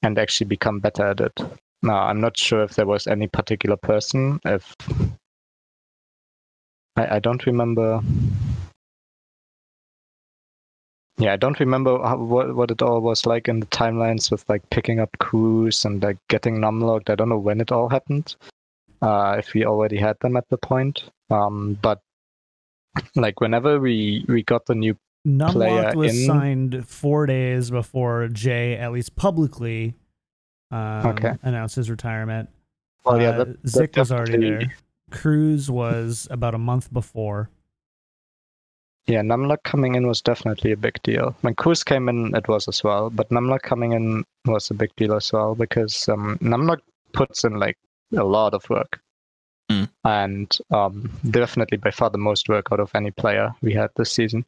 [0.02, 1.40] and actually become better at it.
[1.82, 4.40] Now, I'm not sure if there was any particular person.
[4.44, 4.74] If
[6.96, 8.00] I, I don't remember.
[11.18, 14.48] Yeah, I don't remember how, what what it all was like in the timelines with
[14.48, 17.10] like picking up crews and like getting numlocked.
[17.10, 18.34] I don't know when it all happened.
[19.00, 22.00] Uh, if we already had them at the point, um, but
[23.14, 24.94] like whenever we we got the new
[25.24, 29.94] player Numlocked was in- signed four days before Jay, at least publicly,
[30.70, 31.34] um, Okay.
[31.42, 32.48] announced his retirement.
[33.04, 34.74] well, yeah, Uh, that, that Zick was already there.
[35.10, 37.50] Cruz was about a month before.
[39.06, 41.34] Yeah, Numlock coming in was definitely a big deal.
[41.40, 44.94] When Cruz came in, it was as well, but Numlock coming in was a big
[44.96, 46.80] deal as well because um, Numlock
[47.14, 47.78] puts in like
[48.14, 49.00] a lot of work,
[49.70, 49.86] Mm.
[50.04, 54.10] and um, definitely by far the most work out of any player we had this
[54.10, 54.46] season.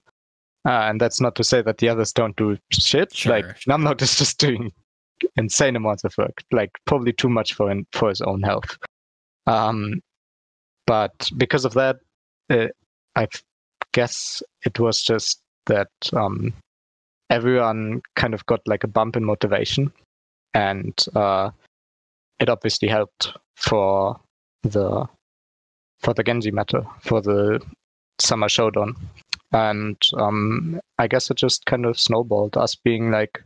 [0.67, 3.15] Uh, and that's not to say that the others don't do shit.
[3.15, 3.75] Sure, like sure.
[3.75, 4.73] Numlock is just doing
[5.37, 8.79] insane amounts of work, like probably too much for him, for his own health.
[9.47, 10.01] Um,
[10.87, 11.97] but because of that,
[12.49, 12.69] uh,
[13.15, 13.29] I
[13.93, 16.53] guess it was just that um,
[17.31, 19.93] everyone kind of got like a bump in motivation,
[20.55, 21.51] and uh,
[22.39, 24.19] it obviously helped for
[24.63, 25.07] the
[26.01, 27.61] for the Genji meta for the
[28.19, 28.95] summer showdown,
[29.53, 33.43] and um, I guess it just kind of snowballed us being like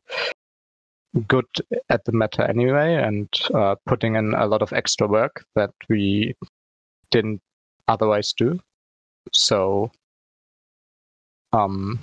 [1.29, 1.47] good
[1.91, 6.35] at the meta anyway and uh, putting in a lot of extra work that we
[7.11, 7.41] didn't
[7.87, 8.59] otherwise do.
[9.33, 9.91] So
[11.55, 11.99] um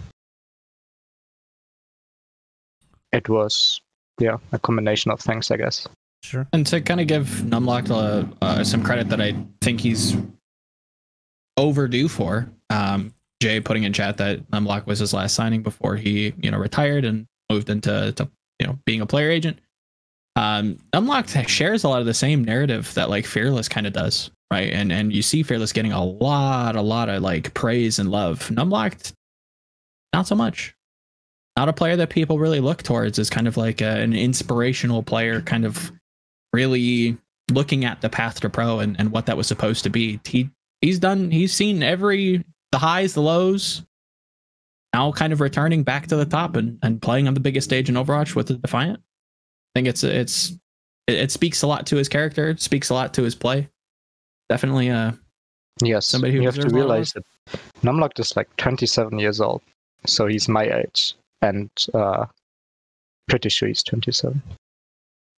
[3.12, 3.82] it was
[4.20, 5.88] yeah a combination of things i guess
[6.24, 6.48] Sure.
[6.54, 10.16] And to kind of give Numlock uh, uh, some credit that I think he's
[11.58, 16.34] overdue for, um, Jay putting in chat that Numlock was his last signing before he,
[16.40, 18.30] you know, retired and moved into, to,
[18.60, 19.60] you know, being a player agent.
[20.36, 24.32] Um, Numlock shares a lot of the same narrative that like Fearless kind of does,
[24.52, 24.72] right?
[24.72, 28.48] And and you see Fearless getting a lot, a lot of like praise and love.
[28.50, 29.12] Numlock,
[30.14, 30.76] not so much.
[31.58, 35.04] Not a player that people really look towards as kind of like a, an inspirational
[35.04, 35.92] player, kind of
[36.54, 37.18] really
[37.52, 40.20] looking at the path to pro and, and what that was supposed to be.
[40.26, 40.50] He
[40.82, 43.84] he's done he's seen every the highs, the lows.
[44.94, 47.88] Now kind of returning back to the top and, and playing on the biggest stage
[47.88, 49.00] in Overwatch with the Defiant.
[49.00, 50.52] I think it's it's
[51.08, 53.70] it, it speaks a lot to his character, it speaks a lot to his play.
[54.50, 55.14] Definitely uh
[55.82, 57.24] yes Somebody who you have to deserves a lot of realize that
[57.82, 59.62] numlock is like 27 years old
[60.06, 62.26] so he's my age and uh
[63.28, 64.42] pretty sure he's 27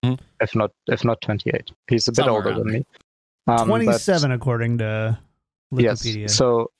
[0.03, 0.15] Hmm.
[0.41, 2.85] if not if not 28 he's a bit older than me
[3.47, 5.17] Um, but- 27, according to
[5.73, 6.21] Wikipedia.
[6.21, 6.35] Yes.
[6.35, 6.71] So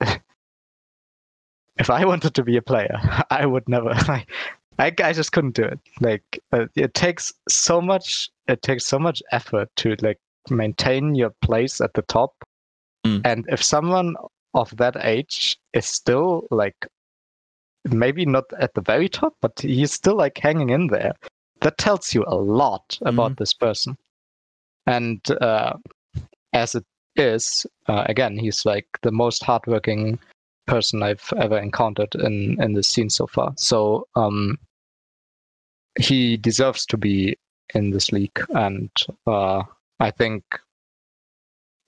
[0.00, 2.98] if I wanted to be a player,
[3.30, 3.90] I would never.
[3.94, 4.24] I,
[4.78, 5.78] I, I just couldn't do it.
[6.00, 8.30] Like uh, it takes so much.
[8.48, 10.18] It takes so much effort to like
[10.48, 12.32] maintain your place at the top.
[13.06, 13.20] Mm.
[13.24, 14.16] And if someone
[14.54, 16.86] of that age is still like
[17.84, 21.12] maybe not at the very top, but he's still like hanging in there,
[21.60, 23.96] that tells you a lot about this person.
[24.86, 25.74] And uh,
[26.52, 26.84] as it
[27.16, 30.18] is uh, again he's like the most hardworking
[30.66, 33.52] person i've ever encountered in in this scene so far.
[33.56, 34.58] So um
[35.98, 37.36] he deserves to be
[37.74, 38.38] in this league.
[38.50, 38.90] And
[39.26, 39.62] uh
[39.98, 40.44] i think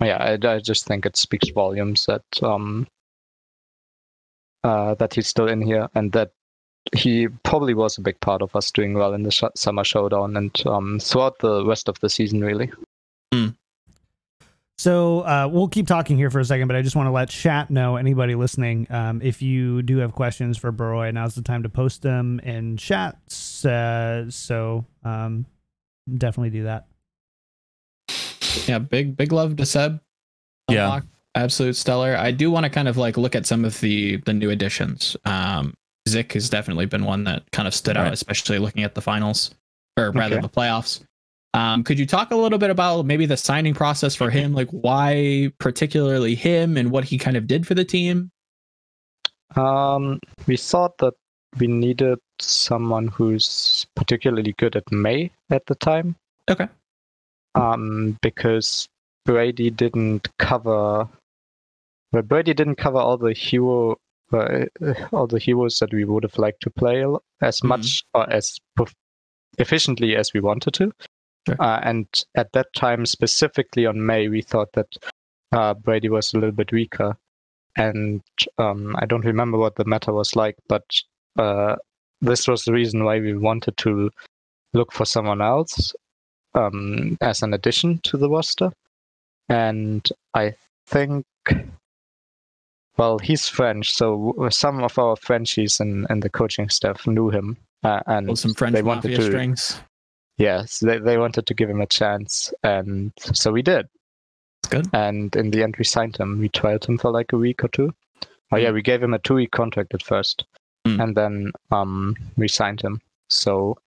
[0.03, 2.87] yeah i, I just think it speaks volumes that um
[4.65, 6.33] uh that he's still in here and that
[6.95, 10.37] he probably was a big part of us doing well in the sh- summer showdown
[10.37, 12.71] and um throughout the rest of the season really
[14.79, 17.29] So uh, we'll keep talking here for a second, but I just want to let
[17.29, 18.89] chat know anybody listening.
[18.91, 22.77] Um, if you do have questions for Barroi, now's the time to post them in
[22.77, 23.17] chat.
[23.65, 25.47] Uh, so um,
[26.13, 26.87] definitely do that.
[28.67, 30.01] yeah, big big love to Seb.
[30.69, 30.85] Yeah.
[30.85, 31.05] Unlock,
[31.37, 32.17] absolute stellar.
[32.17, 35.17] I do want to kind of like look at some of the the new additions.
[35.25, 35.75] Um,
[36.09, 39.55] Zick has definitely been one that kind of stood out, especially looking at the finals
[39.97, 40.43] or rather Okay.
[40.43, 41.03] the playoffs.
[41.55, 44.69] Um, could you talk a little bit about maybe the signing process for him, like
[44.71, 48.31] why particularly him and what he kind of did for the team?
[49.55, 51.13] Um, we thought that
[51.59, 56.17] we needed someone who's particularly good at Mei at the time.
[56.51, 56.69] Okay.
[57.55, 58.89] Um, because
[59.27, 61.07] Brady didn't cover.
[62.13, 63.99] Well, Brady didn't cover all the hero,
[64.35, 64.67] uh,
[65.13, 67.05] all the heroes that we would have liked to play
[67.41, 67.69] as Mhm.
[67.69, 68.59] much or as
[69.59, 70.93] efficiently as we wanted to.
[71.47, 71.57] Sure.
[71.61, 72.07] Uh, and
[72.37, 74.97] at that time, specifically on Mei, we thought that
[75.53, 77.17] uh, Brady was a little bit weaker.
[77.77, 78.23] And
[78.59, 80.85] um, I don't remember what the meta was like, but
[81.39, 81.77] uh,
[82.21, 84.11] this was the reason why we wanted to
[84.75, 85.95] look for someone else
[86.55, 88.73] um, as an addition to the roster.
[89.49, 90.55] And I
[90.87, 91.25] think,
[92.99, 97.57] well, he's French, so some of our Frenchies and, and the coaching staff knew him.
[97.83, 99.81] Uh, and some French they wanted to, strings.
[100.39, 103.89] Yes, they, they wanted to give him a chance, and so we did.
[104.71, 104.89] Good.
[104.93, 106.39] And in the end, we signed him.
[106.39, 107.93] We trialed him for like a week or two.
[108.53, 110.45] Oh yeah, we gave him a two-week contract at first,
[110.87, 111.03] Mm.
[111.03, 113.01] and then um, we signed him.
[113.29, 113.79] So,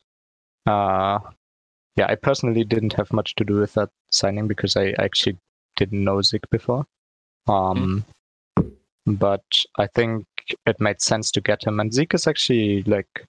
[0.65, 1.19] uh,
[1.97, 5.37] yeah, I personally didn't have much to do with that signing because I actually
[5.75, 6.85] didn't know Zick before.
[7.47, 8.05] Um,
[9.05, 9.43] but
[9.77, 10.25] I think
[10.65, 13.25] it made sense to get him, and Zeke is actually like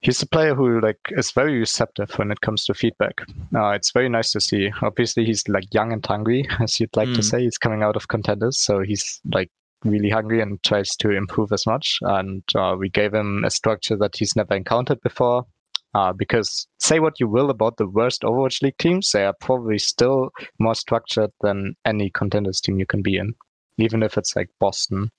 [0.00, 3.20] he's a player who like is very receptive when it comes to feedback.
[3.54, 4.70] Uh, it's very nice to see.
[4.82, 7.24] Obviously, he's like young and hungry, as you'd like to Mm.
[7.24, 7.42] say.
[7.42, 9.50] He's coming out of contenders, so he's like
[9.84, 11.98] really hungry and tries to improve as much.
[12.02, 15.46] And uh, we gave him a structure that he's never encountered before.
[15.94, 19.78] Uh, because say what you will about the worst Overwatch League teams, they are probably
[19.78, 23.34] still more structured than any contenders team you can be in,
[23.78, 25.10] even if it's like Boston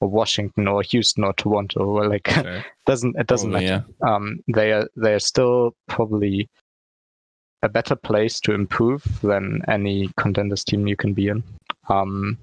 [0.00, 1.84] or Washington or Houston or Toronto.
[1.84, 2.64] Or like Sure.
[2.86, 6.48] doesn't it doesn't Probably, matter um, they are they are still probably
[7.62, 11.42] a better place to improve than any contenders team you can be in.
[11.88, 12.36] Um,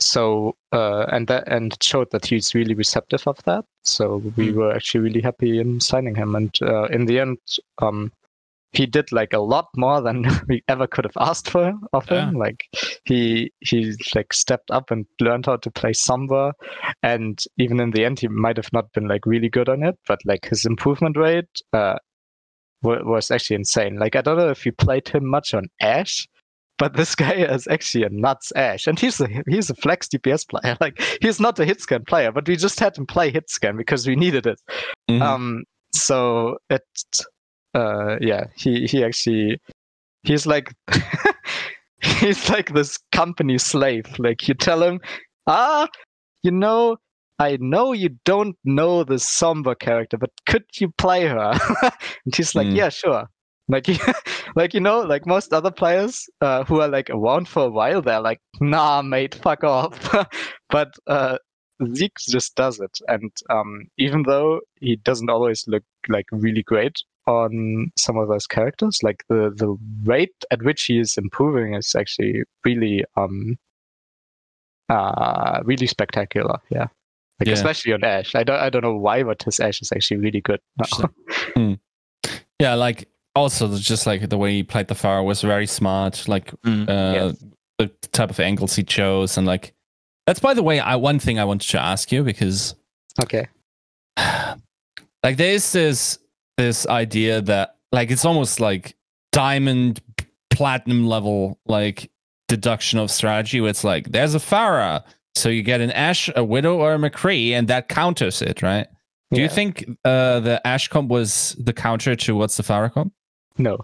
[0.00, 3.64] so uh, and that and it showed that he's really receptive of that.
[3.84, 4.58] So we Hmm.
[4.58, 7.38] were actually really happy in signing him, and uh, in the end,
[7.80, 8.10] um,
[8.74, 12.34] he did like a lot more than we ever could have asked for of him.
[12.34, 12.64] Like
[13.04, 16.52] he he like stepped up and learned how to play Sombra,
[17.02, 19.96] and even in the end, he might have not been like really good on it,
[20.06, 21.96] but like his improvement rate uh,
[22.82, 23.96] wa- was actually insane.
[23.98, 26.26] Like I don't know if you played him much on Ashe,
[26.78, 30.48] but this guy is actually a nuts Ashe, and he's a he's a flex DPS
[30.48, 30.76] player.
[30.80, 33.76] Like he's not a hit scan player, but we just had him play hit scan
[33.76, 34.60] because we needed it.
[35.10, 35.22] Mhm.
[35.22, 35.64] Um,
[35.94, 36.82] so it,
[37.74, 39.60] uh, yeah, he he actually
[40.22, 40.72] he's like
[42.02, 44.06] he's like this company slave.
[44.18, 45.00] Like you tell him,
[45.46, 45.88] ah,
[46.42, 46.96] you know,
[47.38, 51.52] I know you don't know this Sombra character, but could you play her?
[51.82, 52.76] and he's like, Mm.
[52.76, 53.24] yeah, sure.
[53.68, 53.86] Like,
[54.56, 58.02] like you know, like most other players uh, who are like around for a while,
[58.02, 60.14] they're like, nah, mate, fuck off.
[60.70, 61.38] but uh,
[61.94, 66.96] Zeke just does it, and um, even though he doesn't always look like really great
[67.26, 71.94] on some of those characters, like the the rate at which he is improving is
[71.94, 73.56] actually really um
[74.88, 76.58] uh really spectacular.
[76.70, 76.88] Yeah.
[77.40, 77.54] Like Yeah.
[77.54, 78.34] especially on Ashe.
[78.34, 80.60] I don't I don't know why, but his Ashe is actually really good.
[80.78, 81.80] Interesting.
[82.60, 86.28] yeah, like also just like the way he played the Pharah was very smart.
[86.28, 86.88] Like Mm.
[86.88, 87.44] uh, Yes.
[87.78, 89.72] the type of angles he chose, and like
[90.26, 92.74] that's by the way, I one thing I wanted to ask you because
[93.24, 93.48] okay.
[95.22, 96.18] like there's this
[96.56, 98.96] this idea that like it's almost like
[99.32, 100.00] diamond
[100.50, 102.10] platinum level like
[102.48, 105.02] deduction of strategy where it's like there's a Pharah,
[105.34, 108.86] so you get an Ashe, a Widow, or a McCree, and that counters it, right?
[109.32, 113.12] Do you think uh, the Ashe comp was the counter to what's the Pharah comp?
[113.58, 113.78] No.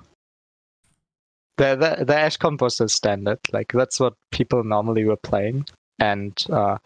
[1.56, 3.40] The the the Ashe comp was the standard.
[3.52, 5.66] Like that's what people normally were playing.
[5.98, 6.78] And uh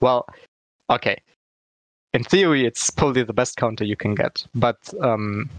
[0.00, 0.26] well,
[0.88, 1.16] okay.
[2.14, 4.44] In theory it's probably the best counter you can get.
[4.54, 5.50] But um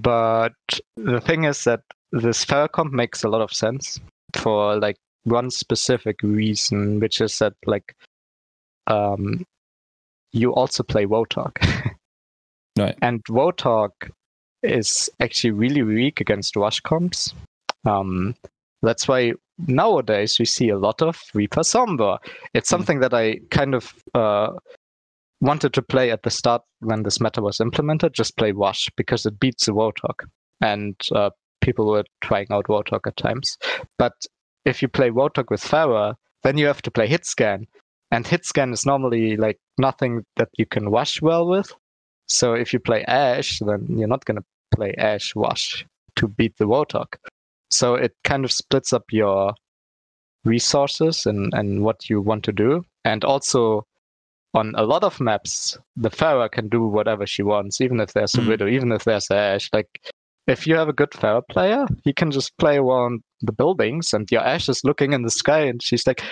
[0.00, 0.54] but
[0.96, 1.82] the thing is that
[2.12, 3.98] this comp makes a lot of sense
[4.34, 7.94] for like one specific reason, which is that like
[8.86, 9.44] um
[10.32, 11.56] you also play Wotalk.
[12.78, 12.96] Right.
[13.02, 14.10] And Wotalk
[14.62, 17.34] is actually really weak against rush comps.
[17.84, 18.34] Um,
[18.82, 22.18] that's why nowadays we see a lot of Reaper Sombra.
[22.54, 22.76] It's Hmm.
[22.76, 24.52] something that I kind of uh,
[25.40, 28.14] wanted to play at the start when this meta was implemented.
[28.14, 30.24] Just play Wash because it beats the Wotalk,
[30.60, 31.30] and uh,
[31.60, 33.56] people were trying out Wotalk at times.
[33.98, 34.12] But
[34.64, 37.64] if you play Wotalk with Pharah, then you have to play Hitscan,
[38.10, 41.72] and Hitscan is normally like nothing that you can Wash well with.
[42.28, 45.84] So if you play Ashe, then you're not gonna play Ashe Wash
[46.16, 47.06] to beat the Roadhog.
[47.72, 49.54] So it kind of splits up your
[50.44, 52.84] resources and, and what you want to do.
[53.04, 53.86] And also
[54.54, 58.34] on a lot of maps, the Pharah can do whatever she wants, even if there's
[58.36, 58.42] a.
[58.42, 59.70] Widow, even if there's Ashe.
[59.72, 59.88] Like
[60.46, 64.30] if you have a good Pharah player, he can just play around the buildings and
[64.30, 66.22] your Ashe is looking in the sky and she's like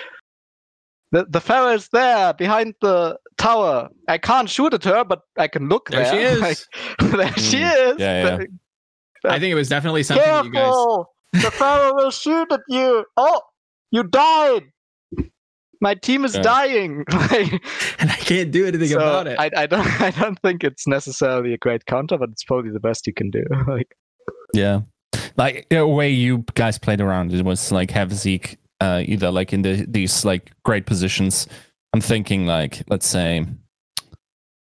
[1.11, 3.89] the the Pharah is there behind the tower.
[4.07, 6.13] I can't shoot at her, but I can look There there.
[6.13, 6.41] she is.
[6.41, 7.99] Like, there she Mm, is.
[7.99, 8.45] yeah, yeah.
[9.25, 10.61] I think it was definitely something that you guys.
[10.61, 11.13] Careful!
[11.33, 13.05] The Pharah will shoot at you.
[13.17, 13.41] Oh,
[13.91, 14.63] you died.
[15.79, 16.41] My team is Yeah.
[16.41, 17.05] dying.
[17.99, 19.39] And I can't do anything so about it.
[19.39, 19.87] I, I don't.
[20.01, 23.29] I don't think it's necessarily a great counter, but it's probably the best you can
[23.29, 23.43] do.
[23.67, 23.95] like,
[24.53, 24.81] Yeah.
[25.37, 29.53] Like the way you guys played around it was like have Zick uh, either like
[29.53, 31.47] in the, these like great positions.
[31.93, 33.45] I'm thinking like let's say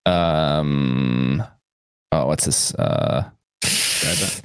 [0.07, 1.43] um
[2.13, 3.29] oh what's this uh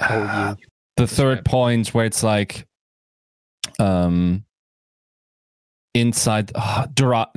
[0.00, 0.54] Oh,
[0.98, 2.66] the third point where it's like
[3.78, 4.44] um
[5.94, 7.32] inside uh, Dura-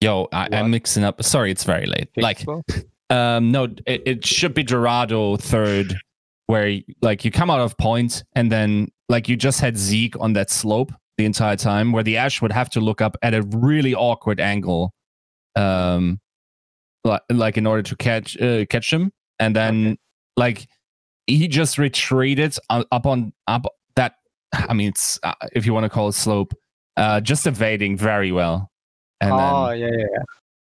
[0.00, 2.08] yo I, i'm mixing up sorry it's very late.
[2.16, 2.44] Like
[3.12, 5.94] um, no, it, it should be Dorado third,
[6.46, 10.32] where like you come out of point and then like you just had Zick on
[10.32, 13.42] that slope the entire time, where the Ashe would have to look up at a
[13.42, 14.94] really awkward angle,
[15.56, 16.20] um,
[17.04, 19.98] like like in order to catch uh, catch him, and then
[20.38, 20.66] like
[21.26, 23.66] he just retreated up on up
[23.96, 24.16] that.
[24.52, 26.54] I mean, it's uh, if you want to call it slope,
[26.96, 28.70] uh, just evading very well,
[29.20, 30.06] and oh then yeah, yeah,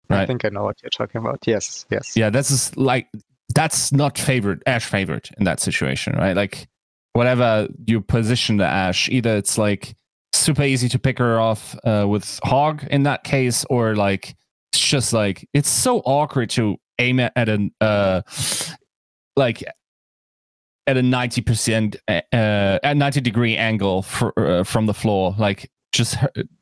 [0.09, 0.19] yeah.
[0.21, 1.39] I think I know what you're talking about.
[1.45, 2.15] Yes, yes.
[2.15, 3.07] yeah that's just like
[3.53, 6.67] that's not favorite ashe favorite in that situation right like
[7.13, 9.95] whatever you position the ashe either it's like
[10.33, 14.35] super easy to pick her off uh, with hog in that case or like
[14.71, 18.21] it's just like it's so awkward to aim at, at an uh
[19.35, 19.63] like
[20.87, 22.21] at a 90% uh,
[22.83, 26.17] at 90 degree angle for, uh, from the floor like just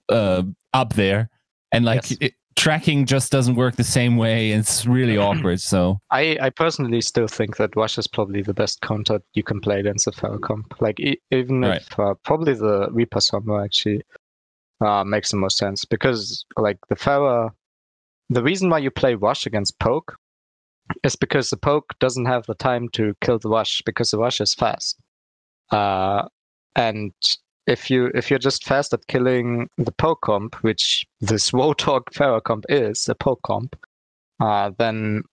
[0.09, 0.43] uh,
[0.73, 1.29] up there
[1.71, 2.17] and like Yes.
[2.21, 7.01] it, tracking just doesn't work the same way it's really awkward so I, I personally
[7.01, 10.39] still think that Rush is probably the best counter you can play against a Pharah
[10.41, 10.79] comp.
[10.81, 11.81] Like e- even Right.
[11.81, 14.01] if uh, probably the Reaper Sombra actually
[14.81, 17.51] uh, makes the most sense because like the Pharah,
[18.29, 20.15] the reason why you play Rush against Poke
[21.03, 24.41] is because the Poke doesn't have the time to kill the Rush because the Rush
[24.41, 24.97] is fast.
[25.71, 26.27] Uh,
[26.75, 27.13] and
[27.67, 32.43] if you if you're just fast at killing the Poke comp, which this Roadhog Pharah
[32.43, 33.75] comp is a Poke comp,
[34.39, 35.23] uh, then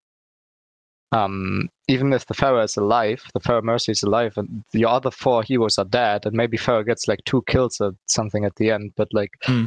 [1.12, 5.10] um, even if the Pharah is alive, the Pharah Mercy is alive, and the other
[5.10, 8.70] four heroes are dead, and maybe Pharah gets like two kills or something at the
[8.70, 9.66] end, but like Hmm.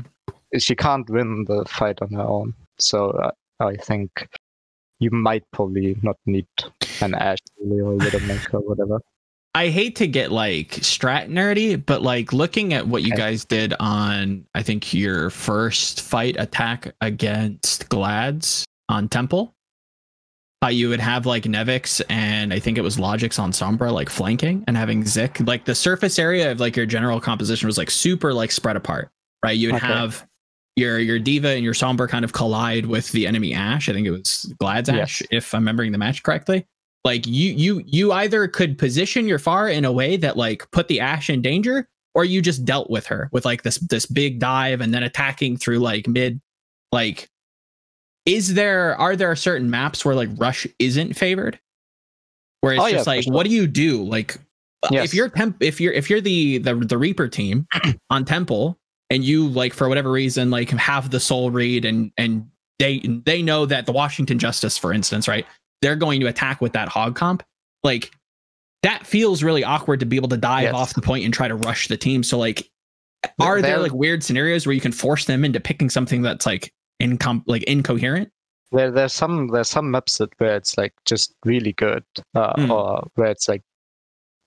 [0.57, 2.53] she can't win the fight on her own.
[2.77, 4.27] So uh, I think
[5.01, 6.47] you might probably not need
[7.01, 9.01] an Ashe really, or a Widowmaker or whatever.
[9.53, 13.73] I hate to get like strat nerdy, but like looking at what you guys did
[13.81, 19.53] on, I think your first fight attack against Glads on Temple,
[20.61, 24.09] how you would have like Nevix and I think it was Logix on Sombra like
[24.09, 25.41] flanking and having Zick.
[25.41, 29.09] Like the surface area of like your general composition was like super like spread apart,
[29.43, 29.57] right?
[29.57, 29.87] You would Okay.
[29.87, 30.25] have
[30.75, 33.89] your your D.Va and your Sombra kind of collide with the enemy Ashe.
[33.89, 35.27] I think it was Glad's Ashe, Yes.
[35.31, 36.65] if I'm remembering the match correctly
[37.03, 40.87] like you you you either could position your far in a way that like put
[40.87, 44.37] the ashe in danger or you just dealt with her with like this this big
[44.39, 46.39] dive and then attacking through like mid
[46.91, 47.27] like
[48.27, 51.59] is there are there certain maps where like rush isn't favored
[52.59, 53.33] where it's Oh, just for like sure.
[53.33, 54.37] what do you do like
[54.91, 55.05] Yes.
[55.05, 57.67] if you're temp if you're if you're the the, the reaper team
[58.11, 58.77] on temple
[59.11, 63.43] and you like for whatever reason like have the soul read and and they they
[63.43, 65.45] know that the washington justice for instance right
[65.83, 67.43] they're going to attack with that hog comp
[67.83, 68.11] like
[68.81, 70.73] that feels really awkward to be able to dive Yes.
[70.73, 72.67] off the point and try to rush the team so like
[73.39, 76.73] are there like weird scenarios where you can force them into picking something that's like
[77.01, 78.31] incom like incoherent
[78.71, 82.69] There, there's some there's some maps that where it's like just really good, uh, Mm.
[82.71, 83.61] or where it's like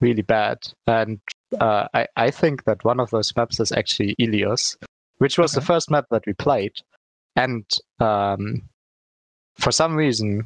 [0.01, 0.59] really bad.
[0.87, 1.21] And
[1.61, 4.77] uh, I I think that one of those maps is actually Ilios,
[5.19, 6.73] which was the first map that we played,
[7.37, 7.65] and
[8.01, 8.63] um,
[9.57, 10.45] for some reason,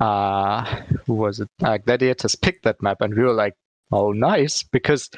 [0.00, 0.64] uh,
[1.06, 1.48] who was it?
[1.62, 3.54] Uh, Gladiators picked that map, and we were like,
[3.92, 5.10] oh, nice, because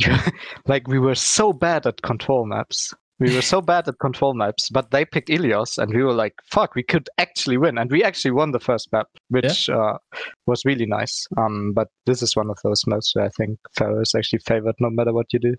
[0.66, 2.94] like we were so bad at control maps.
[3.22, 6.34] We were so bad at control maps, but they picked Ilios, and we were like,
[6.50, 9.98] "Fuck, we could actually win!" And we actually won the first map, which uh,
[10.46, 11.26] was really nice.
[11.36, 14.74] Um, but this is one of those maps where I think Pharah is actually favored
[14.80, 15.54] no matter what you do.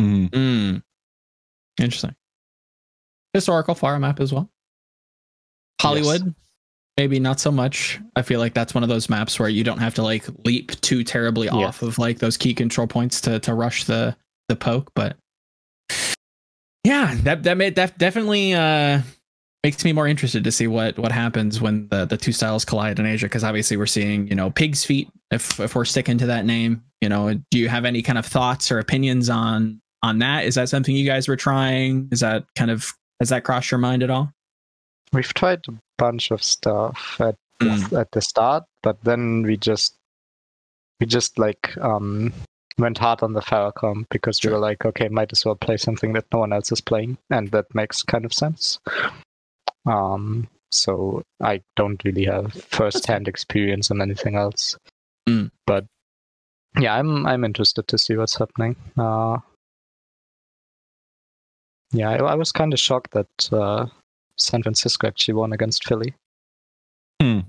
[0.00, 0.82] mm, Mm.
[1.80, 2.14] Interesting.
[3.34, 4.50] Historical fire map as well.
[5.80, 6.34] Hollywood.
[6.98, 7.98] maybe not so much.
[8.16, 10.78] I feel like that's one of those maps where you don't have to like leap
[10.82, 11.54] too terribly Yeah.
[11.54, 14.14] off of like those key control points to to rush the
[14.48, 15.16] the poke, but
[16.84, 19.00] yeah, that that made that definitely uh
[19.62, 22.98] makes me more interested to see what what happens when the the two styles collide
[22.98, 26.26] in Asia because obviously we're seeing, you know, pig's feet if if we're sticking to
[26.26, 30.18] that name, you know, do you have any kind of thoughts or opinions on on
[30.20, 30.44] that?
[30.44, 32.08] Is that something you guys were trying?
[32.10, 34.32] Is that kind of has that crossed your mind at all?
[35.12, 38.00] We've tried a bunch of stuff at Mm.
[38.00, 39.94] at the start, but then we just
[40.98, 42.32] we just like um
[42.78, 44.50] went hard on the Pharah comp because Sure.
[44.52, 47.18] we were like, okay, might as well play something that no one else is playing,
[47.30, 48.78] and that makes kind of sense.
[49.86, 54.76] Um, so I don't really have first-hand experience on anything else,
[55.28, 55.50] Mm.
[55.66, 55.84] but
[56.78, 58.76] yeah, I'm I'm interested to see what's happening.
[58.96, 59.38] Uh,
[61.92, 63.86] yeah, I, I was kind of shocked that uh,
[64.36, 66.14] San Francisco actually won against Philly.
[67.20, 67.40] Hmm.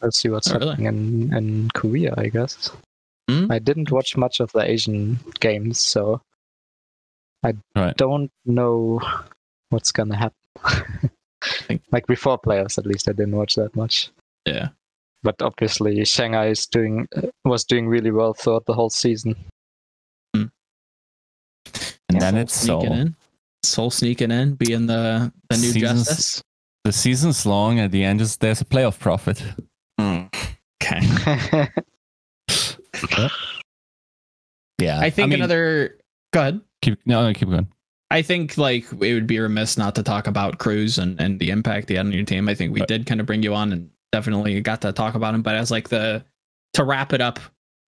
[0.00, 0.70] Let's see what's Oh, really?
[0.70, 2.70] happening in, in Korea, I guess.
[3.30, 3.52] Hmm?
[3.52, 6.20] I didn't watch much of the Asian games, so
[7.44, 7.96] I Right.
[7.96, 9.00] don't know
[9.70, 11.10] what's gonna happen.
[11.66, 14.10] think- like before playoffs, at least I didn't watch that much.
[14.46, 14.68] Yeah.
[15.22, 19.36] But obviously, Shanghai is doing uh, was doing really well throughout the whole season.
[20.34, 20.46] Hmm.
[22.08, 23.16] And then Seoul it's sneaking in.
[23.62, 26.42] Seoul sneaking in, being the the new Seasons- justice.
[26.84, 27.78] The season's long.
[27.78, 29.42] At the end, is there's a playoff profit.
[29.98, 30.24] Hmm.
[30.82, 31.68] Okay.
[34.78, 34.98] Yeah.
[35.00, 35.98] I think mean, another
[36.32, 36.60] go ahead.
[36.82, 37.68] Keep, no, no, keep going.
[38.10, 41.50] I think like it would be remiss not to talk about Cruz and, and the
[41.50, 42.48] impact he had on your team.
[42.48, 42.88] I think we Right.
[42.88, 45.42] did kind of bring you on and definitely got to talk about him.
[45.42, 46.24] But as like the
[46.74, 47.38] to wrap it up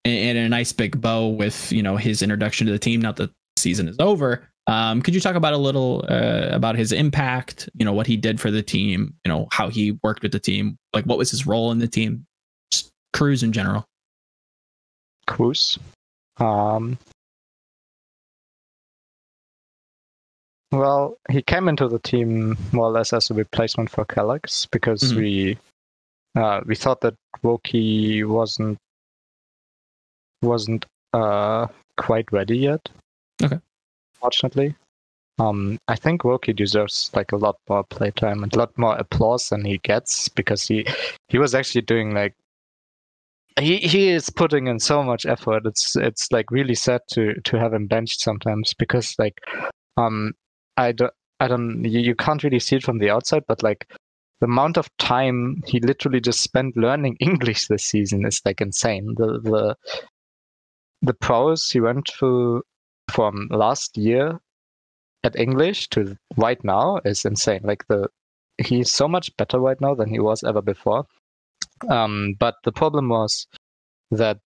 [0.04, 3.00] in, in a nice big bow with you know his introduction to the team.
[3.00, 6.76] Not that the season is over, um, could you talk about a little uh, about
[6.76, 7.68] his impact?
[7.74, 9.14] You know what he did for the team.
[9.24, 10.78] You know how he worked with the team.
[10.92, 12.26] Like what was his role in the team?
[12.70, 13.88] Just Cruz in general.
[15.26, 15.78] Cruz.
[16.38, 16.98] Um,
[20.70, 25.02] well, he came into the team more or less as a replacement for Kellogg's because
[25.12, 25.16] Mhm.
[25.16, 25.58] we
[26.34, 28.78] uh, we thought that Woki wasn't
[30.42, 31.66] wasn't uh,
[31.98, 32.88] quite ready yet.
[33.42, 33.58] Okay.
[34.14, 34.74] Fortunately.
[35.38, 39.48] Um, I think Woki deserves like a lot more playtime and a lot more applause
[39.50, 40.86] than he gets because he
[41.28, 42.34] he was actually doing like
[43.60, 45.66] he he is putting in so much effort.
[45.66, 49.38] It's it's like really sad to to have him benched sometimes because like
[49.96, 50.32] um
[50.76, 53.90] I don't I don't you, you can't really see it from the outside, but like
[54.40, 59.14] the amount of time he literally just spent learning English this season is like insane.
[59.16, 59.76] The the
[61.02, 62.62] the pros he went through
[63.10, 64.38] from last year
[65.24, 67.60] at English to right now is insane.
[67.64, 68.08] Like the
[68.58, 71.06] he's so much better right now than he was ever before.
[71.88, 73.46] Um, but the problem was
[74.10, 74.40] that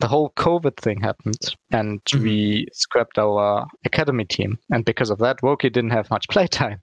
[0.00, 2.22] the whole COVID thing happened, and Mhm.
[2.22, 6.80] we scrapped our academy team, and because of that, Woki didn't have much playtime.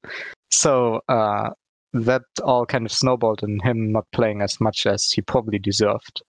[0.51, 1.51] So uh,
[1.93, 6.21] that all kind of snowballed in him not playing as much as he probably deserved,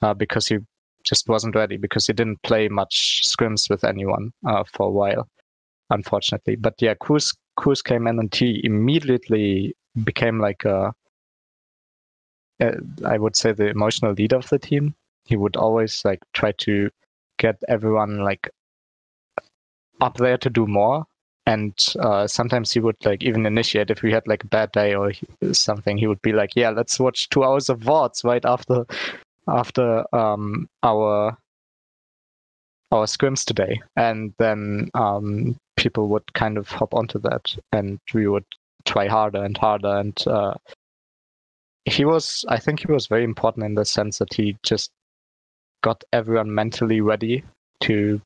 [0.00, 0.58] uh, because he
[1.04, 5.26] just wasn't ready because he didn't play much scrims with anyone uh, for a while,
[5.90, 6.54] unfortunately.
[6.56, 9.74] But yeah, Cruz Cruz came in and he immediately
[10.04, 10.92] became like a
[12.62, 12.72] uh,
[13.04, 14.94] I would say the emotional leader of the team.
[15.24, 16.90] He would always like try to
[17.38, 18.50] get everyone like
[20.00, 21.04] up there to do more,
[21.46, 24.94] and uh, sometimes he would like even initiate if we had like a bad day
[24.94, 25.12] or
[25.52, 25.98] something.
[25.98, 28.84] He would be like, "Yeah, let's watch two hours of VODs right after
[29.48, 31.36] after um, our
[32.90, 38.26] our scrims today," and then um, people would kind of hop onto that, and we
[38.28, 38.46] would
[38.86, 40.22] try harder and harder and.
[40.26, 40.54] Uh,
[41.84, 44.90] he was i think he was very important in the sense that he just
[45.82, 47.42] got everyone mentally ready
[47.80, 48.20] to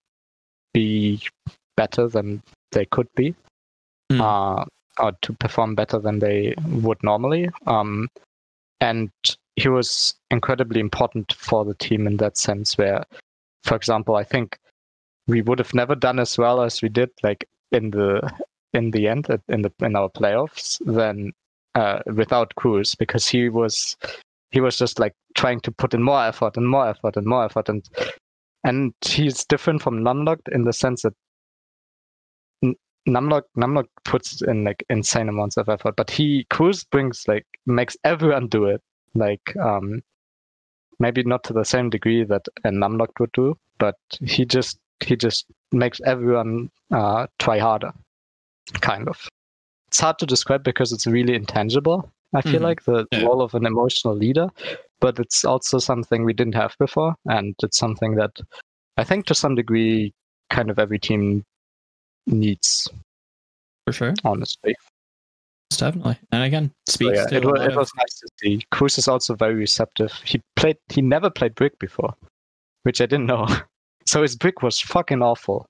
[0.74, 1.20] be
[1.77, 2.43] better than
[2.73, 3.35] they could be
[4.11, 4.20] Hmm.
[4.20, 4.65] uh,
[5.01, 8.09] or to perform better than they would normally um,
[8.81, 9.11] and
[9.57, 13.03] he was incredibly important for the team in that sense where
[13.65, 14.59] for example i think
[15.27, 18.33] we would have never done as well as we did like in the
[18.74, 21.33] in the end in the in our playoffs than
[21.77, 23.97] uh, without Cruz because he was
[24.51, 27.44] he was just like trying to put in more effort and more effort and more
[27.44, 27.86] effort and
[28.65, 31.12] and he's different from Numlocked in the sense that
[33.07, 37.97] Numlock Numlock puts in like insane amounts of effort, but he Cruz brings like makes
[38.05, 38.82] everyone do it.
[39.15, 40.03] Like um
[40.98, 45.15] maybe not to the same degree that a Numlock would do, but he just he
[45.15, 47.93] just makes everyone uh try harder.
[48.81, 49.28] Kind of
[49.97, 52.64] it's hard to describe because it's really intangible I feel Mhm.
[52.70, 53.23] like the Yeah.
[53.23, 54.48] role of an emotional leader,
[55.01, 58.32] but it's also something we didn't have before, and it's something that
[58.98, 60.12] I think to some degree,
[60.51, 61.44] kind of every team
[62.27, 62.89] needs.
[63.86, 64.14] for sure.
[64.24, 64.74] Honestly,
[65.70, 66.18] definitely.
[66.32, 68.66] And again, So, speaks yeah, to it, was, it of- was nice to see.
[68.73, 70.12] Cruz is also very receptive.
[70.24, 70.77] He played.
[70.93, 72.12] He never played Brig before,
[72.82, 73.47] which I didn't know.
[74.12, 75.66] So his Brig was fucking awful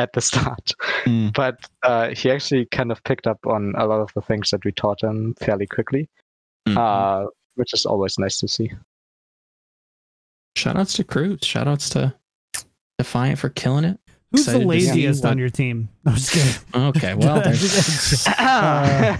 [0.00, 0.72] at the start.
[1.04, 1.32] Mm.
[1.34, 4.64] But uh, he actually kind of picked up on a lot of the things that
[4.64, 6.08] we taught him fairly quickly,
[6.68, 6.76] Mhm.
[6.76, 8.70] uh, which is always nice to see.
[10.56, 11.38] Shout outs to Cruz.
[11.42, 12.14] Shout outs to
[12.98, 13.98] Defiant for killing it.
[14.32, 15.88] Who's the Excited to see laziest on your team?
[16.06, 16.52] I'm just kidding.
[16.88, 19.16] Okay, well, there's, Uh,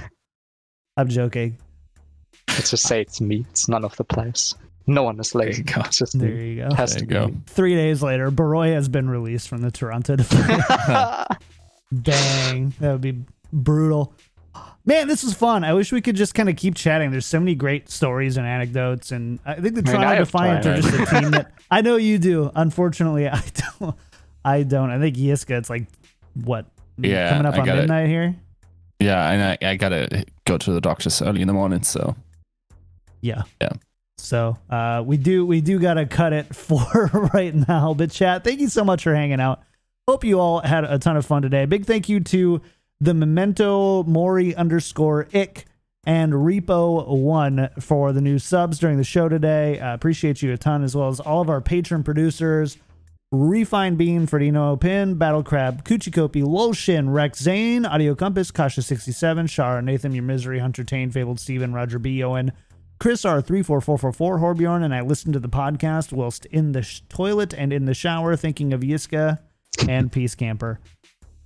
[0.96, 1.56] I'm joking.
[2.48, 3.46] Let's just say it's me.
[3.50, 4.54] It's none of the players.
[4.90, 5.58] No one is there lazy.
[5.58, 5.82] you go.
[5.82, 6.74] Just There you go.
[6.74, 7.34] has There to you go.
[7.46, 10.62] Three days later, Barroi has been released from the Toronto Defiant.
[12.02, 14.12] Dang, that would be brutal.
[14.84, 15.62] Man, this was fun.
[15.64, 17.10] I wish we could just kind of keep chatting.
[17.10, 20.18] There's so many great stories and anecdotes, and I think the I mean, Toronto I
[20.18, 22.50] Defiant are just a team that I know you do.
[22.54, 23.42] Unfortunately, I
[23.80, 23.94] don't.
[24.44, 24.90] I don't.
[24.90, 25.50] I think Yiska.
[25.58, 25.86] It's like
[26.34, 26.66] what?
[26.96, 27.80] Yeah, coming up I on got it.
[27.82, 28.34] midnight here.
[29.00, 32.16] Yeah, and I, I gotta go to the doctors early in the morning, so
[33.20, 33.42] Yeah.
[33.60, 33.70] Yeah.
[34.20, 37.94] So uh, we do we do gotta cut it for right now.
[37.94, 39.62] But chat, thank you so much for hanging out.
[40.08, 41.66] Hope you all had a ton of fun today.
[41.66, 42.60] Big thank you to
[43.00, 45.66] the Memento Mori underscore ick
[46.04, 49.78] and Repo One for the new subs during the show today.
[49.78, 52.78] Uh, appreciate you a ton, as well as all of our patron producers.
[53.32, 60.12] Refine Bean, Ferdino Pin, Battle Crab, Kuchikopi, Lolshin, Rex Zane, Audio Compass, Kasha67, Shara, Nathan,
[60.12, 62.24] Your Misery, Hunter Tane, Fabled Steven, Roger B.
[62.24, 62.50] Owen,
[63.00, 67.72] Chris R34444, Horbjorn, and I listened to the podcast whilst in the sh- toilet and
[67.72, 69.38] in the shower thinking of Yiska
[69.88, 70.80] and Peace Camper.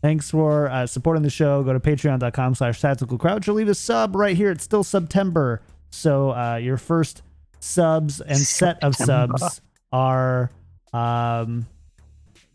[0.02, 1.62] Thanks for uh, supporting the show.
[1.62, 4.51] Go to patreon.com slash tactical crouch or leave a sub right here.
[4.51, 5.62] It's still September.
[5.90, 7.22] So uh, your first
[7.60, 9.39] subs and set of September.
[9.39, 9.60] subs
[9.93, 10.51] are
[10.93, 11.68] um,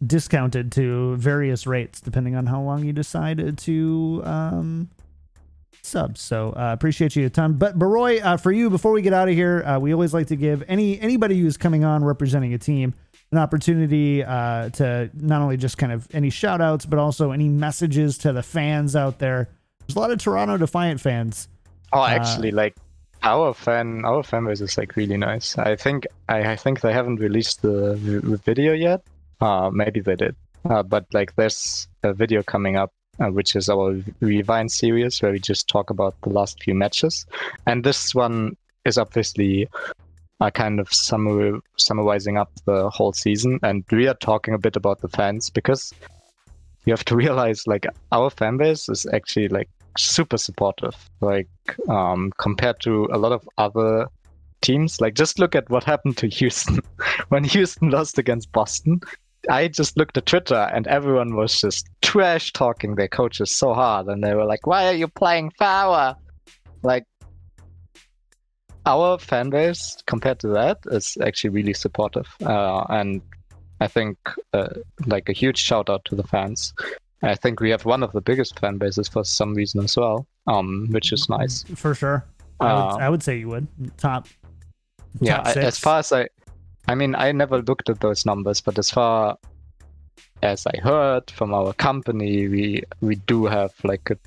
[0.06, 4.90] discounted to various rates depending on how long you decide to um,
[5.82, 6.22] subs.
[6.22, 7.54] So uh, appreciate you a ton.
[7.54, 10.28] But Barroi, uh, for you, before we get out of here, uh, we always like
[10.28, 12.94] to give any anybody who's coming on representing a team
[13.32, 17.48] an opportunity uh, to not only just kind of any shout outs, but also any
[17.48, 19.50] messages to the fans out there.
[19.82, 21.48] There's a lot of Toronto Defiant fans.
[21.94, 22.76] Oh, Uh, actually, like
[23.22, 25.58] our fan, our fan base is like really nice.
[25.58, 29.02] I think I, I think they haven't released the v- video yet.
[29.42, 30.36] Uh, maybe they did.
[30.70, 35.32] Uh, but like, there's a video coming up, uh, which is our Rewind series, where
[35.32, 37.26] we just talk about the last few matches,
[37.66, 38.56] and this one
[38.86, 39.68] is obviously
[40.40, 45.02] uh, kind of summarizing up the whole season, and we are talking a bit about
[45.02, 45.94] the fans because
[46.86, 50.96] you have to realize like our fan base is actually like super supportive.
[51.22, 51.50] Like
[51.88, 54.08] um compared to a lot of other
[54.62, 56.80] teams like just look at what happened to houston.
[57.30, 59.02] When houston lost against boston
[59.50, 64.08] i just looked at twitter and everyone was just trash talking their coaches so hard
[64.08, 66.16] and they were like why are you playing power
[66.84, 67.06] like
[68.86, 73.22] our fan base compared to that is actually really supportive uh, and
[73.82, 74.18] i think
[74.54, 74.68] uh,
[75.06, 76.74] like a huge shout out to the fans
[77.22, 80.26] I think we have one of the biggest fan bases for some reason as well,
[80.48, 81.64] um, which is nice.
[81.76, 82.26] For sure.
[82.62, 83.68] I would, Uh, I would say you would.
[83.98, 84.26] Top.
[85.20, 85.66] yeah, top I- six.
[85.66, 86.30] as far as I,
[86.90, 89.38] I mean, I never looked at those numbers, but as far
[90.42, 94.18] as I heard from our company, we we do have like a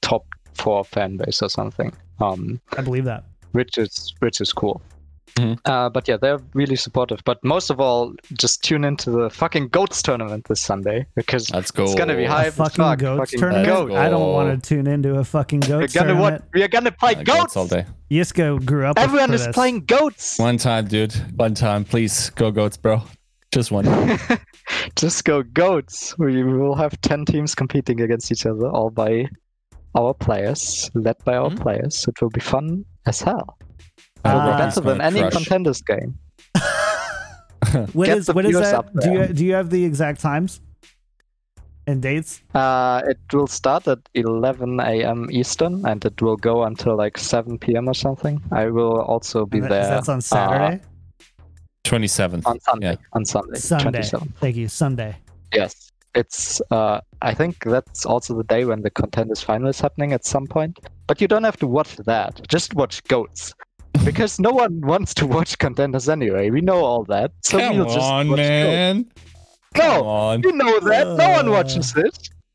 [0.00, 3.22] top four fan base or something, um, I believe that.
[3.52, 4.82] which is which is cool.
[5.38, 5.58] Mhm.
[5.64, 7.20] Uh, but yeah, they're really supportive.
[7.24, 11.70] But most of all, just tune into the fucking goats tournament this Sunday because let's
[11.70, 11.84] go.
[11.84, 12.98] it's gonna be A hype fucking fuck.
[12.98, 13.66] goats Fucking tournament.
[13.66, 13.94] goats.
[13.94, 16.42] I don't want to tune into a fucking We're goats gonna tournament.
[16.42, 16.48] what?
[16.54, 17.56] We are gonna play Uh, goats.
[17.56, 17.86] all day.
[18.10, 18.98] Yiska grew up.
[18.98, 19.54] Everyone for is this.
[19.54, 20.38] playing goats.
[20.38, 21.14] One time, dude.
[21.36, 23.02] One time, please go goats, bro.
[23.52, 23.84] Just one.
[24.96, 26.16] Just go goats.
[26.18, 29.26] We will have ten teams competing against each other, all by
[29.94, 31.60] our players, led by our Mhm.
[31.60, 32.04] players.
[32.08, 33.58] It will be fun as hell.
[34.24, 34.58] Uh, It will be Ah.
[34.58, 35.32] better than any Crush.
[35.34, 36.14] contenders game.
[37.92, 38.84] What Get is what is that?
[39.00, 40.60] Do you do you have the exact times
[41.86, 42.42] and dates?
[42.54, 45.28] Uh, it will start at 11 a.m.
[45.30, 47.88] Eastern, and it will go until like 7 p.m.
[47.88, 48.42] or something.
[48.50, 50.80] I will also be that- there That's on Saturday.
[51.84, 52.46] Twenty seventh.
[52.46, 52.92] on Sunday.
[52.92, 52.96] Yeah.
[53.16, 53.82] On Sunday, Sunday.
[53.84, 54.34] 27.
[54.40, 54.68] Thank you.
[54.68, 55.16] Sunday.
[55.54, 55.90] Yes.
[56.14, 60.24] It's uh I think that's also the day when the contenders final is happening at
[60.26, 60.78] some point.
[61.08, 62.40] But you don't have to watch that.
[62.48, 63.52] Just watch goats.
[64.04, 66.50] Because no one wants to watch contenders anyway.
[66.50, 67.30] We know all that.
[67.42, 69.02] So Come we'll just on, watch man.
[69.02, 69.14] Goats.
[69.74, 70.42] Come No, on.
[70.42, 71.06] you know that.
[71.16, 71.52] no one Uh.
[71.52, 72.12] watches this.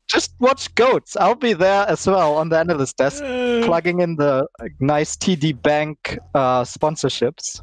[0.08, 1.16] Just watch Goats.
[1.16, 3.22] I'll be there as well on the analyst desk,
[3.64, 7.60] plugging in the uh, nice TD Bank uh, sponsorships.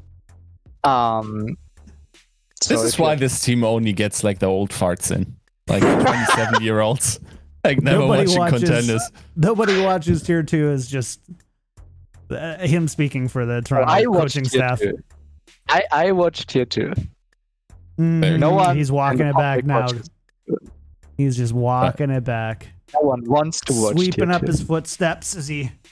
[0.84, 1.58] Um,
[2.68, 5.36] This is if you- why this team only gets like the old farts in,
[5.68, 7.20] like 27 year olds,
[7.64, 9.12] like never Nobody watching watches- contenders.
[9.36, 11.20] Nobody watches tier two is just
[12.30, 14.80] uh, him speaking for the Toronto I coaching staff.
[14.80, 14.98] two.
[15.70, 16.94] I I watched tier two.
[18.00, 19.82] Mm, No one He's walking it back now.
[19.82, 20.10] watches.
[21.18, 24.48] He's just walking it back, No one wants to watch sweeping tier up two.
[24.48, 25.72] his footsteps as he.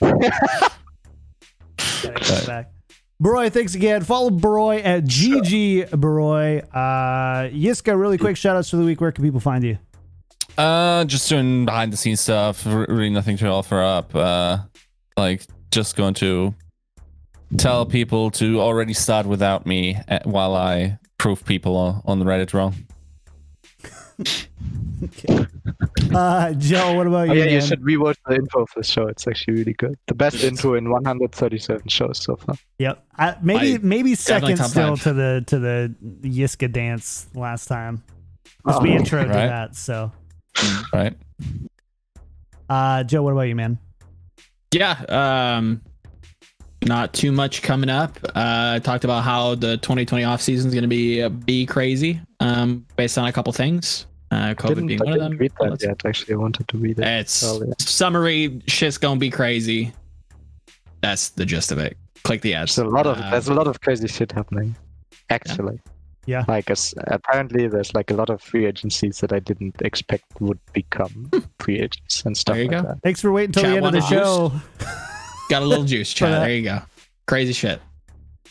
[2.46, 2.70] Back.
[3.22, 4.02] Barroi, thanks again.
[4.02, 6.62] Follow Barroi at GG Barroi.
[6.72, 9.00] Uh, Yiska, really quick shout outs for the week.
[9.00, 9.78] Where can people find you?
[10.58, 12.66] Uh, just doing behind the scenes stuff.
[12.66, 14.14] Really nothing to offer up.
[14.14, 14.58] Uh,
[15.16, 15.42] like
[15.74, 16.54] just going to
[17.56, 22.24] tell people to already start without me uh, while I prove people on, on the
[22.24, 22.74] Reddit wrong.
[25.02, 25.46] Okay.
[26.14, 27.40] Uh, Joe, what about Oh, you?
[27.40, 27.66] yeah, you man?
[27.66, 29.08] should rewatch the intro of the show.
[29.08, 29.96] It's actually really good.
[30.06, 32.54] The best intro in 137 shows so far.
[32.78, 33.04] Yep.
[33.18, 35.02] I, maybe I- maybe second still five.
[35.04, 38.04] to the to the Yiska dance last time.
[38.64, 39.74] Was the Oh, intro to that.
[39.74, 40.12] So,
[40.92, 41.16] Right?
[42.68, 43.78] uh, Joe, what about you, man?
[44.74, 45.80] Yeah, um,
[46.84, 48.18] not too much coming up.
[48.24, 51.64] Uh, I talked about how the 2020 off season is going to be uh, be
[51.64, 54.06] crazy, um, based on a couple things.
[54.32, 55.38] Uh, COVID being I one of them.
[55.38, 56.04] read that yet.
[56.04, 57.06] Actually, I wanted to read it.
[57.06, 57.72] It's earlier.
[57.78, 58.62] summary.
[58.66, 59.92] Shit's gonna be crazy.
[61.02, 61.96] That's the gist of it.
[62.24, 62.74] Click the ads.
[62.74, 64.74] There's a lot of Uh, there's a lot of crazy shit happening.
[65.30, 65.74] Actually.
[65.74, 65.92] Yeah.
[66.48, 70.58] Like as, apparently there's like a lot of free agencies that I didn't expect would
[70.72, 72.88] become free agents and stuff There you like go.
[72.88, 73.02] that.
[73.02, 74.86] Thanks for waiting until Chat the end of the wanted show.
[75.50, 76.40] got a little juice, chat.
[76.40, 76.80] There you go.
[77.26, 77.80] Crazy shit.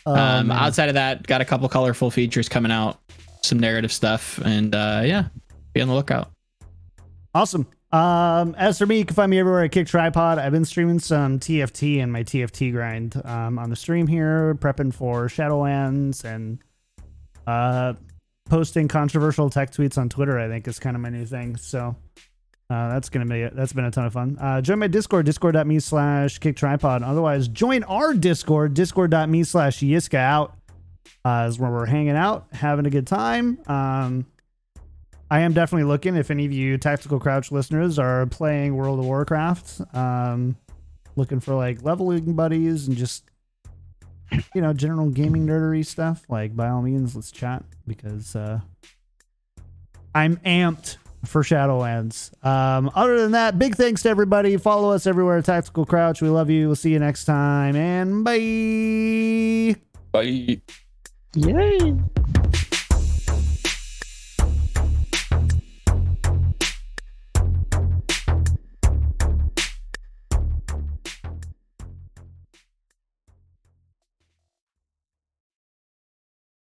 [0.05, 2.99] Oh, um, outside of that, got a couple colorful features coming out,
[3.41, 5.27] some narrative stuff, and uh, yeah,
[5.73, 6.31] be on the lookout.
[7.33, 7.67] Awesome.
[7.91, 10.39] Um, as for me, you can find me everywhere at Kick Tripod.
[10.39, 14.93] I've been streaming some TFT and my TFT grind um, on the stream here, prepping
[14.93, 16.59] for Shadowlands and
[17.47, 17.93] uh,
[18.45, 20.39] posting controversial tech tweets on Twitter.
[20.39, 21.55] I think is kind of my new thing.
[21.57, 21.95] So
[22.69, 23.55] uh, that's gonna be it.
[23.55, 24.37] that's been a ton of fun.
[24.39, 27.03] Uh, join my Discord, discord.me slash Kick Tripod.
[27.03, 30.57] Otherwise, join our Discord, discord.me slash Yiska out.
[31.25, 33.57] Uh, is where we're hanging out, having a good time.
[33.67, 34.25] Um,
[35.31, 36.15] I am definitely looking.
[36.15, 40.55] If any of you Tactical Crouch listeners are playing World of Warcraft, um,
[41.15, 43.23] looking for like leveling buddies and just
[44.53, 48.59] you know general gaming nerdery stuff, like by all means, let's chat because uh,
[50.13, 52.31] I'm amped for Shadowlands.
[52.45, 54.57] Um, other than that, big thanks to everybody.
[54.57, 56.21] Follow us everywhere Tactical Crouch.
[56.21, 56.67] We love you.
[56.67, 59.75] We'll see you next time, and bye.
[60.11, 60.61] Bye.
[61.35, 61.95] Yay!